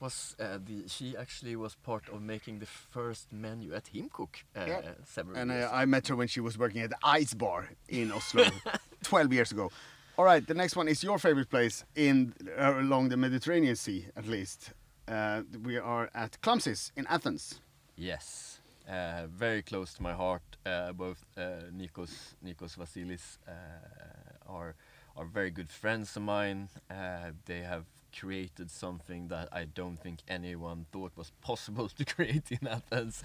was 0.00 0.34
uh, 0.40 0.58
the 0.66 0.88
she 0.88 1.16
actually 1.16 1.54
was 1.56 1.76
part 1.76 2.08
of 2.12 2.20
making 2.20 2.58
the 2.58 2.66
first 2.66 3.32
menu 3.32 3.72
at 3.74 3.84
Himkok 3.94 4.42
uh, 4.56 4.64
Yeah. 4.66 4.80
several 5.04 5.36
And 5.38 5.50
years. 5.50 5.70
uh, 5.70 5.82
I 5.82 5.84
met 5.86 6.08
her 6.08 6.16
when 6.16 6.28
she 6.28 6.40
was 6.40 6.58
working 6.58 6.82
at 6.82 6.90
the 6.90 6.98
Ice 7.04 7.32
Bar 7.34 7.70
in 7.88 8.10
Oslo 8.12 8.44
12 9.04 9.32
years 9.32 9.52
ago. 9.52 9.70
All 10.18 10.24
right, 10.24 10.44
the 10.46 10.54
next 10.54 10.76
one 10.76 10.88
is 10.88 11.02
your 11.04 11.18
favorite 11.18 11.48
place 11.50 11.84
in 11.94 12.34
uh, 12.58 12.80
along 12.80 13.10
the 13.10 13.16
Mediterranean 13.16 13.76
Sea, 13.76 14.06
at 14.16 14.26
least. 14.26 14.72
Uh, 15.08 15.42
we 15.64 15.78
are 15.78 16.10
at 16.14 16.40
Clumsies 16.42 16.90
in 16.96 17.06
Athens. 17.06 17.60
Yes, 17.96 18.60
uh, 18.88 19.26
very 19.28 19.62
close 19.62 19.94
to 19.94 20.02
my 20.02 20.12
heart. 20.12 20.42
Uh, 20.64 20.92
both 20.92 21.24
uh, 21.36 21.70
Nikos, 21.72 22.34
Nikos 22.44 22.76
Vasilis 22.76 23.38
uh, 23.46 23.52
are 24.48 24.74
are 25.16 25.24
very 25.24 25.50
good 25.50 25.70
friends 25.70 26.16
of 26.16 26.22
mine. 26.22 26.68
Uh, 26.90 27.30
they 27.46 27.60
have 27.60 27.84
created 28.18 28.70
something 28.70 29.28
that 29.28 29.48
I 29.52 29.64
don't 29.64 29.96
think 29.98 30.20
anyone 30.28 30.86
thought 30.92 31.12
was 31.16 31.30
possible 31.40 31.88
to 31.96 32.04
create 32.04 32.50
in 32.50 32.66
Athens. 32.66 33.22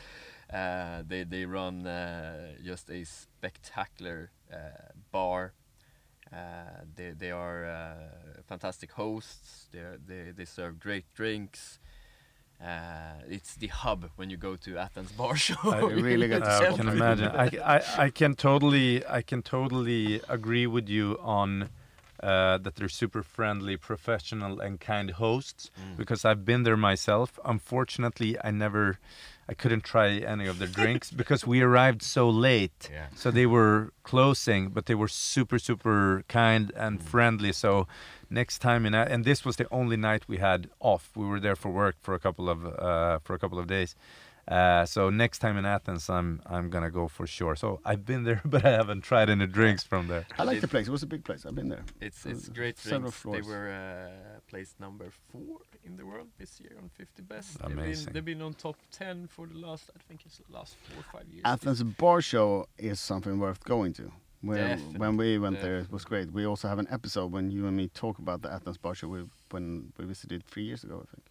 They 0.51 1.25
they 1.27 1.45
run 1.45 1.83
just 2.63 2.89
a 2.91 3.03
spectacular 3.05 4.29
bar. 5.11 5.53
Uh, 6.33 6.37
they 6.95 7.11
they 7.11 7.31
are 7.31 7.65
uh, 7.65 8.41
fantastic 8.47 8.91
hosts. 8.93 9.67
They 9.71 9.79
are, 9.79 9.97
they 10.07 10.31
they 10.31 10.45
serve 10.45 10.79
great 10.79 11.05
drinks. 11.13 11.79
Uh, 12.63 13.13
it's 13.27 13.55
the 13.55 13.67
hub 13.67 14.11
when 14.17 14.29
you 14.29 14.37
go 14.37 14.55
to 14.55 14.77
Athens 14.77 15.11
bar 15.11 15.35
show. 15.47 15.55
I 15.63 15.79
really 15.79 16.27
got 16.27 16.43
to 16.43 16.69
I 16.69 16.77
can 16.77 16.87
imagine. 16.87 17.27
I, 17.29 17.49
I, 17.75 17.81
I 18.05 18.09
can 18.09 18.35
totally 18.35 19.03
I 19.07 19.21
can 19.23 19.41
totally 19.41 20.21
agree 20.29 20.67
with 20.67 20.87
you 20.87 21.17
on 21.21 21.69
uh, 22.21 22.59
that 22.59 22.75
they're 22.75 22.87
super 22.87 23.23
friendly, 23.23 23.77
professional, 23.77 24.59
and 24.61 24.79
kind 24.79 25.09
hosts 25.11 25.71
Mm. 25.75 25.97
because 25.97 26.23
I've 26.23 26.45
been 26.45 26.61
there 26.63 26.77
myself. 26.77 27.39
Unfortunately, 27.43 28.37
I 28.43 28.51
never 28.51 28.99
I 29.51 29.53
couldn't 29.53 29.83
try 29.83 30.07
any 30.33 30.47
of 30.47 30.59
their 30.59 30.67
drinks 30.69 31.11
because 31.11 31.45
we 31.45 31.61
arrived 31.61 32.01
so 32.01 32.29
late. 32.29 32.89
Yeah. 32.97 33.07
So 33.15 33.31
they 33.31 33.45
were 33.45 33.91
closing, 34.03 34.69
but 34.69 34.85
they 34.85 34.95
were 34.95 35.09
super 35.09 35.59
super 35.59 36.23
kind 36.27 36.71
and 36.75 36.99
Mm. 36.99 37.03
friendly. 37.11 37.51
So 37.53 37.87
next 38.29 38.59
time 38.59 38.85
in 38.87 38.93
and 38.95 39.25
this 39.25 39.45
was 39.45 39.55
the 39.55 39.67
only 39.71 39.97
night 39.97 40.23
we 40.27 40.37
had 40.37 40.69
off. 40.79 41.03
We 41.15 41.25
were 41.25 41.39
there 41.41 41.55
for 41.55 41.69
work 41.71 41.95
for 42.01 42.13
a 42.13 42.19
couple 42.19 42.49
of 42.49 42.59
uh, 42.65 43.19
for 43.25 43.33
a 43.35 43.39
couple 43.39 43.59
of 43.59 43.67
days. 43.67 43.95
Uh, 44.47 44.85
so 44.85 45.09
next 45.09 45.39
time 45.39 45.57
in 45.57 45.65
Athens, 45.65 46.09
I'm 46.09 46.41
I'm 46.45 46.69
gonna 46.69 46.89
go 46.91 47.07
for 47.07 47.27
sure. 47.27 47.55
So 47.55 47.79
I've 47.85 48.05
been 48.05 48.23
there, 48.23 48.41
but 48.45 48.65
I 48.65 48.71
haven't 48.71 49.01
tried 49.01 49.29
any 49.29 49.47
drinks 49.47 49.83
from 49.83 50.07
there. 50.07 50.25
I 50.37 50.43
like 50.43 50.57
It- 50.57 50.61
the 50.61 50.67
place. 50.67 50.87
It 50.87 50.91
was 50.91 51.03
a 51.03 51.07
big 51.07 51.23
place. 51.23 51.45
I've 51.45 51.55
been 51.55 51.69
there. 51.69 51.83
It's 52.01 52.25
Uh, 52.25 52.29
it's 52.31 52.49
great 52.49 52.77
several 52.77 53.11
drinks. 53.11 53.47
They 53.47 53.53
were 53.53 53.69
uh, 53.69 54.39
placed 54.47 54.79
number 54.79 55.11
four 55.31 55.59
in 55.83 55.95
the 55.97 56.05
world 56.05 56.27
this 56.37 56.59
year 56.59 56.75
on 56.81 56.89
50 56.89 57.21
best. 57.23 57.59
They've 57.59 57.71
Amazing. 57.71 58.05
been, 58.05 58.13
they've 58.13 58.25
been 58.25 58.41
on 58.41 58.53
top 58.53 58.75
10 58.91 59.27
for 59.27 59.47
the 59.47 59.57
last, 59.57 59.89
I 59.95 59.99
think 60.07 60.21
it's 60.25 60.37
the 60.37 60.53
last 60.53 60.75
four 60.85 60.99
or 61.01 61.19
five 61.19 61.27
years. 61.31 61.43
Athens 61.45 61.81
Bar 61.83 62.21
Show 62.21 62.67
is 62.77 62.99
something 62.99 63.39
worth 63.39 63.63
going 63.63 63.93
to. 63.93 64.11
When, 64.43 64.57
Definitely, 64.57 64.97
when 64.99 65.17
we 65.17 65.37
went 65.37 65.61
there, 65.61 65.77
it 65.77 65.91
was 65.91 66.03
great. 66.03 66.31
We 66.31 66.47
also 66.47 66.67
have 66.67 66.79
an 66.79 66.87
episode 66.89 67.31
when 67.31 67.51
you 67.51 67.67
and 67.67 67.77
me 67.77 67.89
talk 67.89 68.17
about 68.17 68.41
the 68.41 68.51
Athens 68.51 68.77
Bar 68.77 68.95
Show 68.95 69.07
we, 69.07 69.25
when 69.51 69.93
we 69.99 70.05
visited 70.05 70.43
three 70.47 70.63
years 70.63 70.83
ago, 70.83 70.95
I 71.05 71.07
think. 71.15 71.25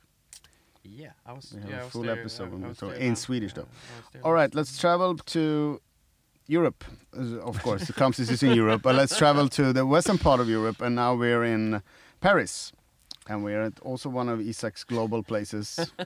Yeah, 0.92 1.12
I 1.24 1.32
was. 1.32 1.52
We 1.54 1.60
have 1.62 1.70
yeah, 1.70 1.86
a 1.86 1.90
full 1.90 2.10
episode 2.10 2.52
I- 2.52 2.66
I 2.66 2.68
we 2.68 2.74
talk- 2.74 2.90
there 2.90 2.98
in. 2.98 3.16
Swedish, 3.16 3.52
though. 3.52 3.62
I 3.62 3.96
was 3.96 4.04
there 4.12 4.22
All 4.24 4.32
right, 4.32 4.54
let's 4.54 4.76
travel 4.78 5.16
to 5.16 5.80
Europe. 6.46 6.84
Of 7.12 7.62
course, 7.66 7.86
the 7.86 7.92
Clumsies 7.92 8.30
is 8.30 8.42
in 8.42 8.54
Europe, 8.54 8.82
but 8.82 8.94
let's 8.96 9.16
travel 9.16 9.48
to 9.50 9.72
the 9.72 9.86
western 9.86 10.18
part 10.18 10.40
of 10.40 10.48
Europe, 10.48 10.80
and 10.80 10.96
now 10.96 11.14
we're 11.14 11.44
in 11.44 11.82
Paris, 12.20 12.72
and 13.28 13.44
we're 13.44 13.62
at 13.62 13.78
also 13.80 14.08
one 14.08 14.28
of 14.28 14.40
Isac's 14.40 14.84
global 14.84 15.22
places. 15.22 15.78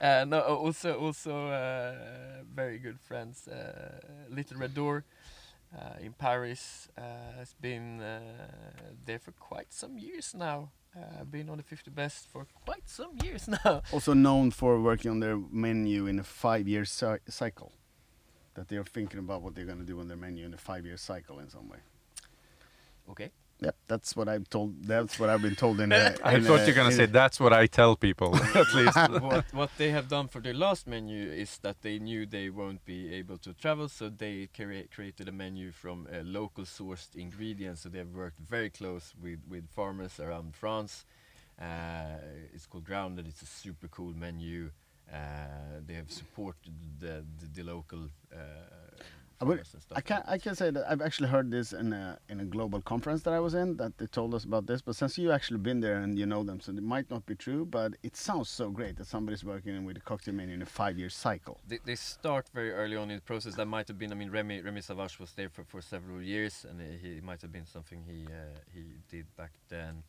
Uh, 0.00 0.24
no, 0.26 0.38
uh, 0.38 0.54
also 0.54 0.98
also 0.98 1.48
uh, 1.48 1.92
very 2.54 2.78
good 2.78 2.98
friends. 2.98 3.46
Uh, 3.46 4.00
Little 4.30 4.56
Red 4.56 4.74
Door 4.74 5.04
uh, 5.76 6.00
in 6.00 6.14
Paris 6.14 6.88
uh, 6.96 7.02
has 7.36 7.54
been 7.60 8.00
uh, 8.00 8.20
there 9.04 9.18
for 9.18 9.32
quite 9.32 9.74
some 9.74 9.98
years 9.98 10.34
now. 10.34 10.70
Uh, 10.96 11.22
been 11.24 11.48
on 11.48 11.56
the 11.56 11.62
50 11.62 11.90
best 11.92 12.26
for 12.28 12.46
quite 12.64 12.88
some 12.88 13.12
years 13.22 13.46
now. 13.64 13.82
Also 13.92 14.12
known 14.12 14.50
for 14.50 14.80
working 14.80 15.10
on 15.12 15.20
their 15.20 15.36
menu 15.52 16.06
in 16.06 16.18
a 16.18 16.24
five-year 16.24 16.84
cy- 16.84 17.20
cycle. 17.28 17.72
That 18.54 18.68
they 18.68 18.76
are 18.76 18.84
thinking 18.84 19.20
about 19.20 19.42
what 19.42 19.54
they're 19.54 19.64
going 19.66 19.78
to 19.78 19.84
do 19.84 20.00
on 20.00 20.08
their 20.08 20.16
menu 20.16 20.44
in 20.44 20.52
a 20.52 20.56
five-year 20.58 20.96
cycle 20.96 21.38
in 21.38 21.48
some 21.48 21.68
way. 21.68 21.78
Okay. 23.08 23.30
Yep, 23.62 23.76
that's 23.88 24.16
what 24.16 24.26
I've 24.28 24.48
told. 24.48 24.82
That's 24.84 25.18
what 25.18 25.28
I've 25.28 25.42
been 25.42 25.54
told 25.54 25.80
in. 25.80 25.92
A, 25.92 26.14
I 26.24 26.34
in 26.36 26.44
thought 26.44 26.60
a- 26.60 26.64
you're 26.66 26.74
gonna 26.74 26.92
say 26.92 27.04
a- 27.04 27.06
that's 27.20 27.38
what 27.38 27.52
I 27.52 27.66
tell 27.66 27.94
people 27.94 28.34
at 28.54 28.72
least. 28.74 28.96
what 29.20 29.44
what 29.52 29.70
they 29.76 29.90
have 29.90 30.08
done 30.08 30.28
for 30.28 30.40
their 30.40 30.54
last 30.54 30.86
menu 30.86 31.30
is 31.30 31.58
that 31.58 31.82
they 31.82 31.98
knew 31.98 32.24
they 32.24 32.48
won't 32.48 32.82
be 32.86 33.12
able 33.14 33.36
to 33.38 33.52
travel, 33.52 33.88
so 33.88 34.08
they 34.08 34.48
crea- 34.56 34.88
created 34.94 35.28
a 35.28 35.32
menu 35.32 35.72
from 35.72 36.06
uh, 36.10 36.22
local 36.24 36.64
sourced 36.64 37.14
ingredients. 37.14 37.82
So 37.82 37.88
they've 37.90 38.14
worked 38.14 38.40
very 38.40 38.70
close 38.70 39.12
with 39.22 39.40
with 39.48 39.68
farmers 39.70 40.18
around 40.20 40.54
France. 40.54 41.04
Uh, 41.60 42.16
it's 42.54 42.66
called 42.66 42.84
Grounded. 42.86 43.26
It's 43.28 43.42
a 43.42 43.46
super 43.46 43.88
cool 43.88 44.14
menu. 44.16 44.70
Uh, 45.12 45.16
they 45.86 45.94
have 45.94 46.10
supported 46.10 46.72
the 46.98 47.24
the, 47.40 47.46
the 47.56 47.62
local. 47.62 48.08
I 49.40 49.44
would- 49.44 49.56
farmers 49.58 49.74
and 49.74 49.82
stuff 49.82 49.98
I 49.98 50.00
can 50.02 50.22
I 50.34 50.38
can 50.38 50.54
say 50.54 50.70
that 50.70 50.84
I've 50.90 51.00
actually 51.00 51.28
heard 51.28 51.50
this 51.50 51.72
in 51.72 51.92
a 51.92 52.18
in 52.28 52.40
a 52.40 52.44
global 52.44 52.80
conference 52.82 53.22
that 53.22 53.32
I 53.32 53.40
was 53.40 53.54
in 53.54 53.76
that 53.76 53.92
they 53.98 54.06
told 54.06 54.34
us 54.34 54.44
about 54.44 54.66
this. 54.66 54.82
But 54.82 54.96
since 54.96 55.16
you 55.18 55.32
actually 55.32 55.60
been 55.60 55.80
there 55.80 55.98
and 56.04 56.18
you 56.18 56.26
know 56.26 56.42
them, 56.44 56.60
so 56.60 56.72
it 56.72 56.82
might 56.82 57.08
not 57.10 57.24
be 57.26 57.34
true. 57.34 57.64
But 57.64 57.90
it 58.02 58.16
sounds 58.16 58.48
so 58.60 58.70
great 58.70 58.96
that 58.98 59.06
somebody's 59.06 59.44
working 59.44 59.84
with 59.86 59.96
a 59.96 60.00
cocktail 60.10 60.34
menu 60.34 60.54
in 60.54 60.62
a 60.62 60.66
five-year 60.80 61.10
cycle. 61.10 61.56
they, 61.70 61.78
they 61.84 61.96
start 61.96 62.44
very 62.54 62.72
early 62.72 62.96
on 62.96 63.10
in 63.10 63.16
the 63.16 63.22
process. 63.32 63.54
That 63.54 63.66
might 63.76 63.88
have 63.88 63.98
been. 63.98 64.12
I 64.12 64.14
mean, 64.14 64.30
Remy 64.30 64.60
Remy 64.60 64.82
Savage 64.82 65.18
was 65.18 65.32
there 65.32 65.48
for, 65.48 65.64
for 65.64 65.80
several 65.80 66.20
years, 66.22 66.66
and 66.68 66.80
he 67.02 67.08
it 67.18 67.24
might 67.24 67.40
have 67.42 67.52
been 67.52 67.66
something 67.66 67.98
he 68.12 68.20
uh, 68.26 68.58
he 68.74 68.82
did 69.14 69.26
back 69.36 69.52
then. 69.68 70.02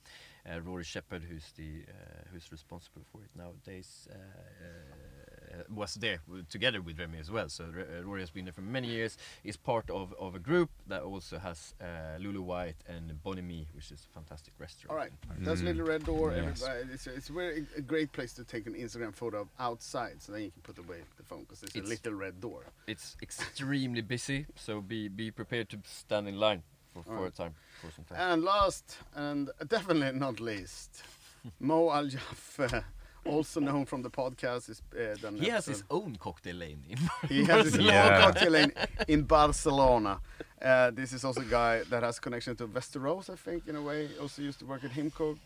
Uh, 0.50 0.60
Rory 0.62 0.84
Shepard, 0.84 1.24
who's 1.24 1.52
the 1.56 1.72
uh, 1.88 2.22
who's 2.32 2.52
responsible 2.52 3.04
for 3.12 3.20
it 3.24 3.30
nowadays, 3.36 4.08
uh, 4.12 4.16
uh, 4.16 5.21
was 5.70 5.96
there 5.96 6.20
together 6.50 6.82
with 6.82 7.00
Remy 7.00 7.20
as 7.20 7.30
well. 7.32 7.50
So 7.50 7.66
R- 7.76 7.82
uh, 8.00 8.04
Rory 8.04 8.22
has 8.22 8.30
been 8.30 8.46
there 8.46 8.54
for 8.54 8.62
many 8.62 8.88
years. 8.88 9.18
Is 9.44 9.58
part 9.58 9.90
of, 9.90 10.14
of 10.20 10.36
a 10.36 10.40
group 10.40 10.70
that 10.88 11.02
also 11.04 11.38
has 11.40 11.74
uh, 11.82 12.18
Lulu 12.20 12.42
White 12.42 12.76
and 12.88 13.22
Bonhomie, 13.24 13.68
which 13.74 13.92
is 13.92 14.06
a 14.10 14.14
fantastic 14.14 14.54
restaurant. 14.60 14.92
All 14.92 14.98
right, 14.98 15.12
that's 15.40 15.62
Mm. 15.62 15.66
Little 15.66 15.86
Red 15.86 16.06
Door. 16.06 16.34
Yes. 16.36 16.64
It's 16.94 17.08
a, 17.08 17.14
it's 17.16 17.30
a 17.30 17.34
very 17.34 17.66
a 17.78 17.82
great 17.82 18.12
place 18.12 18.34
to 18.34 18.44
take 18.44 18.66
an 18.68 18.74
Instagram 18.76 19.14
photo 19.14 19.42
of 19.42 19.48
outside, 19.60 20.22
so 20.22 20.32
then 20.32 20.44
you 20.44 20.52
can 20.52 20.62
put 20.62 20.78
away 20.78 20.98
the 21.18 21.24
phone 21.24 21.42
because 21.42 21.64
it's, 21.64 21.76
a 21.76 21.82
Little 21.82 22.14
Red 22.14 22.40
Door. 22.42 22.66
It's 22.88 23.16
extremely 23.22 24.02
busy, 24.02 24.46
so 24.56 24.82
be 24.82 25.08
be 25.08 25.32
prepared 25.32 25.70
to 25.70 25.78
stand 25.86 26.28
in 26.28 26.38
line 26.40 26.64
for, 26.94 27.04
for 27.04 27.14
a 27.14 27.18
Alright. 27.18 27.36
time 27.36 27.54
for 27.82 27.92
some 27.92 28.06
time. 28.06 28.18
And 28.34 28.44
last, 28.44 28.98
and 29.16 29.50
definitely 29.68 30.18
not 30.20 30.40
least, 30.40 31.04
Mo 31.60 31.90
Al 31.92 32.08
Jaff, 32.08 32.60
also 33.26 33.60
known 33.60 33.86
from 33.86 34.02
the 34.02 34.10
podcast, 34.10 34.70
is 34.70 34.82
uh, 34.96 35.16
done 35.22 35.36
He 35.36 35.50
has 35.50 35.66
his 35.66 35.84
own 35.90 36.16
cocktail 36.18 36.56
lane 36.56 36.84
in 36.90 36.98
He 37.30 37.44
has 37.46 37.66
his 37.74 37.80
own 37.80 37.88
cocktail 37.88 38.52
lane 38.52 38.74
in 39.08 39.24
Barcelona. 39.24 40.20
Uh, 40.62 40.92
this 40.92 41.14
is 41.14 41.24
also 41.24 41.42
a 41.42 41.46
guy 41.46 41.84
that 41.90 42.04
has 42.04 42.20
connection 42.20 42.56
to 42.56 42.68
Västerås, 42.68 43.30
I 43.30 43.36
think, 43.36 43.68
in 43.68 43.76
a 43.76 43.82
way. 43.82 44.10
Also 44.20 44.42
used 44.42 44.60
to 44.60 44.66
work 44.66 44.84
at 44.84 44.92
Himkok. 44.92 45.38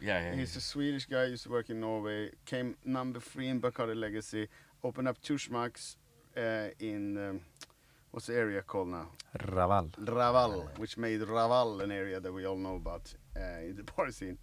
Yeah, 0.00 0.30
yeah, 0.30 0.34
He's 0.34 0.56
a 0.56 0.60
Swedish 0.60 1.06
guy, 1.06 1.24
used 1.24 1.42
to 1.44 1.50
work 1.50 1.68
in 1.70 1.80
Norway. 1.80 2.30
Came 2.46 2.76
number 2.84 3.20
three 3.20 3.48
in 3.48 3.60
Bacardi 3.60 3.94
Legacy. 3.94 4.48
Opened 4.82 5.08
up 5.08 5.20
two 5.20 5.34
schmucks 5.34 5.96
uh, 6.36 6.68
in, 6.78 7.18
um, 7.18 7.40
what's 8.10 8.26
the 8.26 8.34
area 8.34 8.62
called 8.62 8.88
now? 8.88 9.08
Raval. 9.38 9.90
Raval, 9.98 10.78
which 10.78 10.96
made 10.96 11.20
Raval 11.20 11.82
an 11.82 11.92
area 11.92 12.18
that 12.18 12.32
we 12.32 12.46
all 12.46 12.56
know 12.56 12.76
about 12.76 13.12
uh, 13.36 13.60
in 13.62 13.76
the 13.76 13.82
bar 13.82 14.10
scene. 14.10 14.38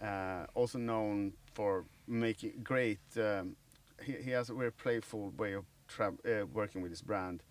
Uh, 0.00 0.46
also 0.54 0.78
known 0.78 1.32
for 1.52 1.84
making 2.06 2.60
great. 2.62 3.00
Um, 3.16 3.56
he, 4.02 4.12
he 4.12 4.30
has 4.30 4.50
a 4.50 4.54
very 4.54 4.72
playful 4.72 5.30
way 5.36 5.52
of 5.52 5.64
tra- 5.88 6.14
uh, 6.26 6.46
working 6.52 6.82
with 6.82 6.90
his 6.90 7.02
brand, 7.02 7.42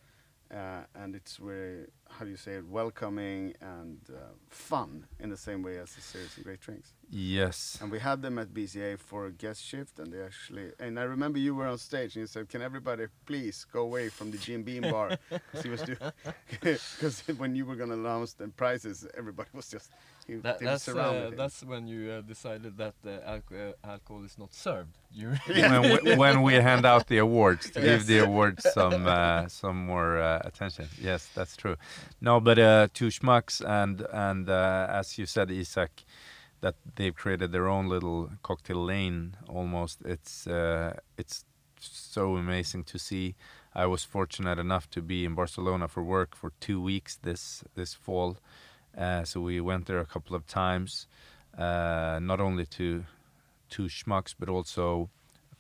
uh, 0.52 0.82
and 0.96 1.16
it's 1.16 1.38
very 1.38 1.86
how 2.10 2.26
do 2.26 2.32
you 2.32 2.38
say 2.38 2.54
it, 2.54 2.68
welcoming 2.68 3.54
and 3.62 4.00
uh, 4.10 4.34
fun 4.50 5.06
in 5.20 5.30
the 5.30 5.38
same 5.38 5.64
way 5.64 5.78
as 5.78 5.94
the 5.96 6.02
series 6.02 6.38
of 6.38 6.44
great 6.44 6.60
drinks. 6.60 6.94
Yes. 7.10 7.78
And 7.82 7.92
we 7.92 8.00
had 8.00 8.22
them 8.22 8.38
at 8.38 8.50
BCA 8.50 9.00
for 9.00 9.28
a 9.28 9.32
guest 9.32 9.64
shift, 9.64 10.00
and 10.00 10.12
they 10.12 10.22
actually. 10.22 10.72
And 10.80 11.00
I 11.00 11.04
remember 11.04 11.40
you 11.40 11.56
were 11.56 11.68
on 11.68 11.78
stage, 11.78 12.16
and 12.16 12.22
you 12.22 12.28
said, 12.28 12.50
"Can 12.50 12.62
everybody 12.62 13.06
please 13.26 13.66
go 13.72 13.82
away 13.82 14.10
from 14.10 14.32
the 14.32 14.38
Jim 14.38 14.64
Beam 14.64 14.84
bar?" 14.84 15.18
Because 15.30 15.64
he 15.64 15.70
was 15.70 15.84
because 16.50 17.24
when 17.38 17.56
you 17.56 17.66
were 17.66 17.76
gonna 17.76 17.94
announce 17.94 18.34
the 18.34 18.48
prices, 18.50 19.08
everybody 19.18 19.50
was 19.54 19.70
just 19.70 19.92
he, 20.34 20.42
That, 20.42 20.60
they 20.60 20.66
were 20.66 20.72
that's 20.72 20.84
surrounded 20.84 21.24
uh, 21.24 21.28
him. 21.30 21.36
that's 21.38 21.64
when 21.64 21.88
you 21.88 22.12
uh, 22.12 22.22
decided 22.22 22.78
that 22.78 22.96
uh, 23.06 23.10
alco- 23.34 23.72
uh, 23.72 23.88
alcohol 23.92 24.24
is 24.24 24.38
not 24.38 24.54
served. 24.54 24.98
You 25.14 25.30
when, 25.48 25.82
we, 26.04 26.16
when 26.16 26.42
we 26.42 26.54
hand 26.56 26.86
out 26.86 27.08
the 27.08 27.18
awards 27.18 27.70
to 27.72 27.82
give 27.82 28.06
the 28.08 28.20
awards 28.20 28.64
some 28.72 29.06
uh, 29.08 29.48
some 29.48 29.86
more 29.86 30.18
uh, 30.22 30.42
attention. 30.46 30.88
Yes, 31.02 31.30
that's 31.36 31.56
true. 31.58 31.76
No, 32.22 32.40
but 32.40 32.58
uh, 32.60 32.88
two 32.94 33.10
schmucks 33.10 33.62
and 33.66 34.02
and 34.14 34.50
uh, 34.50 34.88
as 35.00 35.18
you 35.18 35.26
said, 35.26 35.52
Isac, 35.52 35.92
that 36.62 36.76
they've 36.96 37.16
created 37.16 37.52
their 37.52 37.68
own 37.68 37.88
little 37.90 38.30
cocktail 38.42 38.84
lane. 38.86 39.36
Almost, 39.50 40.02
it's 40.06 40.48
uh, 40.48 40.94
it's 41.18 41.46
so 41.80 42.38
amazing 42.38 42.84
to 42.86 42.98
see. 42.98 43.36
I 43.74 43.86
was 43.86 44.04
fortunate 44.04 44.60
enough 44.60 44.90
to 44.92 45.02
be 45.02 45.26
in 45.26 45.36
Barcelona 45.36 45.88
for 45.88 46.04
work 46.04 46.36
for 46.36 46.52
two 46.60 46.82
weeks 46.82 47.18
this 47.22 47.64
this 47.76 47.94
fall, 47.94 48.38
uh, 48.98 49.24
so 49.24 49.42
we 49.42 49.60
went 49.62 49.86
there 49.86 50.00
a 50.00 50.06
couple 50.06 50.36
of 50.36 50.46
times, 50.48 51.08
uh, 51.58 52.20
not 52.22 52.40
only 52.40 52.66
to 52.66 53.06
two 53.70 53.84
schmucks, 53.84 54.34
but 54.38 54.50
also 54.50 55.10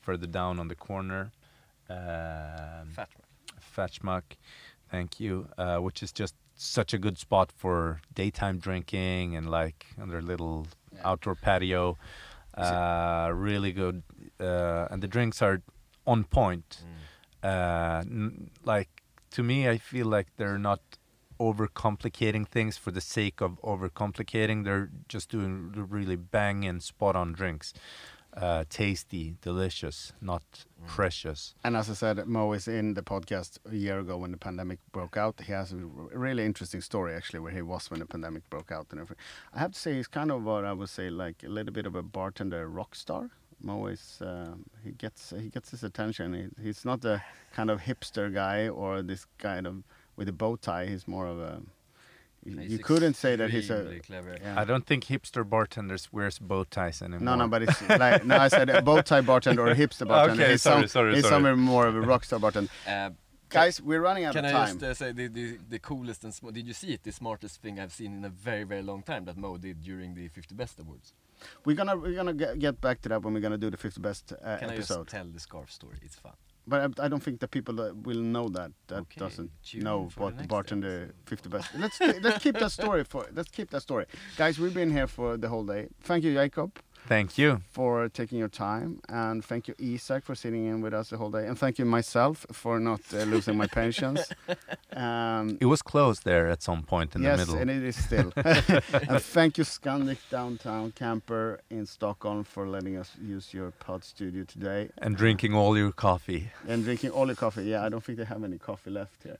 further 0.01 0.27
down 0.27 0.59
on 0.59 0.67
the 0.67 0.75
corner. 0.75 1.31
Um, 1.89 2.89
fat. 2.95 3.09
Fat 3.59 3.91
thank 4.89 5.19
you, 5.19 5.47
uh, 5.57 5.77
which 5.77 6.03
is 6.03 6.11
just 6.11 6.35
such 6.55 6.93
a 6.93 6.97
good 6.97 7.17
spot 7.17 7.51
for 7.51 8.01
daytime 8.13 8.59
drinking 8.59 9.35
and 9.35 9.49
like 9.49 9.85
on 9.99 10.09
their 10.09 10.21
little 10.21 10.67
Yeah. 10.93 11.01
outdoor 11.09 11.35
patio. 11.35 11.97
Uh, 12.57 13.31
really 13.33 13.71
good, 13.71 14.03
uh, 14.39 14.87
and 14.91 15.01
the 15.01 15.07
drinks 15.07 15.41
are 15.41 15.61
on 16.05 16.25
point. 16.25 16.83
Mm. 16.83 17.47
Uh, 17.49 18.01
n- 18.01 18.51
like 18.65 18.89
to 19.31 19.41
me, 19.43 19.69
I 19.69 19.77
feel 19.77 20.05
like 20.07 20.27
they're 20.35 20.59
not 20.59 20.81
overcomplicating 21.45 22.47
things 22.47 22.77
for 22.77 22.91
the 22.91 23.01
sake 23.01 23.41
of 23.41 23.51
overcomplicating. 23.61 24.63
They're 24.63 24.89
just 25.07 25.29
doing 25.29 25.53
really 25.95 26.15
bang 26.15 26.65
and 26.69 26.81
spot-on 26.83 27.33
drinks. 27.33 27.73
Uh, 28.33 28.63
tasty, 28.69 29.35
delicious, 29.41 30.13
not 30.21 30.43
Mm. 30.81 30.87
precious. 30.87 31.53
And 31.65 31.75
as 31.75 31.89
I 31.89 31.95
said, 31.95 32.25
Mo 32.27 32.53
is 32.53 32.65
in 32.67 32.93
the 32.93 33.01
podcast 33.01 33.59
a 33.65 33.75
year 33.75 33.99
ago 33.99 34.15
when 34.21 34.31
the 34.31 34.37
pandemic 34.37 34.79
broke 34.93 35.17
out. 35.17 35.41
He 35.41 35.51
has 35.51 35.73
a 35.73 35.77
really 36.27 36.45
interesting 36.45 36.81
story 36.81 37.13
actually 37.13 37.41
where 37.43 37.51
he 37.59 37.61
was 37.61 37.91
when 37.91 37.99
the 37.99 38.05
pandemic 38.05 38.43
broke 38.49 38.71
out 38.71 38.87
and 38.91 39.01
everything. 39.01 39.21
I 39.53 39.59
have 39.59 39.71
to 39.73 39.79
say 39.79 39.95
he's 39.95 40.07
kind 40.07 40.31
of 40.31 40.43
what 40.43 40.63
I 40.63 40.71
would 40.71 40.87
say 40.89 41.09
like 41.09 41.43
a 41.43 41.49
little 41.49 41.73
bit 41.73 41.85
of 41.85 41.95
a 41.95 42.01
bartender 42.01 42.69
rock 42.69 42.95
star. 42.95 43.29
Mo 43.63 43.87
is 43.87 44.19
um, 44.21 44.63
he 44.85 44.91
gets 45.03 45.33
he 45.43 45.49
gets 45.49 45.69
his 45.71 45.83
attention. 45.83 46.33
He, 46.33 46.63
he's 46.67 46.85
not 46.85 47.01
the 47.01 47.21
kind 47.57 47.69
of 47.69 47.81
hipster 47.81 48.33
guy 48.33 48.69
or 48.69 49.01
this 49.03 49.25
kind 49.39 49.67
of 49.67 49.83
with 50.21 50.29
a 50.29 50.37
bow 50.43 50.55
tie. 50.55 50.85
He's 50.85 51.07
more 51.07 51.25
of 51.25 51.39
a. 51.39 51.61
You, 52.43 52.57
He's 52.59 52.71
you 52.73 52.79
couldn't 52.79 53.15
say 53.15 53.35
that 53.35 53.49
he's 53.49 53.69
a. 53.71 53.99
clever. 54.05 54.35
yeah. 54.39 54.59
I 54.61 54.65
don't 54.65 54.85
think 54.85 55.05
hipster 55.05 55.43
bartenders 55.47 56.03
wears 56.11 56.37
bow 56.39 56.63
ties 56.63 57.01
anymore. 57.01 57.21
No, 57.21 57.35
no, 57.35 57.47
but 57.47 57.63
it's 57.63 57.81
like 58.03 58.23
no. 58.23 58.37
I 58.37 58.47
said 58.49 58.69
a 58.69 58.81
bow 58.83 59.01
tie 59.01 59.21
bartender 59.21 59.63
or 59.63 59.71
a 59.71 59.75
hipster 59.75 60.07
bartender. 60.07 60.43
Okay, 60.43 60.51
he's 60.51 60.61
sorry, 60.61 60.81
some, 60.81 60.87
sorry, 60.89 61.13
he's 61.15 61.23
sorry. 61.23 61.31
somewhere 61.33 61.55
more 61.55 61.87
of 61.87 61.95
a 61.95 62.01
rock 62.01 62.23
star 62.23 62.39
bartender. 62.39 62.69
Uh, 62.87 63.09
Guys, 63.49 63.81
we're 63.81 63.99
running 63.99 64.23
out 64.23 64.33
Can 64.33 64.45
of 64.45 64.51
I 64.51 64.53
time. 64.53 64.79
just 64.79 64.83
uh, 64.83 64.93
say 64.93 65.11
the, 65.11 65.27
the 65.27 65.57
the 65.73 65.79
coolest 65.79 66.23
and 66.23 66.33
sm- 66.33 66.51
did 66.51 66.65
you 66.69 66.73
see 66.73 66.93
it? 66.93 67.03
The 67.03 67.11
smartest 67.11 67.61
thing 67.61 67.79
I've 67.81 67.91
seen 67.99 68.11
in 68.17 68.23
a 68.23 68.29
very 68.29 68.63
very 68.63 68.81
long 68.91 69.01
time 69.03 69.25
that 69.25 69.35
Mo 69.35 69.57
did 69.57 69.81
during 69.81 70.15
the 70.15 70.29
50 70.29 70.55
Best 70.55 70.79
Awards. 70.79 71.13
We're 71.65 71.75
gonna 71.75 71.97
we're 71.97 72.15
gonna 72.15 72.33
get, 72.43 72.59
get 72.59 72.79
back 72.79 73.01
to 73.01 73.09
that 73.09 73.23
when 73.23 73.33
we're 73.33 73.41
gonna 73.47 73.57
do 73.57 73.69
the 73.69 73.77
50 73.77 73.99
best 73.99 74.31
uh, 74.31 74.57
Can 74.57 74.69
I 74.69 74.77
just 74.77 74.91
tell 75.07 75.25
the 75.25 75.39
scarf 75.39 75.69
story? 75.69 75.97
It's 76.01 76.15
fun. 76.15 76.33
But 76.71 76.79
I, 76.99 77.05
I 77.05 77.07
don't 77.11 77.23
think 77.27 77.39
the 77.39 77.47
people 77.57 77.75
that 77.81 77.91
will 78.07 78.23
know 78.35 78.47
that 78.57 78.71
that 78.87 79.01
Okay, 79.01 79.19
doesn't 79.19 79.51
tune 79.63 79.83
know 79.83 80.09
what 80.17 80.37
the 80.37 80.45
bartender 80.53 80.95
episode. 81.09 81.25
50 81.25 81.49
best. 81.49 81.67
Let's 81.83 81.99
let's 82.25 82.43
keep 82.43 82.57
that 82.63 82.71
story 82.71 83.03
for 83.03 83.21
let's 83.37 83.51
keep 83.57 83.69
that 83.71 83.81
story, 83.81 84.05
guys. 84.37 84.57
We've 84.57 84.73
been 84.73 84.91
here 84.91 85.07
for 85.07 85.37
the 85.37 85.49
whole 85.49 85.65
day. 85.65 85.83
Thank 86.09 86.23
you, 86.23 86.33
Jakob. 86.33 86.71
Thank 87.07 87.37
you. 87.37 87.61
for 87.71 88.07
taking 88.09 88.37
your 88.39 88.47
time, 88.49 89.01
and 89.09 89.43
thank 89.43 89.67
you, 89.67 89.75
Isac, 89.79 90.23
for 90.23 90.35
sitting 90.35 90.65
in 90.65 90.81
with 90.81 90.93
us 90.93 91.09
the 91.09 91.17
whole 91.17 91.31
day, 91.31 91.45
and 91.47 91.57
thank 91.57 91.77
you 91.79 91.85
myself 91.85 92.45
for 92.51 92.79
not 92.79 93.01
uh, 93.13 93.23
losing 93.23 93.57
my 93.57 93.67
patience. 93.67 94.29
Um, 94.93 95.57
It 95.61 95.67
was 95.67 95.81
closed 95.81 96.25
there 96.25 96.47
at 96.49 96.61
some 96.61 96.83
point 96.83 97.15
in 97.15 97.21
yes, 97.23 97.31
the 97.31 97.37
middle. 97.39 97.55
Yes, 97.55 97.61
and 97.61 97.71
it 97.71 97.83
is 97.83 97.95
still. 97.95 98.33
and 99.09 99.21
thank 99.21 99.57
you, 99.57 99.63
Scandic 99.63 100.17
Downtown 100.29 100.91
Camper 100.91 101.61
in 101.69 101.85
Stockholm, 101.85 102.43
for 102.43 102.67
letting 102.67 102.97
us 102.97 103.11
use 103.21 103.53
your 103.53 103.71
pod 103.71 104.03
studio 104.03 104.43
today 104.43 104.89
and 104.97 105.15
drinking 105.15 105.53
all 105.53 105.77
your 105.77 105.93
coffee. 105.93 106.51
and 106.67 106.83
drinking 106.83 107.11
all 107.11 107.25
your 107.27 107.37
coffee. 107.37 107.63
Yeah, 107.63 107.85
I 107.85 107.89
don't 107.89 108.03
think 108.03 108.17
they 108.17 108.25
have 108.25 108.43
any 108.43 108.57
coffee 108.57 108.91
left 108.91 109.23
here. 109.23 109.37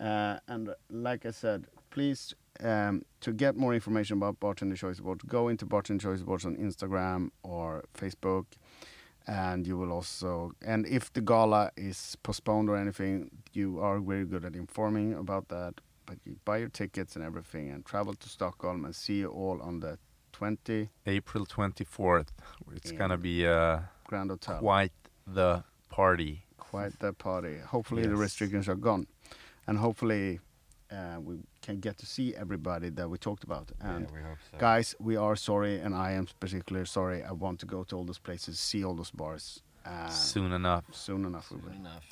Uh, 0.00 0.38
and 0.48 0.74
like 0.90 1.26
I 1.26 1.30
said, 1.32 1.66
please 1.90 2.34
um, 2.60 3.02
to 3.20 3.32
get 3.32 3.56
more 3.56 3.74
information 3.74 4.16
about 4.18 4.40
Bartender 4.40 4.76
Choice 4.76 4.98
Awards, 4.98 5.24
go 5.24 5.48
into 5.48 5.66
Bartender 5.66 6.02
Choice 6.02 6.22
Awards 6.22 6.44
on 6.44 6.56
Instagram 6.56 7.30
or 7.42 7.84
Facebook, 7.96 8.46
and 9.26 9.66
you 9.66 9.76
will 9.76 9.92
also. 9.92 10.52
And 10.64 10.86
if 10.86 11.12
the 11.12 11.20
gala 11.20 11.70
is 11.76 12.16
postponed 12.22 12.68
or 12.68 12.76
anything, 12.76 13.30
you 13.52 13.80
are 13.80 13.98
very 13.98 14.24
good 14.24 14.44
at 14.44 14.54
informing 14.54 15.14
about 15.14 15.48
that. 15.48 15.74
But 16.06 16.18
you 16.24 16.36
buy 16.44 16.58
your 16.58 16.68
tickets 16.68 17.16
and 17.16 17.24
everything, 17.24 17.70
and 17.70 17.84
travel 17.84 18.14
to 18.14 18.28
Stockholm 18.28 18.84
and 18.84 18.94
see 18.94 19.20
you 19.20 19.28
all 19.28 19.60
on 19.62 19.80
the 19.80 19.98
20 20.32 20.90
April 21.06 21.46
24th. 21.46 22.28
It's 22.74 22.92
gonna 22.92 23.16
be 23.16 23.46
uh, 23.46 23.80
Grand 24.06 24.30
Hotel. 24.30 24.58
quite 24.58 24.92
the 25.26 25.64
party. 25.88 26.44
quite 26.58 26.98
the 26.98 27.12
party. 27.12 27.58
Hopefully 27.58 28.02
the 28.02 28.16
restrictions 28.16 28.68
are 28.68 28.74
gone, 28.74 29.06
and 29.66 29.78
hopefully 29.78 30.40
uh, 30.90 31.18
we 31.20 31.36
can 31.62 31.80
get 31.80 31.98
to 31.98 32.06
see 32.06 32.34
everybody 32.34 32.90
that 32.90 33.08
we 33.08 33.18
talked 33.18 33.44
about. 33.44 33.70
And 33.80 34.06
yeah, 34.06 34.14
we 34.14 34.20
hope 34.22 34.38
so. 34.50 34.58
guys, 34.58 34.94
we 35.00 35.16
are 35.16 35.36
sorry, 35.36 35.80
and 35.80 35.94
I 35.94 36.12
am 36.12 36.26
particularly 36.40 36.86
sorry. 36.86 37.22
I 37.22 37.32
want 37.32 37.60
to 37.60 37.66
go 37.66 37.84
to 37.84 37.96
all 37.96 38.04
those 38.04 38.18
places, 38.20 38.58
see 38.58 38.84
all 38.84 38.94
those 38.94 39.10
bars. 39.10 39.62
Uh, 39.86 40.08
Soon 40.08 40.52
enough. 40.52 40.84
soon 40.92 41.24
enough, 41.26 41.50
we 41.50 41.58
Soon 41.58 41.66
will. 41.70 41.76
enough. 41.78 42.04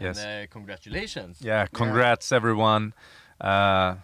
Yes. 0.00 0.18
And 0.18 0.44
uh, 0.44 0.46
congratulations. 0.50 1.38
Yeah, 1.42 1.66
congrats 1.66 2.32
everyone. 2.32 2.94
Uh, 3.40 3.96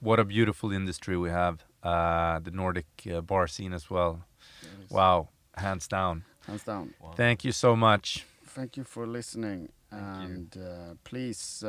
what 0.00 0.18
a 0.18 0.24
beautiful 0.24 0.72
industry 0.72 1.16
we 1.16 1.30
have. 1.30 1.64
Uh, 1.82 2.40
the 2.40 2.50
Nordic 2.50 2.86
uh, 3.12 3.20
bar 3.20 3.46
scene 3.46 3.72
as 3.72 3.88
well. 3.88 4.24
Wow, 4.90 5.28
hands 5.56 5.86
down. 5.86 6.24
Hands 6.46 6.62
down. 6.64 6.94
Wow. 7.00 7.12
Thank 7.16 7.44
you 7.44 7.52
so 7.52 7.76
much. 7.76 8.26
Thank 8.46 8.76
you 8.76 8.82
for 8.84 9.06
listening, 9.06 9.68
Thank 9.90 10.02
and 10.30 10.56
uh, 10.56 10.94
please. 11.04 11.62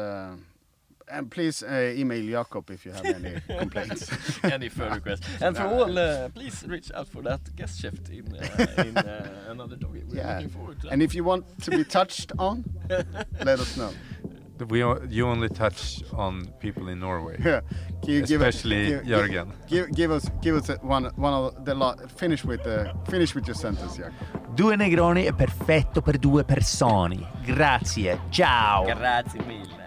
And 1.11 1.29
please 1.29 1.61
uh, 1.63 1.93
email 1.95 2.25
Jakob 2.25 2.69
if 2.71 2.85
you 2.85 2.93
have 2.93 3.05
any 3.05 3.35
complaints. 3.59 4.09
Any 4.43 4.69
further 4.69 4.95
requests? 4.95 5.27
And 5.41 5.55
for 5.57 5.63
all, 5.67 5.97
uh, 5.99 6.29
please 6.29 6.63
reach 6.67 6.89
out 6.95 7.07
for 7.07 7.21
that 7.23 7.41
guest 7.55 7.79
shift 7.81 8.09
in 8.09 8.25
uh, 8.35 8.83
in 8.87 8.97
uh, 8.97 9.27
another 9.49 9.75
dog. 9.75 9.91
We're 9.91 10.15
Yeah. 10.17 10.35
looking 10.35 10.49
forward 10.49 10.79
to 10.81 10.87
that. 10.87 10.93
and 10.93 11.01
if 11.01 11.13
you 11.13 11.23
want 11.25 11.43
to 11.63 11.71
be 11.71 11.83
touched 11.83 12.31
on, 12.37 12.63
let 13.45 13.59
us 13.59 13.75
know. 13.77 13.91
We 14.69 14.83
o- 14.83 15.01
you 15.09 15.25
only 15.27 15.49
touch 15.49 16.03
on 16.13 16.45
people 16.59 16.87
in 16.87 16.99
Norway, 16.99 17.35
Yeah. 17.43 17.61
Can 18.03 18.13
you 18.13 18.21
give 18.21 18.41
us- 18.41 18.55
especially 18.55 18.85
give- 18.87 19.03
give- 19.05 19.17
Jörgen. 19.19 19.47
Give, 19.67 19.87
give 19.91 20.11
us 20.11 20.29
give 20.41 20.55
us 20.55 20.69
a, 20.69 20.75
one 20.83 21.09
one 21.17 21.33
of 21.33 21.65
the 21.65 21.73
lot. 21.73 21.97
finish 22.11 22.45
with 22.45 22.61
the 22.63 22.93
finish 23.09 23.33
with 23.35 23.47
your 23.47 23.55
sentence, 23.57 23.97
Jakob. 23.97 24.55
Due 24.55 24.75
Negroni 24.75 25.25
è 25.25 25.33
perfetto 25.33 26.01
per 26.01 26.17
due 26.19 26.43
persone. 26.43 27.17
Grazie, 27.43 28.19
ciao! 28.29 28.83
Grazie 28.85 29.41
mille. 29.45 29.80